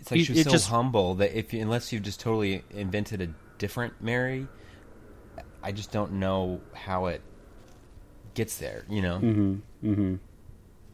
it's 0.00 0.10
like 0.10 0.18
You- 0.18 0.24
she 0.24 0.32
was 0.32 0.42
so 0.44 0.50
just- 0.50 0.68
humble 0.68 1.14
that 1.16 1.36
if 1.38 1.52
you, 1.52 1.60
unless 1.62 1.92
you've 1.92 2.02
just 2.02 2.20
totally 2.20 2.64
invented 2.70 3.20
a 3.20 3.28
different 3.58 4.00
Mary, 4.02 4.46
I 5.62 5.72
just 5.72 5.92
don't 5.92 6.12
know 6.14 6.60
how 6.72 7.06
it 7.06 7.20
gets 8.34 8.56
there. 8.58 8.84
You 8.88 9.02
know, 9.02 9.18
Mm-hmm. 9.18 9.88
Mm-hmm. 9.90 10.14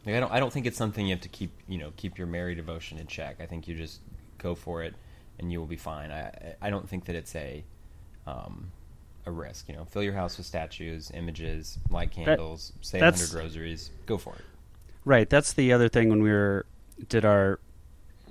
like 0.07 0.15
I 0.17 0.21
don't 0.21 0.33
I 0.33 0.41
don't 0.41 0.53
think 0.53 0.67
it's 0.67 0.77
something 0.77 1.07
you 1.07 1.15
have 1.15 1.23
to 1.23 1.29
keep 1.29 1.53
you 1.69 1.79
know 1.79 1.93
keep 1.97 2.19
your 2.19 2.27
Mary 2.27 2.55
devotion 2.55 2.99
in 2.99 3.07
check. 3.07 3.37
I 3.41 3.47
think 3.47 3.69
you 3.69 3.77
just 3.77 4.01
go 4.39 4.55
for 4.55 4.83
it 4.83 4.95
and 5.39 5.53
you 5.53 5.59
will 5.61 5.67
be 5.67 5.77
fine. 5.77 6.11
I 6.11 6.55
I 6.61 6.71
don't 6.71 6.89
think 6.89 7.05
that 7.07 7.15
it's 7.17 7.35
a 7.37 7.65
um, 8.27 8.73
a 9.25 9.31
risk. 9.31 9.69
You 9.69 9.77
know, 9.77 9.85
fill 9.85 10.03
your 10.03 10.15
house 10.15 10.37
with 10.37 10.47
statues, 10.47 11.13
images, 11.15 11.79
light 11.91 12.11
candles, 12.11 12.73
say 12.81 12.99
a 12.99 13.01
that's- 13.03 13.31
hundred 13.31 13.45
rosaries. 13.45 13.91
Go 14.07 14.19
for 14.19 14.35
it. 14.35 14.45
Right. 15.05 15.31
That's 15.31 15.53
the 15.53 15.73
other 15.73 15.89
thing 15.89 16.09
when 16.09 16.23
we 16.23 16.31
were 16.31 16.67
did 17.09 17.25
our 17.25 17.61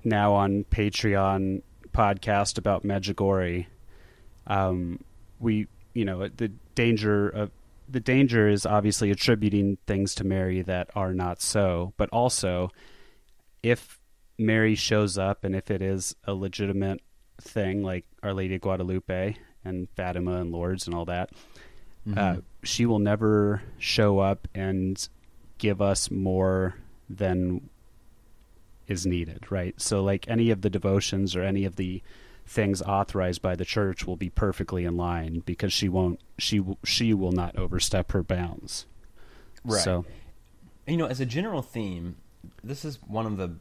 now 0.06 0.34
on 0.34 0.66
Patreon 0.66 1.62
podcast 1.92 2.58
about 2.58 2.84
Medjugorje. 2.84 3.66
Um, 4.48 5.00
we, 5.40 5.68
you 5.94 6.06
know, 6.06 6.28
the 6.28 6.50
danger 6.76 7.30
of 7.30 7.52
the 7.88 8.00
danger 8.00 8.48
is 8.48 8.66
obviously 8.66 9.12
attributing 9.12 9.78
things 9.86 10.16
to 10.16 10.24
Mary 10.24 10.62
that 10.64 10.90
are 10.96 11.14
not 11.14 11.42
so, 11.42 11.94
but 11.98 12.10
also 12.10 12.72
if 13.62 14.00
Mary 14.38 14.76
shows 14.76 15.18
up 15.18 15.44
and 15.44 15.56
if 15.56 15.70
it 15.70 15.82
is 15.82 16.16
a 16.26 16.34
legitimate 16.34 17.02
thing 17.40 17.84
like 17.84 18.06
Our 18.24 18.34
Lady 18.34 18.56
of 18.56 18.62
Guadalupe 18.62 19.38
and 19.64 19.88
Fatima 19.96 20.38
and 20.38 20.52
Lourdes 20.52 20.88
and 20.88 20.96
all 20.96 21.06
that, 21.06 21.30
uh, 22.18 22.38
she 22.64 22.86
will 22.86 23.00
never 23.00 23.62
show 23.80 24.20
up 24.20 24.48
and 24.54 25.08
give 25.58 25.82
us 25.82 26.12
more 26.12 26.76
than 27.10 27.70
is 28.88 29.06
needed, 29.06 29.52
right? 29.52 29.80
So, 29.80 30.04
like 30.04 30.28
any 30.28 30.52
of 30.52 30.62
the 30.62 30.70
devotions 30.70 31.36
or 31.36 31.44
any 31.44 31.66
of 31.66 31.76
the 31.76 32.02
things 32.46 32.82
authorized 32.82 33.42
by 33.42 33.56
the 33.56 33.66
church 33.66 34.06
will 34.06 34.16
be 34.16 34.30
perfectly 34.30 34.86
in 34.86 34.96
line 34.96 35.42
because 35.46 35.74
she 35.74 35.90
won't, 35.90 36.20
she 36.38 36.64
she 36.84 37.14
will 37.14 37.32
not 37.32 37.56
overstep 37.58 38.12
her 38.12 38.24
bounds. 38.24 38.86
Right. 39.64 39.84
So, 39.84 40.06
you 40.88 40.98
know, 40.98 41.08
as 41.08 41.20
a 41.20 41.26
general 41.26 41.62
theme, 41.62 42.18
this 42.64 42.86
is 42.86 43.00
one 43.08 43.26
of 43.26 43.38
the 43.38 43.56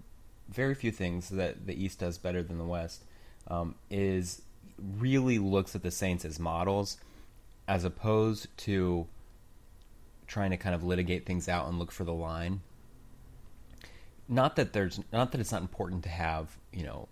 very 0.49 0.75
few 0.75 0.91
things 0.91 1.31
that 1.31 1.67
the 1.67 1.83
East 1.83 2.01
does 2.01 2.19
better 2.19 2.43
than 2.43 2.59
the 2.59 2.65
West. 2.65 3.05
Um, 3.49 3.75
is 3.91 4.43
really 4.99 5.39
looks 5.39 5.75
at 5.75 5.83
the 5.83 5.91
saints 5.91 6.25
as 6.25 6.39
models, 6.41 6.97
as 7.69 7.85
opposed 7.85 8.49
to 8.59 9.07
trying 10.27 10.51
to 10.51 10.57
kind 10.57 10.75
of 10.75 10.83
litigate 10.83 11.27
things 11.27 11.49
out 11.49 11.69
and 11.69 11.79
look 11.79 11.93
for 11.93 12.05
the 12.05 12.13
line. 12.13 12.61
Not 14.29 14.57
that 14.57 14.73
there's 14.73 15.01
not 15.13 15.33
that 15.33 15.41
it's 15.41 15.53
not 15.53 15.61
important 15.63 16.03
to 16.05 16.09
have 16.09 16.57
you 16.73 16.85
know 16.85 17.09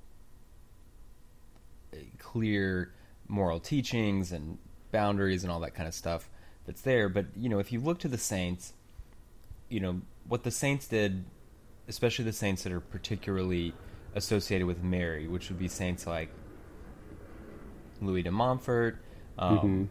clear 2.18 2.92
moral 3.28 3.60
teachings 3.60 4.32
and 4.32 4.58
boundaries 4.90 5.42
and 5.42 5.52
all 5.52 5.60
that 5.60 5.74
kind 5.74 5.88
of 5.88 5.94
stuff 5.94 6.28
that's 6.66 6.80
there, 6.82 7.08
but 7.08 7.26
you 7.36 7.48
know 7.48 7.58
if 7.58 7.72
you 7.72 7.80
look 7.80 7.98
to 8.00 8.08
the 8.08 8.18
saints 8.18 8.72
you 9.68 9.80
know 9.80 10.00
what 10.28 10.42
the 10.44 10.50
saints 10.50 10.86
did, 10.88 11.24
especially 11.88 12.24
the 12.24 12.32
saints 12.32 12.62
that 12.62 12.72
are 12.72 12.80
particularly 12.80 13.74
associated 14.14 14.66
with 14.66 14.82
Mary, 14.82 15.26
which 15.26 15.48
would 15.48 15.58
be 15.58 15.68
saints 15.68 16.06
like 16.06 16.30
Louis 18.00 18.22
de 18.22 18.30
Montfort, 18.30 18.98
um, 19.38 19.58
Mhm. 19.58 19.88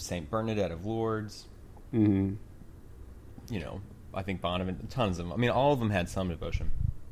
Saint 0.00 0.30
Bernadette 0.30 0.70
of 0.70 0.84
Lourdes. 0.86 1.46
mhm. 1.92 2.36
You 3.50 3.60
know, 3.60 3.80
I 4.14 4.22
think 4.22 4.40
Bonaventure, 4.40 4.86
tons 4.88 5.18
of 5.18 5.26
them. 5.26 5.32
I 5.32 5.36
mean, 5.36 5.50
all 5.50 5.72
of 5.72 5.78
them 5.78 5.90
had 5.90 6.08
some 6.08 6.28
devotion. 6.28 6.70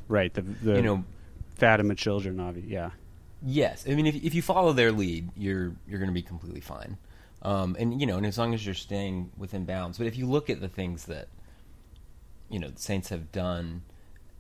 right, 0.08 0.32
the 0.32 0.42
the 0.42 0.74
you 0.76 0.82
know, 0.82 1.04
Fatima 1.56 1.94
children, 1.94 2.40
obviously, 2.40 2.72
yeah. 2.72 2.90
Yes, 3.44 3.84
I 3.88 3.94
mean 3.94 4.06
if 4.06 4.14
if 4.22 4.34
you 4.34 4.42
follow 4.42 4.72
their 4.72 4.92
lead, 4.92 5.30
you're 5.36 5.72
you're 5.88 5.98
going 5.98 6.08
to 6.10 6.14
be 6.14 6.22
completely 6.22 6.60
fine, 6.60 6.96
um, 7.42 7.76
and 7.78 8.00
you 8.00 8.06
know, 8.06 8.16
and 8.16 8.24
as 8.26 8.38
long 8.38 8.54
as 8.54 8.64
you're 8.64 8.74
staying 8.74 9.30
within 9.36 9.64
bounds. 9.64 9.98
But 9.98 10.06
if 10.06 10.16
you 10.16 10.26
look 10.26 10.48
at 10.48 10.60
the 10.60 10.68
things 10.68 11.06
that 11.06 11.26
you 12.48 12.58
know 12.60 12.68
the 12.68 12.80
saints 12.80 13.08
have 13.08 13.32
done 13.32 13.82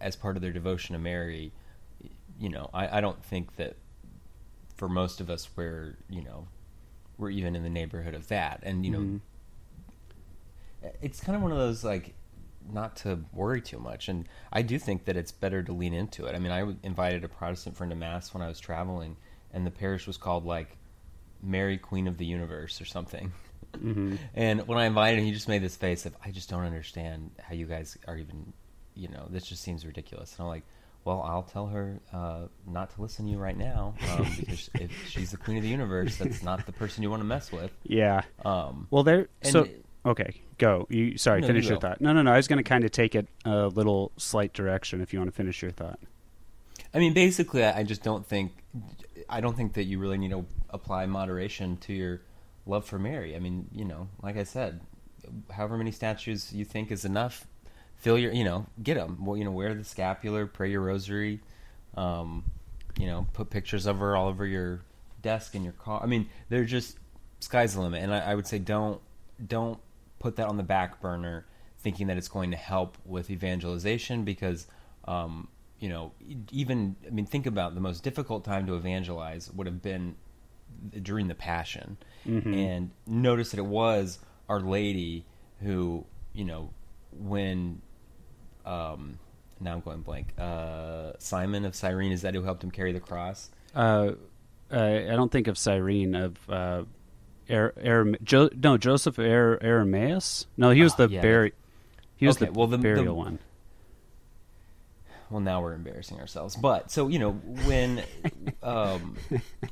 as 0.00 0.14
part 0.16 0.36
of 0.36 0.42
their 0.42 0.52
devotion 0.52 0.92
to 0.94 0.98
Mary, 1.00 1.50
you 2.38 2.48
know, 2.48 2.70
I, 2.72 2.98
I 2.98 3.00
don't 3.00 3.22
think 3.24 3.56
that 3.56 3.74
for 4.76 4.88
most 4.88 5.20
of 5.20 5.28
us 5.30 5.48
we're 5.56 5.96
you 6.08 6.22
know 6.22 6.46
we're 7.18 7.30
even 7.30 7.54
in 7.56 7.62
the 7.64 7.70
neighborhood 7.70 8.14
of 8.14 8.28
that, 8.28 8.60
and 8.62 8.84
you 8.86 8.92
know, 8.92 8.98
Mhm. 9.00 9.20
it's 11.00 11.20
kind 11.20 11.36
of 11.36 11.42
one 11.42 11.52
of 11.52 11.58
those 11.58 11.84
like 11.84 12.14
not 12.72 12.96
to 12.96 13.18
worry 13.32 13.60
too 13.60 13.78
much 13.78 14.08
and 14.08 14.28
i 14.52 14.62
do 14.62 14.78
think 14.78 15.04
that 15.06 15.16
it's 15.16 15.32
better 15.32 15.62
to 15.62 15.72
lean 15.72 15.94
into 15.94 16.26
it 16.26 16.34
i 16.34 16.38
mean 16.38 16.52
I 16.52 16.60
invited 16.82 17.24
a 17.24 17.28
protestant 17.28 17.76
friend 17.76 17.90
to 17.90 17.96
mass 17.96 18.32
when 18.34 18.42
i 18.42 18.48
was 18.48 18.60
traveling 18.60 19.16
and 19.52 19.66
the 19.66 19.70
parish 19.70 20.06
was 20.06 20.16
called 20.16 20.44
like 20.44 20.76
mary 21.42 21.78
queen 21.78 22.06
of 22.06 22.18
the 22.18 22.26
universe 22.26 22.80
or 22.80 22.84
something 22.84 23.32
Mhm. 23.72 24.18
and 24.34 24.66
when 24.68 24.78
i 24.78 24.84
invited 24.84 25.18
him 25.20 25.24
he 25.24 25.32
just 25.32 25.48
made 25.48 25.62
this 25.62 25.76
face 25.76 26.04
of 26.06 26.14
i 26.24 26.30
just 26.30 26.50
don't 26.50 26.64
understand 26.64 27.30
how 27.40 27.54
you 27.54 27.66
guys 27.66 27.96
are 28.06 28.16
even 28.16 28.52
you 28.94 29.08
know 29.08 29.26
this 29.30 29.44
just 29.46 29.62
seems 29.62 29.86
ridiculous 29.86 30.34
and 30.36 30.44
i'm 30.44 30.48
like 30.48 30.62
well 31.04 31.22
i'll 31.22 31.42
tell 31.42 31.66
her 31.66 31.98
uh, 32.12 32.42
not 32.66 32.90
to 32.94 33.00
listen 33.02 33.24
to 33.24 33.32
you 33.32 33.38
right 33.38 33.56
now 33.56 33.94
um, 34.10 34.26
because 34.38 34.68
if 34.74 34.90
she's 35.08 35.30
the 35.30 35.36
queen 35.38 35.56
of 35.56 35.62
the 35.62 35.68
universe 35.68 36.16
that's 36.16 36.42
not 36.42 36.64
the 36.66 36.72
person 36.72 37.02
you 37.02 37.10
want 37.10 37.20
to 37.20 37.26
mess 37.26 37.50
with 37.50 37.72
Yeah. 37.84 38.22
um, 38.44 38.86
Well, 38.90 39.02
there. 39.02 39.28
And- 39.42 39.52
So 39.52 39.66
okay, 40.04 40.42
go. 40.58 40.86
You 40.88 41.16
sorry, 41.18 41.40
No, 41.40 41.46
finish 41.46 41.64
you 41.64 41.70
your 41.70 41.80
thought. 41.80 42.00
No, 42.00 42.12
no, 42.12 42.22
no. 42.22 42.32
I 42.32 42.36
was 42.36 42.48
going 42.48 42.58
to 42.58 42.68
kind 42.68 42.84
of 42.84 42.90
take 42.90 43.14
it 43.14 43.28
a 43.44 43.68
little 43.68 44.12
slight 44.16 44.52
direction. 44.52 45.00
If 45.00 45.12
you 45.12 45.18
want 45.18 45.28
to 45.28 45.36
finish 45.36 45.62
your 45.62 45.70
thought. 45.70 45.98
I 46.94 46.98
mean, 46.98 47.14
basically, 47.14 47.64
I 47.64 47.82
just 47.84 48.02
don't 48.02 48.26
think 48.26 48.52
I 49.28 49.40
don't 49.40 49.56
think 49.56 49.74
that 49.74 49.84
you 49.84 49.98
really 49.98 50.18
need 50.18 50.30
to 50.30 50.44
apply 50.70 51.06
moderation 51.06 51.76
to 51.78 51.92
your 51.92 52.22
love 52.66 52.84
for 52.84 52.98
Mary. 52.98 53.34
I 53.34 53.38
mean, 53.38 53.68
you 53.72 53.84
know, 53.84 54.08
like 54.22 54.36
I 54.36 54.44
said, 54.44 54.80
however 55.50 55.76
many 55.76 55.90
statues 55.90 56.52
you 56.52 56.64
think 56.64 56.90
is 56.90 57.04
enough, 57.04 57.46
fill 57.96 58.18
your, 58.18 58.32
you 58.32 58.44
know, 58.44 58.66
get 58.82 58.94
them. 58.94 59.24
Well, 59.24 59.36
you 59.36 59.44
know, 59.44 59.50
wear 59.50 59.74
the 59.74 59.84
scapular, 59.84 60.46
pray 60.46 60.70
your 60.70 60.82
rosary, 60.82 61.40
um, 61.96 62.44
you 62.98 63.06
know, 63.06 63.26
put 63.32 63.50
pictures 63.50 63.86
of 63.86 63.98
her 63.98 64.16
all 64.16 64.28
over 64.28 64.46
your 64.46 64.82
desk 65.22 65.54
in 65.54 65.64
your 65.64 65.72
car. 65.74 66.00
I 66.02 66.06
mean, 66.06 66.28
they're 66.48 66.64
just 66.64 66.98
sky's 67.40 67.74
the 67.74 67.80
limit. 67.80 68.02
And 68.02 68.12
I, 68.14 68.32
I 68.32 68.34
would 68.34 68.46
say 68.46 68.58
don't 68.58 69.00
don't 69.44 69.78
put 70.22 70.36
that 70.36 70.46
on 70.48 70.56
the 70.56 70.62
back 70.62 71.00
burner, 71.00 71.44
thinking 71.78 72.06
that 72.06 72.16
it's 72.16 72.28
going 72.28 72.50
to 72.52 72.56
help 72.56 72.96
with 73.04 73.30
evangelization 73.30 74.24
because. 74.24 74.66
Um, 75.04 75.48
you 75.80 75.88
know, 75.88 76.12
even 76.52 76.94
I 77.04 77.10
mean, 77.10 77.26
think 77.26 77.44
about 77.44 77.74
the 77.74 77.80
most 77.80 78.04
difficult 78.04 78.44
time 78.44 78.68
to 78.68 78.76
evangelize 78.76 79.50
would 79.50 79.66
have 79.66 79.82
been 79.82 80.14
during 81.02 81.26
the 81.26 81.34
Passion, 81.34 81.96
Mhm. 82.24 82.54
and 82.54 82.90
notice 83.04 83.50
that 83.50 83.58
it 83.58 83.66
was 83.66 84.20
Our 84.48 84.60
Lady 84.60 85.24
who, 85.58 86.06
you 86.32 86.44
know, 86.44 86.70
when 87.10 87.82
um, 88.64 89.18
now 89.58 89.72
I'm 89.72 89.80
going 89.80 90.02
blank. 90.02 90.38
Uh, 90.38 91.14
Simon 91.18 91.64
of 91.64 91.74
Cyrene 91.74 92.12
is 92.12 92.22
that 92.22 92.32
who 92.34 92.44
helped 92.44 92.62
him 92.62 92.70
carry 92.70 92.92
the 92.92 93.00
cross? 93.00 93.50
Uh, 93.74 94.12
uh, 94.70 94.76
I 95.10 95.16
don't 95.16 95.32
think 95.32 95.48
of 95.48 95.58
Cyrene 95.58 96.14
of 96.14 96.48
uh, 96.48 96.84
Aram- 97.50 98.16
jo- 98.22 98.50
no 98.54 98.76
Joseph 98.78 99.18
Ar- 99.18 99.58
Arameus. 99.58 100.46
No, 100.56 100.70
he 100.70 100.82
was 100.82 100.92
Ah, 100.94 101.06
the 101.06 101.08
yeah, 101.10 101.22
buri- 101.22 101.52
He 102.16 102.26
was 102.26 102.36
Okay, 102.36 102.46
the 102.46 102.52
well, 102.52 102.66
the- 102.66 102.76
the- 102.76 102.82
burial 102.82 103.16
one. 103.16 103.38
well 105.30 105.40
now 105.40 105.62
we're 105.62 105.72
embarrassing 105.72 106.20
ourselves 106.20 106.54
but 106.56 106.90
so 106.90 107.08
you 107.08 107.18
know 107.18 107.32
when 107.32 108.02
um 108.62 109.16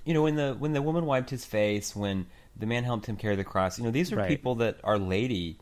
you 0.07 0.15
know 0.15 0.23
when 0.23 0.35
the 0.35 0.55
when 0.59 0.73
the 0.73 0.81
woman 0.83 1.05
wiped 1.05 1.29
his 1.31 1.45
face 1.45 1.95
when 1.95 2.27
the 2.57 2.65
man 2.67 2.83
helped 2.85 3.07
him 3.07 3.17
carry 3.17 3.37
the 3.37 3.45
cross 3.45 3.79
you 3.79 3.85
know 3.85 3.91
these 3.91 4.11
are 4.13 4.17
Right. 4.17 4.29
people 4.29 4.57
that 4.57 4.79
our 4.85 4.99
lady 4.99 5.59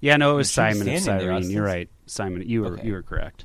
Yeah, 0.00 0.16
no, 0.16 0.32
it 0.32 0.36
was 0.36 0.50
Simon 0.50 0.78
was 0.78 0.78
Simon 0.80 0.94
of 0.96 1.02
standing 1.02 1.26
there, 1.26 1.34
I 1.36 1.40
Cyrene. 1.40 1.54
You're 1.54 1.64
right, 1.64 1.88
Simon. 2.06 2.48
You 2.48 2.62
were 2.62 2.72
Okay. 2.74 2.86
you 2.86 2.92
were 2.94 3.02
correct. 3.02 3.44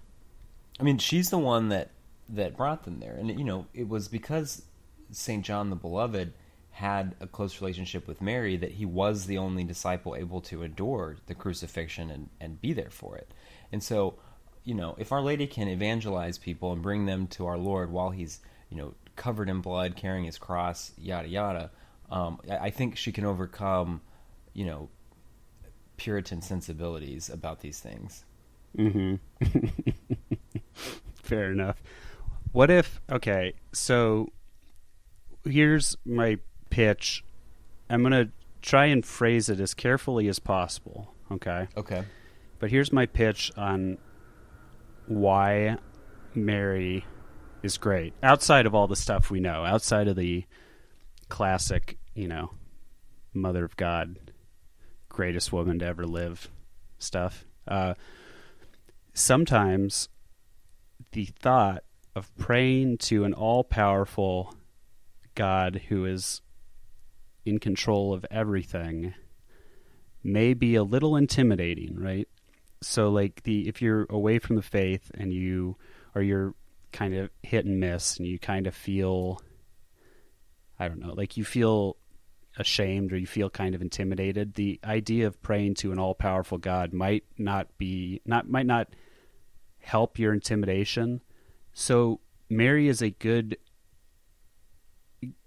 i 0.79 0.83
mean 0.83 0.97
she's 0.99 1.29
the 1.29 1.37
one 1.37 1.69
that 1.69 1.91
that 2.29 2.55
brought 2.55 2.83
them 2.83 2.99
there 2.99 3.13
and 3.15 3.37
you 3.37 3.43
know 3.43 3.65
it 3.73 3.87
was 3.89 4.07
because 4.07 4.63
saint 5.11 5.43
john 5.45 5.69
the 5.69 5.75
beloved 5.75 6.33
had 6.79 7.15
a 7.19 7.27
close 7.27 7.61
relationship 7.61 8.07
with 8.07 8.21
mary 8.21 8.55
that 8.57 8.71
he 8.71 8.85
was 8.85 9.25
the 9.25 9.37
only 9.37 9.63
disciple 9.63 10.15
able 10.15 10.41
to 10.41 10.63
adore 10.63 11.17
the 11.27 11.35
crucifixion 11.35 12.09
and 12.09 12.29
and 12.39 12.61
be 12.61 12.73
there 12.73 12.89
for 12.89 13.17
it 13.17 13.33
and 13.71 13.83
so 13.83 14.15
you 14.63 14.73
know 14.73 14.95
if 14.97 15.11
our 15.11 15.21
lady 15.21 15.47
can 15.47 15.67
evangelize 15.67 16.37
people 16.37 16.71
and 16.71 16.81
bring 16.81 17.05
them 17.05 17.27
to 17.27 17.45
our 17.45 17.57
lord 17.57 17.91
while 17.91 18.11
he's 18.11 18.39
you 18.69 18.77
know 18.77 18.93
covered 19.15 19.49
in 19.49 19.59
blood 19.61 19.95
carrying 19.95 20.25
his 20.25 20.37
cross 20.37 20.91
yada 20.97 21.27
yada 21.27 21.71
um, 22.11 22.39
I, 22.49 22.69
think 22.69 22.97
she 22.97 23.11
can 23.11 23.25
overcome, 23.25 24.01
you 24.53 24.65
know, 24.65 24.89
Puritan 25.97 26.41
sensibilities 26.41 27.29
about 27.29 27.59
these 27.59 27.79
things. 27.79 28.25
Mm-hmm. 28.77 29.15
Fair 31.23 31.51
enough. 31.51 31.81
What 32.51 32.71
if? 32.71 32.99
Okay, 33.11 33.53
so 33.73 34.29
here's 35.43 35.97
my 36.03 36.39
pitch. 36.69 37.23
I'm 37.89 38.03
gonna 38.03 38.29
try 38.61 38.85
and 38.85 39.05
phrase 39.05 39.49
it 39.49 39.59
as 39.59 39.73
carefully 39.73 40.27
as 40.27 40.39
possible. 40.39 41.13
Okay. 41.31 41.67
Okay. 41.77 42.03
But 42.59 42.71
here's 42.71 42.91
my 42.91 43.05
pitch 43.05 43.51
on 43.57 43.97
why 45.07 45.77
Mary 46.35 47.05
is 47.63 47.77
great. 47.77 48.13
Outside 48.21 48.65
of 48.65 48.75
all 48.75 48.87
the 48.87 48.95
stuff 48.95 49.31
we 49.31 49.39
know, 49.39 49.65
outside 49.65 50.07
of 50.07 50.15
the 50.15 50.45
classic, 51.29 51.97
you 52.13 52.27
know, 52.27 52.51
Mother 53.33 53.63
of 53.63 53.77
God, 53.77 54.31
greatest 55.07 55.53
woman 55.53 55.79
to 55.79 55.85
ever 55.85 56.05
live 56.05 56.49
stuff. 56.97 57.45
Uh, 57.67 57.93
sometimes 59.13 60.09
the 61.11 61.25
thought 61.25 61.83
of 62.15 62.35
praying 62.37 62.97
to 62.97 63.23
an 63.23 63.33
all 63.33 63.63
powerful 63.63 64.55
God 65.35 65.83
who 65.89 66.05
is 66.05 66.41
in 67.45 67.59
control 67.59 68.13
of 68.13 68.25
everything 68.29 69.13
may 70.23 70.53
be 70.53 70.75
a 70.75 70.83
little 70.83 71.15
intimidating, 71.15 71.95
right? 71.95 72.27
So 72.81 73.09
like 73.09 73.43
the 73.43 73.67
if 73.67 73.81
you're 73.81 74.05
away 74.09 74.39
from 74.39 74.55
the 74.55 74.61
faith 74.61 75.11
and 75.13 75.33
you 75.33 75.77
or 76.15 76.21
you're 76.21 76.53
kind 76.91 77.15
of 77.15 77.29
hit 77.43 77.65
and 77.65 77.79
miss 77.79 78.17
and 78.17 78.27
you 78.27 78.39
kind 78.39 78.67
of 78.67 78.75
feel 78.75 79.41
I 80.79 80.87
don't 80.87 80.99
know, 80.99 81.13
like 81.13 81.35
you 81.35 81.43
feel 81.43 81.97
ashamed 82.57 83.11
or 83.13 83.17
you 83.17 83.27
feel 83.27 83.49
kind 83.49 83.75
of 83.75 83.81
intimidated, 83.81 84.55
the 84.55 84.79
idea 84.83 85.27
of 85.27 85.41
praying 85.41 85.75
to 85.75 85.91
an 85.91 85.99
all-powerful 85.99 86.57
God 86.57 86.93
might 86.93 87.23
not 87.37 87.67
be 87.77 88.21
not 88.25 88.49
might 88.49 88.65
not 88.65 88.87
help 89.79 90.19
your 90.19 90.33
intimidation. 90.33 91.21
So 91.73 92.19
Mary 92.49 92.87
is 92.87 93.01
a 93.01 93.11
good 93.11 93.57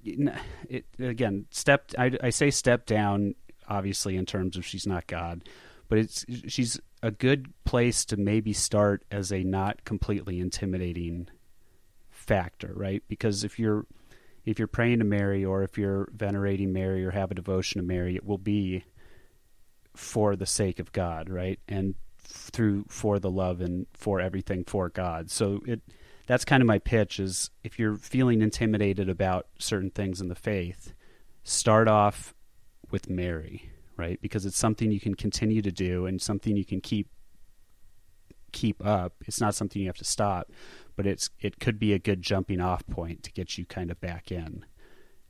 it, 0.05 0.85
again 0.99 1.47
step 1.51 1.91
I, 1.99 2.13
I 2.23 2.31
say 2.31 2.51
step 2.51 2.87
down 2.87 3.35
obviously 3.69 4.17
in 4.17 4.27
terms 4.27 4.57
of 4.57 4.65
she's 4.65 4.87
not 4.87 5.07
God, 5.07 5.49
but 5.89 5.99
it's 5.99 6.25
she's 6.47 6.81
a 7.03 7.11
good 7.11 7.53
place 7.65 8.05
to 8.07 8.17
maybe 8.17 8.53
start 8.53 9.05
as 9.11 9.33
a 9.33 9.43
not 9.43 9.85
completely 9.85 10.41
intimidating 10.41 11.29
factor, 12.11 12.73
right? 12.75 13.03
Because 13.09 13.45
if 13.45 13.59
you're 13.59 13.87
if 14.45 14.59
you're 14.59 14.69
praying 14.69 14.99
to 14.99 15.05
Mary 15.05 15.45
or 15.45 15.63
if 15.63 15.79
you're 15.79 16.09
venerating 16.13 16.73
Mary 16.73 17.05
or 17.05 17.11
have 17.11 17.31
a 17.31 17.35
devotion 17.35 17.81
to 17.81 17.87
Mary, 17.87 18.17
it 18.17 18.25
will 18.25 18.39
be 18.39 18.85
for 19.95 20.37
the 20.37 20.47
sake 20.47 20.79
of 20.79 20.93
God, 20.93 21.29
right? 21.29 21.61
And 21.69 21.95
through 22.19 22.85
for 22.89 23.19
the 23.19 23.31
love 23.31 23.61
and 23.61 23.87
for 23.93 24.21
everything 24.21 24.65
for 24.65 24.89
God. 24.89 25.31
So 25.31 25.61
it 25.67 25.81
that's 26.33 26.47
kind 26.47 26.63
of 26.63 26.67
my 26.67 26.79
pitch 26.79 27.21
is 27.21 27.51
if 27.63 27.79
you're 27.79 27.97
feeling 27.97 28.41
intimidated 28.41 29.11
about 29.11 29.49
certain 29.59 29.91
things 29.91 30.19
in 30.19 30.29
the 30.29 30.35
faith, 30.35 30.95
start 31.45 31.89
off 31.89 32.33
with 32.91 33.11
Mary, 33.11 33.71
right? 33.99 34.19
Because 34.23 34.47
it's 34.47 34.57
something 34.57 34.91
you 34.91 34.99
can 34.99 35.15
continue 35.15 35.61
to 35.61 35.71
do 35.71 36.07
and 36.07 36.23
something 36.23 36.57
you 36.57 36.65
can 36.65 36.81
keep 36.81 37.11
keep 38.51 38.83
up. 38.83 39.13
It's 39.27 39.43
not 39.43 39.55
something 39.55 39.83
you 39.83 39.89
have 39.89 39.99
to 39.99 40.07
stop, 40.07 40.51
but 40.97 41.07
it's 41.07 41.29
it 41.39 41.61
could 41.61 41.79
be 41.79 41.93
a 41.93 41.99
good 41.99 42.23
jumping 42.23 42.63
off 42.63 42.87
point 42.87 43.23
to 43.25 43.33
get 43.33 43.59
you 43.59 43.67
kind 43.67 43.91
of 43.91 44.01
back 44.01 44.33
in. 44.33 44.65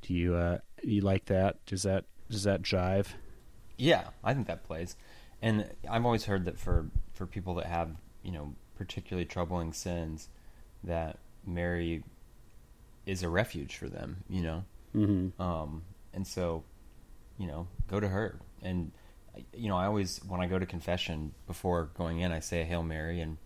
Do 0.03 0.15
you 0.15 0.37
uh 0.37 0.59
you 0.85 1.01
like 1.01 1.25
that? 1.25 1.67
Does 1.67 1.83
that 1.83 2.05
does 2.31 2.45
that 2.45 2.63
jive? 2.63 3.09
Yeah, 3.77 4.05
I 4.23 4.35
think 4.35 4.47
that 4.47 4.63
plays. 4.63 4.95
And 5.41 5.69
I've 5.91 6.05
always 6.05 6.27
heard 6.27 6.45
that 6.45 6.61
for 6.61 6.91
for 7.13 7.27
people 7.27 7.57
that 7.57 7.67
have, 7.67 7.91
you 8.23 8.31
know, 8.31 8.55
particularly 8.77 9.27
troubling 9.27 9.73
sins 9.73 10.29
that 10.85 11.19
Mary 11.47 12.05
is 13.07 13.23
a 13.23 13.29
refuge 13.29 13.77
for 13.77 13.89
them, 13.89 14.25
you 14.29 14.43
know. 14.43 14.65
Mm-hmm. 14.95 15.41
Um 15.43 15.83
and 16.13 16.27
so 16.27 16.65
you 17.39 17.47
know, 17.47 17.67
go 17.89 17.99
to 17.99 18.09
her. 18.09 18.39
And 18.63 18.93
you 19.55 19.69
know, 19.69 19.77
I 19.77 19.87
always 19.87 20.21
when 20.29 20.41
I 20.41 20.47
go 20.47 20.59
to 20.59 20.67
confession 20.67 21.33
before 21.47 21.91
going 21.97 22.21
in, 22.21 22.33
I 22.33 22.41
say 22.41 22.61
a 22.61 22.65
Hail 22.65 22.83
Mary, 22.83 23.21
and 23.21 23.39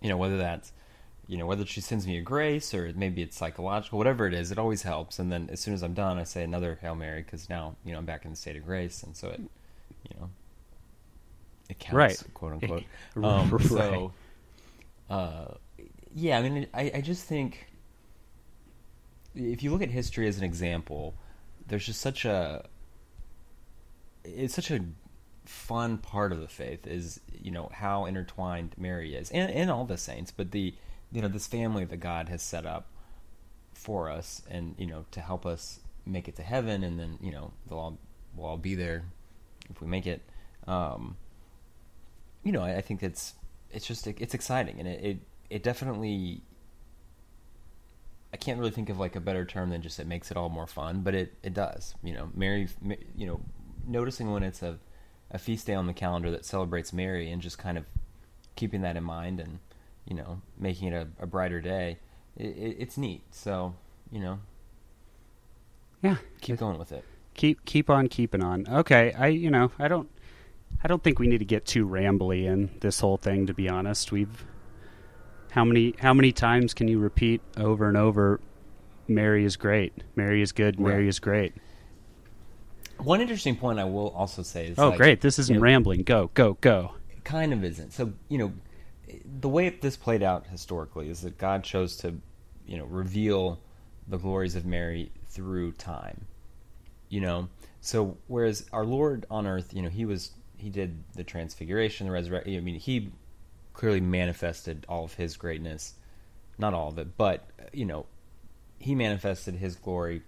you 0.00 0.08
know 0.08 0.16
whether 0.16 0.38
that's 0.38 0.72
you 1.26 1.36
know 1.36 1.46
whether 1.46 1.64
she 1.64 1.80
sends 1.80 2.06
me 2.06 2.18
a 2.18 2.22
grace 2.22 2.74
or 2.74 2.92
maybe 2.94 3.22
it's 3.22 3.36
psychological, 3.36 3.98
whatever 3.98 4.26
it 4.26 4.34
is, 4.34 4.52
it 4.52 4.58
always 4.58 4.82
helps. 4.82 5.18
And 5.18 5.32
then 5.32 5.48
as 5.50 5.60
soon 5.60 5.74
as 5.74 5.82
I'm 5.82 5.94
done, 5.94 6.18
I 6.18 6.24
say 6.24 6.44
another 6.44 6.78
Hail 6.80 6.94
Mary 6.94 7.22
because 7.22 7.48
now 7.48 7.76
you 7.84 7.92
know 7.92 7.98
I'm 7.98 8.06
back 8.06 8.24
in 8.24 8.30
the 8.30 8.36
state 8.36 8.56
of 8.56 8.64
grace, 8.64 9.02
and 9.02 9.16
so 9.16 9.28
it 9.28 9.40
you 9.40 10.20
know 10.20 10.30
it 11.68 11.78
counts, 11.78 11.94
right. 11.94 12.34
quote 12.34 12.52
unquote. 12.52 12.84
Um, 13.16 13.50
right. 13.50 13.66
So, 13.66 14.12
uh, 15.08 15.54
yeah, 16.14 16.38
I 16.38 16.48
mean, 16.48 16.66
I, 16.74 16.90
I 16.94 17.00
just 17.00 17.24
think 17.24 17.66
if 19.34 19.62
you 19.62 19.70
look 19.70 19.82
at 19.82 19.90
history 19.90 20.26
as 20.26 20.38
an 20.38 20.44
example 20.44 21.14
there's 21.66 21.86
just 21.86 22.00
such 22.00 22.24
a 22.24 22.68
it's 24.24 24.54
such 24.54 24.70
a 24.70 24.80
fun 25.44 25.98
part 25.98 26.32
of 26.32 26.40
the 26.40 26.48
faith 26.48 26.86
is 26.86 27.20
you 27.40 27.50
know 27.50 27.70
how 27.72 28.04
intertwined 28.04 28.74
Mary 28.76 29.14
is 29.14 29.30
and 29.30 29.50
and 29.50 29.70
all 29.70 29.84
the 29.84 29.96
saints 29.96 30.30
but 30.30 30.50
the 30.50 30.74
you 31.12 31.22
know 31.22 31.28
this 31.28 31.46
family 31.46 31.84
that 31.84 31.98
God 31.98 32.28
has 32.28 32.42
set 32.42 32.66
up 32.66 32.88
for 33.72 34.10
us 34.10 34.42
and 34.50 34.74
you 34.78 34.86
know 34.86 35.06
to 35.12 35.20
help 35.20 35.46
us 35.46 35.80
make 36.04 36.28
it 36.28 36.36
to 36.36 36.42
heaven 36.42 36.82
and 36.82 36.98
then 36.98 37.18
you 37.20 37.30
know 37.30 37.52
they'll 37.68 37.78
all 37.78 37.98
we'll 38.36 38.46
all 38.46 38.56
be 38.56 38.74
there 38.74 39.04
if 39.70 39.80
we 39.80 39.86
make 39.86 40.06
it. 40.06 40.22
Um 40.66 41.16
you 42.42 42.52
know 42.52 42.62
I, 42.62 42.76
I 42.76 42.80
think 42.80 43.02
it's 43.02 43.34
it's 43.70 43.86
just 43.86 44.06
it's 44.06 44.34
exciting 44.34 44.78
and 44.80 44.88
it, 44.88 45.04
it 45.04 45.18
it 45.50 45.62
definitely 45.62 46.42
I 48.32 48.36
can't 48.36 48.58
really 48.58 48.70
think 48.70 48.88
of 48.88 48.98
like 48.98 49.16
a 49.16 49.20
better 49.20 49.44
term 49.44 49.70
than 49.70 49.82
just 49.82 49.98
it 49.98 50.06
makes 50.06 50.30
it 50.30 50.36
all 50.36 50.48
more 50.48 50.66
fun, 50.66 51.00
but 51.00 51.14
it, 51.14 51.34
it 51.42 51.52
does. 51.52 51.94
You 52.02 52.14
know, 52.14 52.30
Mary, 52.34 52.68
you 53.16 53.26
know, 53.26 53.40
noticing 53.86 54.30
when 54.30 54.42
it's 54.42 54.62
a, 54.62 54.78
a 55.30 55.38
feast 55.38 55.66
day 55.66 55.74
on 55.74 55.86
the 55.86 55.92
calendar 55.92 56.30
that 56.30 56.44
celebrates 56.44 56.92
Mary 56.92 57.30
and 57.30 57.42
just 57.42 57.58
kind 57.58 57.76
of 57.76 57.84
keeping 58.54 58.82
that 58.82 58.96
in 58.96 59.02
mind 59.02 59.40
and, 59.40 59.58
you 60.06 60.14
know, 60.14 60.40
making 60.56 60.92
it 60.92 60.94
a, 60.94 61.08
a 61.22 61.26
brighter 61.26 61.60
day, 61.60 61.98
it, 62.36 62.46
it, 62.46 62.76
it's 62.78 62.96
neat. 62.96 63.22
So, 63.32 63.74
you 64.12 64.20
know, 64.20 64.38
yeah, 66.02 66.16
keep 66.40 66.58
going 66.58 66.78
with 66.78 66.92
it. 66.92 67.04
Keep 67.34 67.64
keep 67.64 67.90
on 67.90 68.08
keeping 68.08 68.42
on. 68.42 68.66
Okay, 68.68 69.12
I 69.12 69.28
you 69.28 69.50
know 69.50 69.70
I 69.78 69.86
don't 69.88 70.10
I 70.82 70.88
don't 70.88 71.02
think 71.02 71.18
we 71.18 71.26
need 71.26 71.38
to 71.38 71.44
get 71.44 71.64
too 71.64 71.86
rambly 71.86 72.44
in 72.44 72.70
this 72.80 73.00
whole 73.00 73.16
thing. 73.16 73.46
To 73.46 73.54
be 73.54 73.68
honest, 73.68 74.10
we've 74.10 74.44
how 75.50 75.64
many 75.64 75.94
how 75.98 76.14
many 76.14 76.32
times 76.32 76.74
can 76.74 76.88
you 76.88 76.98
repeat 76.98 77.40
over 77.56 77.88
and 77.88 77.96
over 77.96 78.40
Mary 79.08 79.44
is 79.44 79.56
great. 79.56 79.92
Mary 80.14 80.40
is 80.40 80.52
good. 80.52 80.78
Mary 80.78 81.02
Right. 81.02 81.08
is 81.08 81.18
great. 81.18 81.54
One 82.98 83.20
interesting 83.20 83.56
point 83.56 83.78
I 83.78 83.84
will 83.84 84.10
also 84.10 84.42
say 84.42 84.68
is 84.68 84.78
Oh, 84.78 84.90
like, 84.90 84.98
great. 84.98 85.20
This 85.20 85.38
isn't 85.38 85.54
you 85.54 85.58
know, 85.60 85.64
rambling. 85.64 86.02
Go, 86.02 86.30
go, 86.34 86.54
go. 86.60 86.92
it 87.10 87.24
kind 87.24 87.52
of 87.52 87.64
isn't. 87.64 87.92
So, 87.92 88.12
you 88.28 88.38
know, 88.38 88.52
the 89.40 89.48
way 89.48 89.68
this 89.70 89.96
played 89.96 90.22
out 90.22 90.46
historically 90.46 91.08
is 91.08 91.22
that 91.22 91.38
God 91.38 91.64
chose 91.64 91.96
to, 91.98 92.14
you 92.66 92.76
know, 92.76 92.84
reveal 92.84 93.58
the 94.06 94.18
glories 94.18 94.54
of 94.54 94.64
Mary 94.66 95.10
through 95.28 95.72
time. 95.72 96.26
You 97.08 97.20
know, 97.22 97.48
so 97.80 98.16
whereas 98.28 98.66
our 98.72 98.84
Lord 98.84 99.26
on 99.30 99.46
earth, 99.46 99.74
you 99.74 99.82
know, 99.82 99.88
he 99.88 100.04
was 100.04 100.32
he 100.56 100.68
did 100.70 101.02
the 101.16 101.24
transfiguration, 101.24 102.06
the 102.06 102.12
resurrection. 102.12 102.54
I 102.56 102.60
mean, 102.60 102.78
he 102.78 103.10
clearly 103.72 104.00
manifested 104.00 104.84
all 104.88 105.04
of 105.04 105.14
his 105.14 105.36
greatness, 105.36 105.94
not 106.58 106.74
all 106.74 106.88
of 106.88 106.98
it, 106.98 107.16
but 107.16 107.48
you 107.72 107.84
know, 107.84 108.06
he 108.78 108.94
manifested 108.94 109.54
his 109.54 109.76
glory 109.76 110.22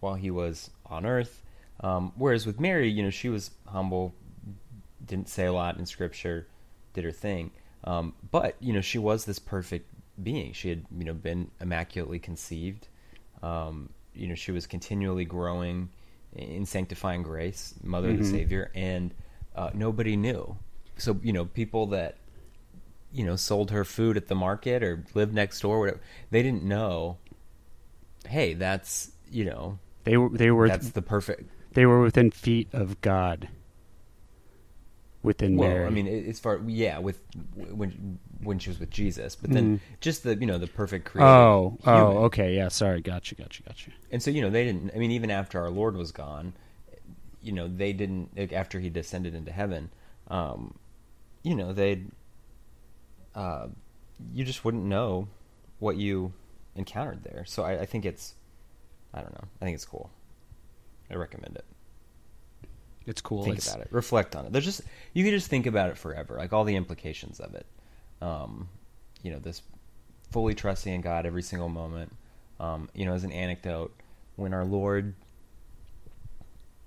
while 0.00 0.14
he 0.14 0.30
was 0.30 0.70
on 0.86 1.06
earth. 1.06 1.42
Um, 1.80 2.12
whereas 2.16 2.46
with 2.46 2.60
Mary, 2.60 2.88
you 2.88 3.02
know, 3.02 3.10
she 3.10 3.28
was 3.28 3.50
humble, 3.66 4.14
didn't 5.04 5.28
say 5.28 5.46
a 5.46 5.52
lot 5.52 5.78
in 5.78 5.86
scripture, 5.86 6.46
did 6.92 7.04
her 7.04 7.12
thing. 7.12 7.50
Um, 7.84 8.14
but 8.30 8.56
you 8.60 8.72
know, 8.72 8.80
she 8.80 8.98
was 8.98 9.24
this 9.24 9.38
perfect 9.38 9.88
being. 10.22 10.52
She 10.52 10.68
had 10.68 10.84
you 10.96 11.04
know 11.04 11.14
been 11.14 11.50
immaculately 11.60 12.18
conceived. 12.18 12.88
Um, 13.42 13.90
you 14.14 14.28
know, 14.28 14.34
she 14.34 14.52
was 14.52 14.66
continually 14.66 15.24
growing 15.24 15.88
in 16.34 16.66
sanctifying 16.66 17.22
grace, 17.22 17.74
mother 17.82 18.10
of 18.10 18.18
the. 18.18 18.24
Savior, 18.24 18.70
and 18.74 19.14
uh, 19.56 19.70
nobody 19.72 20.16
knew. 20.16 20.56
So 20.98 21.18
you 21.22 21.32
know, 21.32 21.46
people 21.46 21.86
that 21.88 22.16
you 23.12 23.24
know 23.24 23.36
sold 23.36 23.70
her 23.70 23.84
food 23.84 24.16
at 24.16 24.28
the 24.28 24.34
market 24.34 24.82
or 24.82 25.04
lived 25.14 25.34
next 25.34 25.60
door, 25.60 25.80
whatever, 25.80 26.00
they 26.30 26.42
didn't 26.42 26.62
know. 26.62 27.18
Hey, 28.28 28.54
that's 28.54 29.12
you 29.30 29.44
know 29.44 29.78
They 30.04 30.16
were 30.16 30.28
they 30.28 30.50
were 30.50 30.68
that's 30.68 30.90
the 30.90 31.02
perfect 31.02 31.50
they 31.72 31.86
were 31.86 32.00
within 32.02 32.30
feet 32.30 32.68
of 32.72 33.00
God. 33.00 33.48
within 35.22 35.56
well, 35.56 35.68
Mary. 35.68 35.86
I 35.86 35.90
mean, 35.90 36.06
as 36.06 36.40
far 36.40 36.60
yeah, 36.66 36.98
with 36.98 37.20
when 37.54 38.18
when 38.42 38.58
she 38.58 38.70
was 38.70 38.80
with 38.80 38.90
Jesus, 38.90 39.36
but 39.36 39.50
then 39.50 39.80
just 40.00 40.22
the 40.22 40.34
you 40.36 40.46
know 40.46 40.58
the 40.58 40.66
perfect 40.66 41.04
created 41.06 41.30
Mm. 41.30 41.34
oh, 41.34 41.78
oh, 41.84 42.06
okay, 42.24 42.56
yeah. 42.56 42.68
Sorry, 42.68 43.00
gotcha, 43.00 43.34
gotcha, 43.34 43.62
gotcha. 43.62 43.90
And 44.10 44.22
so 44.22 44.30
you 44.30 44.40
know 44.40 44.50
they 44.50 44.64
didn't. 44.64 44.92
I 44.94 44.98
mean, 44.98 45.10
even 45.10 45.30
after 45.30 45.60
our 45.60 45.70
Lord 45.70 45.96
was 45.96 46.12
gone, 46.12 46.54
you 47.42 47.52
know 47.52 47.68
they 47.68 47.92
didn't. 47.92 48.52
After 48.52 48.80
he 48.80 48.88
descended 48.88 49.34
into 49.34 49.52
heaven, 49.52 49.90
um, 50.28 50.78
you 51.42 51.54
know 51.54 51.72
they. 51.72 52.02
Uh, 53.34 53.68
you 54.32 54.44
just 54.44 54.64
wouldn't 54.64 54.84
know 54.84 55.28
what 55.78 55.96
you 55.96 56.32
encountered 56.74 57.22
there. 57.22 57.44
So 57.46 57.62
I, 57.62 57.80
I 57.80 57.86
think 57.86 58.04
it's. 58.04 58.34
I 59.12 59.20
don't 59.20 59.32
know. 59.32 59.48
I 59.60 59.64
think 59.64 59.74
it's 59.74 59.84
cool. 59.84 60.10
I 61.10 61.14
recommend 61.14 61.56
it. 61.56 61.64
It's 63.06 63.20
cool. 63.20 63.42
think 63.44 63.58
It's- 63.58 63.72
about 63.74 63.86
it. 63.86 63.92
Reflect 63.92 64.36
on 64.36 64.46
it. 64.46 64.52
There's 64.52 64.64
just 64.64 64.82
you 65.14 65.24
can 65.24 65.32
just 65.32 65.48
think 65.48 65.66
about 65.66 65.90
it 65.90 65.98
forever, 65.98 66.36
like 66.36 66.52
all 66.52 66.64
the 66.64 66.76
implications 66.76 67.40
of 67.40 67.54
it. 67.54 67.66
Um, 68.20 68.68
you 69.22 69.30
know, 69.32 69.38
this 69.38 69.62
fully 70.30 70.54
trusting 70.54 70.92
in 70.92 71.00
God 71.00 71.26
every 71.26 71.42
single 71.42 71.68
moment. 71.68 72.14
Um, 72.60 72.88
you 72.94 73.06
know, 73.06 73.14
as 73.14 73.24
an 73.24 73.32
anecdote, 73.32 73.92
when 74.36 74.52
our 74.52 74.64
Lord 74.64 75.14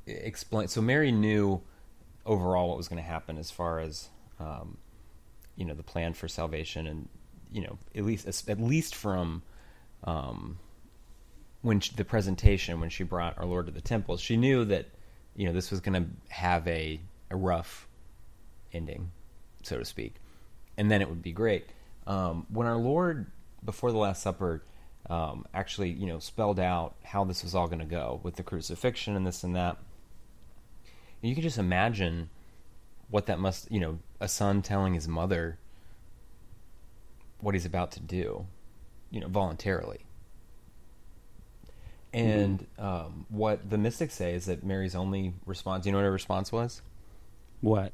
explained, 0.06 0.70
so 0.70 0.82
Mary 0.82 1.12
knew 1.12 1.62
overall 2.26 2.70
what 2.70 2.78
was 2.78 2.88
going 2.88 3.02
to 3.02 3.08
happen 3.08 3.38
as 3.38 3.52
far 3.52 3.80
as 3.80 4.10
um, 4.40 4.78
you 5.56 5.66
know 5.66 5.74
the 5.74 5.84
plan 5.84 6.14
for 6.14 6.28
salvation, 6.28 6.88
and 6.88 7.08
you 7.52 7.62
know 7.62 7.78
at 7.96 8.04
least 8.04 8.50
at 8.50 8.60
least 8.60 8.96
from 8.96 9.44
um, 10.04 10.60
when 11.62 11.80
she, 11.80 11.94
the 11.96 12.06
presentation 12.06 12.80
when 12.80 12.90
she 12.90 13.04
brought 13.04 13.38
our 13.38 13.46
Lord 13.46 13.68
to 13.68 13.72
the 13.72 13.82
temple, 13.82 14.18
she 14.18 14.38
knew 14.38 14.66
that 14.66 14.88
you 15.36 15.46
know 15.46 15.54
this 15.54 15.72
was 15.72 15.80
going 15.80 16.04
to 16.04 16.34
have 16.34 16.68
a 16.68 17.00
a 17.30 17.36
rough 17.36 17.88
ending, 18.74 19.12
so 19.64 19.78
to 19.78 19.86
speak, 19.86 20.16
and 20.78 20.92
then 20.92 21.02
it 21.02 21.10
would 21.10 21.22
be 21.22 21.32
great. 21.32 21.66
Um, 22.06 22.46
when 22.50 22.68
our 22.68 22.78
Lord 22.78 23.28
before 23.64 23.92
the 23.92 23.98
Last 23.98 24.22
Supper 24.22 24.64
um, 25.10 25.46
actually 25.54 25.90
you 25.90 26.08
know 26.08 26.20
spelled 26.20 26.60
out 26.60 26.96
how 27.04 27.24
this 27.24 27.44
was 27.44 27.56
all 27.56 27.68
going 27.68 27.80
to 27.80 27.86
go 27.86 28.20
with 28.24 28.36
the 28.36 28.44
crucifixion 28.44 29.16
and 29.16 29.26
this 29.26 29.44
and 29.44 29.56
that, 29.56 29.78
you 31.22 31.34
can 31.34 31.44
just 31.44 31.58
imagine 31.58 32.30
what 33.14 33.28
that 33.28 33.38
must 33.38 33.72
you 33.72 33.80
know 33.80 34.00
a 34.20 34.28
son 34.28 34.64
telling 34.64 34.96
his 34.96 35.08
mother 35.08 35.60
what 37.42 37.54
he's 37.54 37.64
about 37.66 37.92
to 37.92 38.00
do, 38.00 38.48
you 39.12 39.20
know 39.20 39.28
voluntarily. 39.28 40.00
And 42.12 42.66
um, 42.80 43.28
what 43.30 43.70
the 43.70 43.78
mystics 43.78 44.16
say 44.16 44.34
is 44.34 44.46
that 44.46 44.64
Mary's 44.64 44.96
only 44.96 45.34
response. 45.46 45.86
You 45.86 45.92
know 45.92 46.00
what 46.00 46.06
her 46.06 46.12
response 46.12 46.52
was? 46.52 46.82
what? 47.62 47.92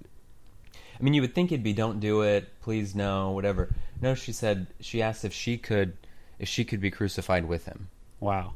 I 0.98 1.04
mean, 1.04 1.14
you 1.14 1.22
would 1.22 1.36
think 1.36 1.52
it'd 1.52 1.64
be 1.64 1.74
"Don't 1.74 2.00
do 2.00 2.22
it, 2.22 2.48
please, 2.62 2.96
no, 2.96 3.32
whatever." 3.32 3.76
No, 4.02 4.16
she 4.16 4.32
said 4.32 4.68
she 4.80 5.02
asked 5.02 5.26
if 5.26 5.34
she 5.34 5.58
could, 5.58 5.98
if 6.38 6.48
she 6.48 6.64
could 6.64 6.80
be 6.80 6.92
crucified 6.92 7.44
with 7.46 7.66
him. 7.66 7.90
Wow. 8.22 8.54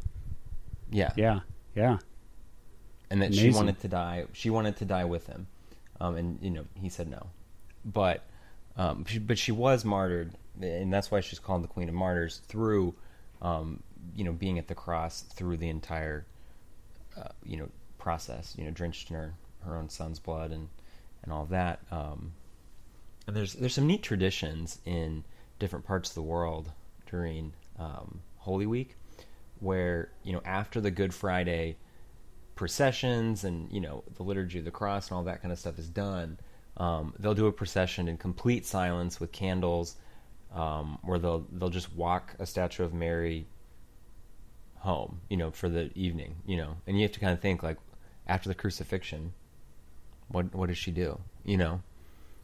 Yeah, 0.90 1.12
Yeah, 1.18 1.42
yeah. 1.76 1.98
and 3.10 3.22
that 3.22 3.34
she 3.36 3.50
wanted 3.50 3.82
to 3.82 3.90
die. 3.90 4.26
She 4.32 4.50
wanted 4.50 4.78
to 4.78 4.86
die 4.86 5.06
with 5.06 5.28
him, 5.28 5.48
um, 6.04 6.18
and 6.18 6.40
you 6.42 6.50
know 6.50 6.66
he 6.76 6.90
said 6.90 7.08
no, 7.08 7.28
but 7.86 8.26
um, 8.76 9.06
she, 9.06 9.20
but 9.20 9.38
she 9.38 9.54
was 9.54 9.86
martyred, 9.86 10.34
and 10.62 10.92
that's 10.92 11.10
why 11.10 11.22
she's 11.22 11.40
called 11.40 11.64
the 11.64 11.68
Queen 11.70 11.88
of 11.88 11.96
Martyrs 11.96 12.42
through, 12.48 12.94
um, 13.42 13.82
you 14.14 14.26
know, 14.26 14.34
being 14.34 14.60
at 14.60 14.68
the 14.68 14.76
cross 14.76 15.22
through 15.22 15.56
the 15.58 15.70
entire, 15.70 16.26
uh, 17.18 17.30
you 17.46 17.56
know, 17.56 17.70
process. 17.98 18.54
You 18.58 18.66
know, 18.66 18.72
drenched 18.72 19.12
in 19.12 19.16
her 19.16 19.34
her 19.66 19.78
own 19.78 19.90
son's 19.90 20.20
blood 20.20 20.52
and 20.52 20.68
and 21.24 21.32
all 21.32 21.46
that. 21.46 21.80
Um, 21.90 22.34
and 23.26 23.34
there's 23.36 23.54
there's 23.54 23.74
some 23.74 23.88
neat 23.88 24.04
traditions 24.04 24.80
in 24.86 25.24
different 25.58 25.86
parts 25.86 26.10
of 26.10 26.16
the 26.16 26.22
world 26.22 26.70
during 27.10 27.54
um, 27.80 28.20
Holy 28.40 28.66
Week, 28.66 28.98
where 29.62 30.10
you 30.24 30.34
know 30.34 30.42
after 30.44 30.82
the 30.82 30.92
Good 30.92 31.14
Friday 31.14 31.78
processions 32.56 33.44
and 33.44 33.72
you 33.72 33.82
know 33.82 34.04
the 34.16 34.24
liturgy 34.24 34.60
of 34.60 34.66
the 34.66 34.72
cross 34.72 35.10
and 35.10 35.18
all 35.18 35.24
that 35.24 35.42
kind 35.42 35.52
of 35.52 35.60
stuff 35.60 35.80
is 35.80 35.90
done, 35.90 36.38
um, 36.78 37.14
they'll 37.20 37.34
do 37.34 37.48
a 37.48 37.52
procession 37.52 38.08
in 38.08 38.18
complete 38.18 38.66
silence 38.66 39.20
with 39.20 39.32
candles, 39.32 39.96
um, 40.54 40.98
where 41.04 41.20
they'll 41.20 41.46
they'll 41.52 41.70
just 41.70 41.94
walk 41.94 42.36
a 42.40 42.46
statue 42.46 42.84
of 42.84 42.94
Mary 42.94 43.46
home, 44.78 45.22
you 45.30 45.38
know, 45.38 45.50
for 45.52 45.70
the 45.70 45.90
evening, 45.96 46.36
you 46.46 46.58
know, 46.58 46.76
and 46.86 46.98
you 46.98 47.04
have 47.04 47.12
to 47.14 47.20
kind 47.20 47.34
of 47.34 47.40
think 47.40 47.64
like 47.64 47.78
after 48.28 48.50
the 48.50 48.56
crucifixion, 48.56 49.34
what 50.28 50.54
what 50.54 50.68
does 50.68 50.78
she 50.78 50.92
do, 50.92 51.20
you 51.44 51.58
know? 51.58 51.82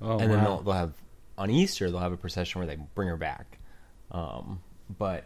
Oh, 0.02 0.18
and 0.20 0.32
then 0.32 0.40
wow. 0.40 0.46
they'll, 0.46 0.62
they'll 0.62 0.74
have 0.74 0.94
on 1.38 1.50
Easter 1.50 1.90
they'll 1.90 2.00
have 2.00 2.14
a 2.14 2.18
procession 2.18 2.60
where 2.60 2.68
they 2.68 2.78
bring 2.96 3.08
her 3.08 3.18
back, 3.18 3.60
um, 4.12 4.62
but 4.98 5.26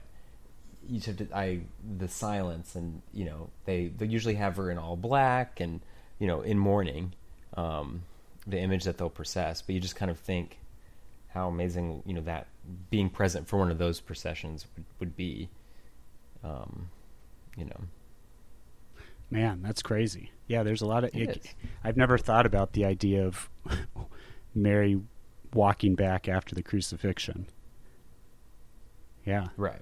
you 0.88 1.00
just 1.00 1.20
have 1.20 1.30
to 1.30 1.36
I 1.36 1.62
the 1.98 2.08
silence 2.08 2.76
and 2.76 3.02
you 3.14 3.26
know 3.26 3.50
they 3.66 3.88
they 3.88 4.06
usually 4.06 4.36
have 4.36 4.58
her 4.58 4.70
in 4.72 4.78
all 4.78 4.96
black 4.96 5.60
and 5.60 5.82
you 6.20 6.28
know 6.28 6.42
in 6.42 6.58
mourning, 6.58 7.14
um, 7.56 8.04
the 8.48 8.60
image 8.60 8.84
that 8.84 8.98
they'll 8.98 9.10
process. 9.10 9.62
But 9.62 9.76
you 9.76 9.82
just 9.82 9.96
kind 9.96 10.12
of 10.12 10.20
think 10.20 10.60
how 11.30 11.48
amazing 11.48 12.04
you 12.06 12.14
know 12.14 12.22
that 12.22 12.48
being 12.90 13.10
present 13.10 13.48
for 13.48 13.58
one 13.58 13.72
of 13.72 13.78
those 13.78 14.00
processions 14.00 14.66
would, 14.76 14.86
would 15.00 15.16
be, 15.16 15.50
um, 16.44 16.90
you 17.58 17.66
know. 17.66 17.82
Man, 19.30 19.62
that's 19.64 19.82
crazy. 19.82 20.32
Yeah, 20.48 20.62
there's 20.64 20.82
a 20.82 20.86
lot 20.86 21.04
of. 21.04 21.10
It. 21.14 21.56
I've 21.84 21.98
never 21.98 22.18
thought 22.18 22.46
about 22.46 22.74
the 22.74 22.86
idea 22.86 23.26
of 23.26 23.50
Mary 24.56 25.02
walking 25.54 25.96
back 25.96 26.28
after 26.28 26.54
the 26.54 26.62
crucifixion. 26.62 27.48
Yeah. 29.26 29.48
Right. 29.58 29.82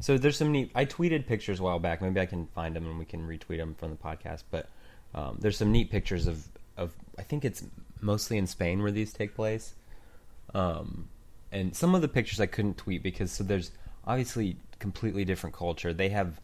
So 0.00 0.18
there's 0.18 0.36
some 0.36 0.52
neat. 0.52 0.70
I 0.74 0.84
tweeted 0.84 1.26
pictures 1.26 1.60
a 1.60 1.62
while 1.62 1.78
back. 1.78 2.02
Maybe 2.02 2.20
I 2.20 2.26
can 2.26 2.46
find 2.48 2.74
them 2.74 2.86
and 2.86 2.98
we 2.98 3.04
can 3.04 3.26
retweet 3.26 3.58
them 3.58 3.74
from 3.78 3.90
the 3.90 3.96
podcast. 3.96 4.42
But 4.50 4.68
um, 5.14 5.38
there's 5.40 5.56
some 5.56 5.72
neat 5.72 5.90
pictures 5.90 6.26
of 6.26 6.46
of. 6.76 6.92
I 7.18 7.22
think 7.22 7.44
it's 7.44 7.64
mostly 8.00 8.38
in 8.38 8.46
Spain 8.46 8.82
where 8.82 8.90
these 8.90 9.12
take 9.12 9.34
place. 9.34 9.74
Um, 10.52 11.08
and 11.52 11.74
some 11.74 11.94
of 11.94 12.02
the 12.02 12.08
pictures 12.08 12.40
I 12.40 12.46
couldn't 12.46 12.76
tweet 12.76 13.02
because 13.02 13.30
so 13.30 13.44
there's 13.44 13.70
obviously 14.06 14.56
completely 14.78 15.24
different 15.24 15.54
culture. 15.54 15.92
They 15.92 16.08
have 16.10 16.40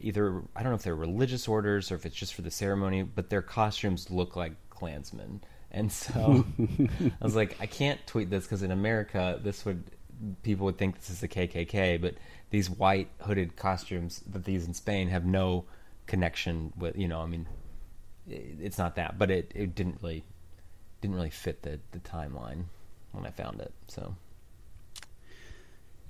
either 0.00 0.42
I 0.54 0.62
don't 0.62 0.72
know 0.72 0.76
if 0.76 0.82
they're 0.82 0.94
religious 0.94 1.48
orders 1.48 1.90
or 1.90 1.94
if 1.96 2.06
it's 2.06 2.14
just 2.14 2.34
for 2.34 2.42
the 2.42 2.50
ceremony, 2.50 3.02
but 3.02 3.30
their 3.30 3.42
costumes 3.42 4.10
look 4.10 4.36
like 4.36 4.52
Klansmen. 4.70 5.40
And 5.70 5.90
so 5.90 6.44
I 6.60 7.24
was 7.24 7.34
like, 7.34 7.56
I 7.60 7.66
can't 7.66 8.04
tweet 8.06 8.28
this 8.30 8.44
because 8.44 8.62
in 8.62 8.70
America, 8.70 9.40
this 9.42 9.64
would 9.64 9.82
people 10.42 10.66
would 10.66 10.78
think 10.78 10.98
this 10.98 11.10
is 11.10 11.20
the 11.20 11.28
KKK, 11.28 12.00
but 12.00 12.14
these 12.50 12.70
white 12.70 13.08
hooded 13.20 13.56
costumes 13.56 14.22
that 14.30 14.44
these 14.44 14.66
in 14.66 14.74
Spain 14.74 15.08
have 15.08 15.24
no 15.24 15.64
connection 16.06 16.72
with. 16.76 16.96
You 16.96 17.08
know, 17.08 17.20
I 17.20 17.26
mean, 17.26 17.46
it's 18.28 18.78
not 18.78 18.96
that, 18.96 19.18
but 19.18 19.30
it, 19.30 19.52
it 19.54 19.74
didn't 19.74 19.98
really 20.02 20.24
didn't 21.00 21.16
really 21.16 21.30
fit 21.30 21.62
the 21.62 21.80
the 21.90 21.98
timeline 21.98 22.64
when 23.12 23.26
I 23.26 23.30
found 23.30 23.60
it. 23.60 23.72
So 23.88 24.16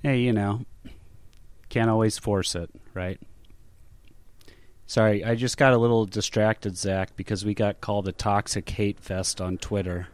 Hey, 0.03 0.19
you 0.19 0.33
know, 0.33 0.65
can't 1.69 1.89
always 1.89 2.17
force 2.17 2.55
it, 2.55 2.69
right? 2.93 3.21
Sorry, 4.85 5.23
I 5.23 5.35
just 5.35 5.55
got 5.55 5.71
a 5.71 5.77
little 5.77 6.05
distracted, 6.05 6.75
Zac, 6.75 7.15
because 7.15 7.45
we 7.45 7.53
got 7.53 7.79
called 7.79 8.09
a 8.09 8.11
toxic 8.11 8.69
hate 8.69 8.99
fest 8.99 9.39
on 9.39 9.57
Twitter. 9.57 10.09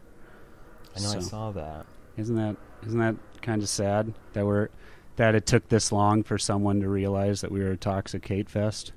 I 0.96 1.00
know 1.00 1.10
I 1.10 1.18
saw 1.18 1.50
that. 1.50 1.86
Isn't 2.16 2.36
that 2.36 2.56
isn't 2.86 3.00
that 3.00 3.16
kind 3.42 3.62
of 3.62 3.68
sad 3.68 4.14
that 4.32 4.46
we're 4.46 4.68
that 5.16 5.34
it 5.34 5.46
took 5.46 5.68
this 5.68 5.92
long 5.92 6.22
for 6.22 6.38
someone 6.38 6.80
to 6.80 6.88
realize 6.88 7.40
that 7.42 7.52
we 7.52 7.60
were 7.60 7.72
a 7.72 7.76
toxic 7.76 8.26
hate 8.26 8.48
fest? 8.48 8.92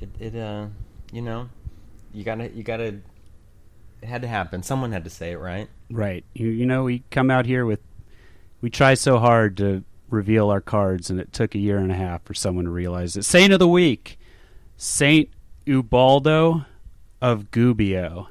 It 0.00 0.08
it 0.18 0.36
uh 0.36 0.66
you 1.12 1.22
know 1.22 1.48
you 2.12 2.24
gotta 2.24 2.50
you 2.50 2.62
gotta 2.62 3.00
it 4.02 4.08
had 4.08 4.22
to 4.22 4.28
happen. 4.28 4.62
Someone 4.62 4.92
had 4.92 5.04
to 5.04 5.10
say 5.10 5.32
it, 5.32 5.38
right? 5.38 5.68
Right. 5.90 6.24
You 6.34 6.48
you 6.48 6.66
know 6.66 6.84
we 6.84 7.02
come 7.10 7.30
out 7.30 7.46
here 7.46 7.64
with 7.64 7.80
we 8.60 8.70
try 8.70 8.94
so 8.94 9.18
hard 9.18 9.56
to 9.58 9.84
reveal 10.08 10.50
our 10.50 10.60
cards 10.60 11.10
and 11.10 11.18
it 11.20 11.32
took 11.32 11.54
a 11.54 11.58
year 11.58 11.78
and 11.78 11.90
a 11.90 11.96
half 11.96 12.22
for 12.24 12.34
someone 12.34 12.64
to 12.64 12.70
realize 12.70 13.16
it. 13.16 13.24
Saint 13.24 13.52
of 13.52 13.58
the 13.58 13.68
week, 13.68 14.18
Saint 14.76 15.28
Ubaldo 15.66 16.64
of 17.20 17.50
Gubbio. 17.50 18.28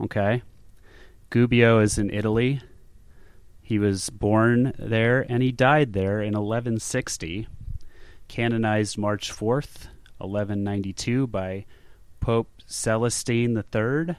Okay? 0.00 0.42
Gubbio 1.30 1.82
is 1.82 1.98
in 1.98 2.10
Italy. 2.10 2.60
He 3.70 3.78
was 3.78 4.10
born 4.10 4.72
there 4.80 5.24
and 5.28 5.44
he 5.44 5.52
died 5.52 5.92
there 5.92 6.20
in 6.20 6.32
1160. 6.34 7.46
Canonized 8.26 8.98
March 8.98 9.30
4th, 9.30 9.86
1192 10.18 11.28
by 11.28 11.66
Pope 12.18 12.50
Celestine 12.66 13.56
III. 13.56 14.16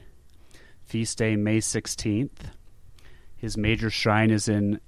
Feast 0.82 1.18
day 1.18 1.36
May 1.36 1.58
16th. 1.58 2.30
His 3.36 3.58
major 3.58 3.90
shrine 3.90 4.30
is 4.30 4.48
in 4.48 4.80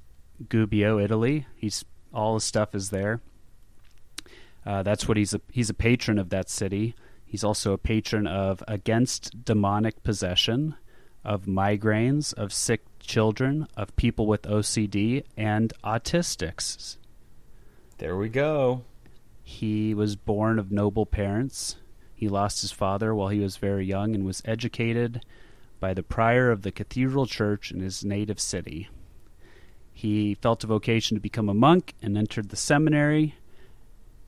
Gubbio, 0.49 0.99
Italy. 0.99 1.47
He's 1.55 1.85
all 2.15 2.33
his 2.33 2.45
stuff 2.45 2.75
is 2.75 2.89
there. 2.89 3.21
Uh, 4.65 4.83
that's 4.83 5.07
what 5.07 5.19
he's 5.19 5.35
a 5.35 5.43
he's 5.53 5.69
a 5.69 5.75
patron 5.75 6.19
of 6.19 6.31
that 6.31 6.49
city. 6.49 6.95
He's 7.27 7.45
also 7.45 7.75
a 7.75 7.79
patron 7.79 8.27
of 8.27 8.65
against 8.67 9.45
demonic 9.45 10.03
possession, 10.03 10.77
of 11.25 11.47
migraines, 11.47 12.35
of 12.35 12.53
sick 12.53 12.83
children, 13.01 13.67
of 13.77 13.95
people 13.97 14.27
with 14.27 14.43
OCD, 14.43 15.25
and 15.37 15.73
autistics. 15.83 16.97
There 17.99 18.17
we 18.17 18.29
go. 18.29 18.85
He 19.43 19.95
was 19.95 20.17
born 20.17 20.59
of 20.59 20.73
noble 20.73 21.07
parents. 21.07 21.77
He 22.15 22.29
lost 22.29 22.63
his 22.63 22.73
father 22.73 23.15
while 23.15 23.29
he 23.29 23.41
was 23.41 23.57
very 23.57 23.85
young 23.87 24.15
and 24.15 24.25
was 24.25 24.43
educated 24.45 25.25
by 25.81 25.95
the 25.95 26.03
prior 26.03 26.51
of 26.51 26.63
the 26.63 26.73
cathedral 26.73 27.27
church 27.27 27.71
in 27.71 27.81
his 27.81 28.05
native 28.05 28.41
city. 28.41 28.89
He 29.93 30.35
felt 30.35 30.65
a 30.65 30.67
vocation 30.67 31.17
to 31.17 31.21
become 31.21 31.49
a 31.49 31.55
monk 31.55 31.95
and 32.03 32.17
entered 32.17 32.49
the 32.49 32.57
seminary 32.57 33.35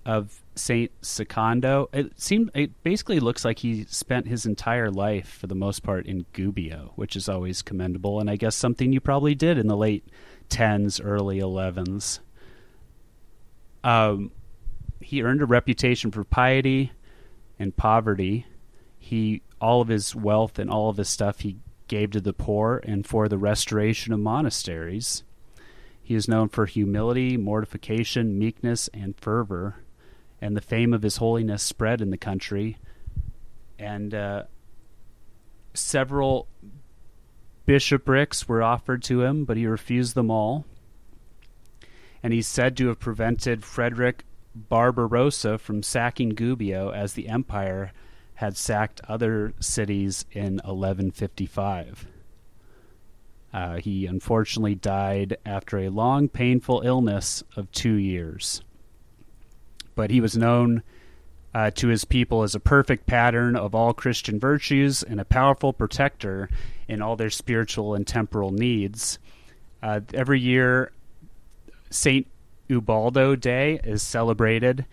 of 0.07 0.41
Saint 0.55 0.93
Secondo. 1.03 1.91
It 1.93 2.19
seemed 2.19 2.53
it 2.55 2.83
basically 2.85 3.19
looks 3.19 3.45
like 3.45 3.59
he 3.59 3.85
spent 3.85 4.29
his 4.29 4.47
entire 4.47 4.91
life 4.91 5.29
for 5.29 5.49
the 5.49 5.55
most 5.55 5.83
part 5.83 6.07
in 6.07 6.25
Gubbio, 6.33 6.93
which 6.95 7.17
is 7.17 7.29
always 7.29 7.61
commendable 7.61 8.21
and 8.21 8.31
I 8.31 8.37
guess 8.37 8.55
something 8.55 8.93
you 8.93 9.01
probably 9.01 9.35
did 9.35 9.59
in 9.59 9.67
the 9.67 9.77
late 9.77 10.05
10s, 10.49 11.01
early 11.05 11.41
11s. 11.41 12.21
Um, 13.83 14.31
he 15.01 15.23
earned 15.23 15.43
a 15.43 15.47
reputation 15.47 16.13
for 16.13 16.23
piety 16.25 16.93
and 17.59 17.77
poverty. 17.77 18.47
He 18.99 19.43
all 19.61 19.81
of 19.81 19.89
his 19.89 20.15
wealth 20.15 20.59
and 20.59 20.71
all 20.71 20.89
of 20.89 20.99
his 20.99 21.09
stuff 21.09 21.41
he 21.41 21.57
gave 21.89 22.13
to 22.13 22.21
the 22.21 22.33
poor 22.33 22.81
and 22.85 23.07
for 23.07 23.29
the 23.29 23.39
restoration 23.39 24.13
of 24.13 24.21
monasteries. 24.21 25.25
He 26.01 26.15
is 26.15 26.29
known 26.29 26.49
for 26.49 26.67
humility, 26.67 27.37
mortification, 27.37 28.39
meekness, 28.39 28.89
and 28.95 29.19
fervor, 29.19 29.77
and 30.41 30.57
the 30.57 30.61
fame 30.61 30.93
of 30.93 31.03
his 31.03 31.17
holiness 31.17 31.63
spread 31.63 32.01
in 32.01 32.11
the 32.11 32.17
country. 32.17 32.77
And 33.79 34.15
uh, 34.15 34.45
several 35.75 36.49
bishoprics 37.67 38.49
were 38.49 38.63
offered 38.63 39.03
to 39.05 39.23
him, 39.23 39.45
but 39.45 39.57
he 39.57 39.67
refused 39.67 40.15
them 40.15 40.31
all. 40.31 40.65
And 42.23 42.33
he's 42.33 42.49
said 42.49 42.77
to 42.79 42.89
have 42.89 42.99
prevented 42.99 43.65
Frederick 43.65 44.25
Barbarossa 44.55 45.59
from 45.59 45.83
sacking 45.83 46.31
Gubbio 46.31 46.91
as 46.95 47.13
the 47.13 47.29
empire 47.29 47.93
had 48.37 48.57
sacked 48.57 49.01
other 49.09 49.55
cities 49.61 50.25
in 50.33 50.55
1155. 50.57 52.07
Uh, 53.53 53.77
he 53.77 54.07
unfortunately 54.07 54.75
died 54.75 55.37
after 55.47 55.79
a 55.79 55.89
long, 55.89 56.29
painful 56.29 56.83
illness 56.85 57.43
of 57.57 57.71
two 57.73 57.95
years. 57.95 58.63
But 59.97 60.11
he 60.11 60.21
was 60.21 60.37
known 60.37 60.85
uh, 61.53 61.71
to 61.73 61.89
his 61.89 62.05
people 62.05 62.43
as 62.43 62.55
a 62.55 62.61
perfect 62.61 63.07
pattern 63.07 63.57
of 63.57 63.75
all 63.75 63.93
Christian 63.93 64.39
virtues 64.39 65.03
and 65.03 65.21
a 65.21 65.25
powerful 65.25 65.73
protector 65.73 66.49
in 66.87 67.03
all 67.03 67.17
their 67.17 67.31
spiritual 67.31 67.95
and 67.95 68.07
temporal 68.07 68.53
needs. 68.53 69.19
Uh, 69.83 70.01
every 70.15 70.39
year, 70.39 70.93
St. 71.91 72.27
Ubaldo 72.69 73.37
Day 73.37 73.81
is 73.83 74.03
celebrated 74.03 74.85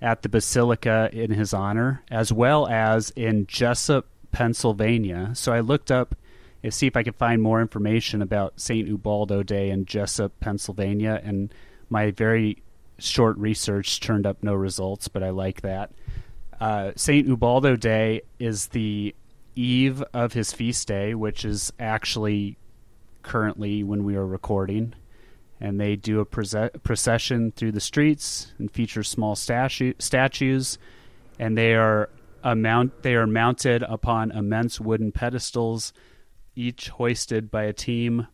at 0.00 0.22
the 0.22 0.28
Basilica 0.28 1.10
in 1.12 1.32
his 1.32 1.52
honor, 1.52 2.02
as 2.10 2.32
well 2.32 2.66
as 2.68 3.10
in 3.10 3.46
Jessup, 3.46 4.06
Pennsylvania. 4.30 5.32
So 5.34 5.52
I 5.52 5.60
looked 5.60 5.90
up 5.90 6.14
to 6.62 6.70
see 6.70 6.86
if 6.86 6.96
I 6.96 7.02
could 7.02 7.16
find 7.16 7.42
more 7.42 7.60
information 7.60 8.22
about 8.22 8.60
St. 8.60 8.88
Ubaldo 8.88 9.42
Day 9.42 9.70
in 9.70 9.84
Jessup, 9.84 10.38
Pennsylvania, 10.40 11.20
and 11.22 11.52
my 11.90 12.10
very 12.10 12.62
short 12.98 13.36
research 13.38 14.00
turned 14.00 14.26
up 14.26 14.42
no 14.42 14.54
results, 14.54 15.08
but 15.08 15.22
I 15.22 15.30
like 15.30 15.62
that. 15.62 15.92
Uh, 16.60 16.92
St. 16.96 17.26
Ubaldo 17.28 17.76
Day 17.76 18.22
is 18.38 18.68
the 18.68 19.14
eve 19.54 20.02
of 20.12 20.32
his 20.32 20.52
feast 20.52 20.88
day, 20.88 21.14
which 21.14 21.44
is 21.44 21.72
actually 21.78 22.58
currently 23.22 23.82
when 23.82 24.04
we 24.04 24.16
are 24.16 24.26
recording 24.26 24.94
and 25.60 25.80
they 25.80 25.96
do 25.96 26.20
a 26.20 26.24
procession 26.24 27.52
through 27.52 27.72
the 27.72 27.80
streets 27.80 28.52
and 28.58 28.70
feature 28.70 29.02
small 29.02 29.34
statu- 29.34 29.94
statues, 29.98 30.78
and 31.38 31.56
they 31.58 31.74
are 31.74 32.10
they 33.02 33.14
are 33.14 33.26
mounted 33.26 33.82
upon 33.82 34.30
immense 34.30 34.80
wooden 34.80 35.10
pedestals, 35.10 35.92
each 36.54 36.88
hoisted 36.90 37.50
by 37.50 37.64
a 37.64 37.72
team 37.72 38.28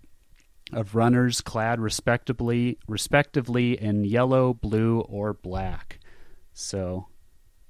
of 0.77 0.95
runners 0.95 1.41
clad 1.41 1.81
respectively 1.81 2.79
respectively 2.89 3.81
in 3.81 4.05
yellow, 4.05 4.55
blue, 4.55 5.01
or 5.01 5.33
black. 5.33 6.01
So 6.53 7.09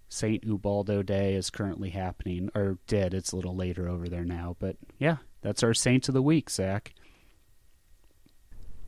St. 0.08 0.44
Ubaldo 0.44 1.02
Day 1.02 1.34
is 1.34 1.50
currently 1.50 1.90
happening, 1.90 2.48
or 2.54 2.78
did. 2.86 3.14
It's 3.14 3.32
a 3.32 3.36
little 3.36 3.56
later 3.56 3.88
over 3.88 4.08
there 4.08 4.24
now. 4.24 4.56
But 4.58 4.76
yeah, 4.98 5.16
that's 5.42 5.62
our 5.62 5.74
saint 5.74 6.08
of 6.08 6.14
the 6.14 6.22
week, 6.22 6.50
Zac. 6.50 6.94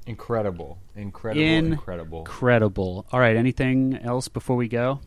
Incredible. 0.07 0.79
Incredible. 0.95 1.43
incredible. 1.43 2.19
Incredible. 2.21 3.07
All 3.11 3.19
right. 3.19 3.37
Anything 3.37 3.99
else 4.03 4.29
before 4.29 4.55
we 4.55 4.69
go? 4.69 5.01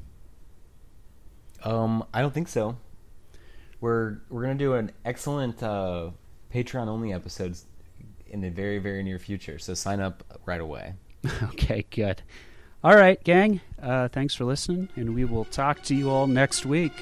Um, 1.63 2.03
I 2.13 2.21
don't 2.21 2.33
think 2.33 2.49
so. 2.49 2.77
We're 3.79 4.17
we're 4.29 4.41
gonna 4.41 4.55
do 4.55 4.73
an 4.73 4.91
excellent 5.05 5.63
uh, 5.63 6.11
Patreon 6.53 6.87
only 6.87 7.13
episodes 7.13 7.65
in 8.29 8.41
the 8.41 8.49
very 8.49 8.79
very 8.79 9.03
near 9.03 9.19
future. 9.19 9.59
So 9.59 9.73
sign 9.73 9.99
up 9.99 10.23
right 10.45 10.61
away. 10.61 10.93
okay. 11.43 11.85
Good. 11.89 12.21
All 12.83 12.95
right, 12.95 13.21
gang. 13.23 13.59
Uh, 13.81 14.07
thanks 14.07 14.33
for 14.33 14.45
listening, 14.45 14.87
and 14.95 15.13
we 15.13 15.25
will 15.25 15.45
talk 15.45 15.83
to 15.83 15.95
you 15.95 16.09
all 16.09 16.27
next 16.27 16.65
week. 16.65 16.93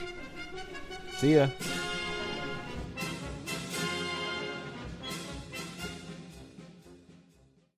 See 1.17 1.35
ya. 1.35 1.49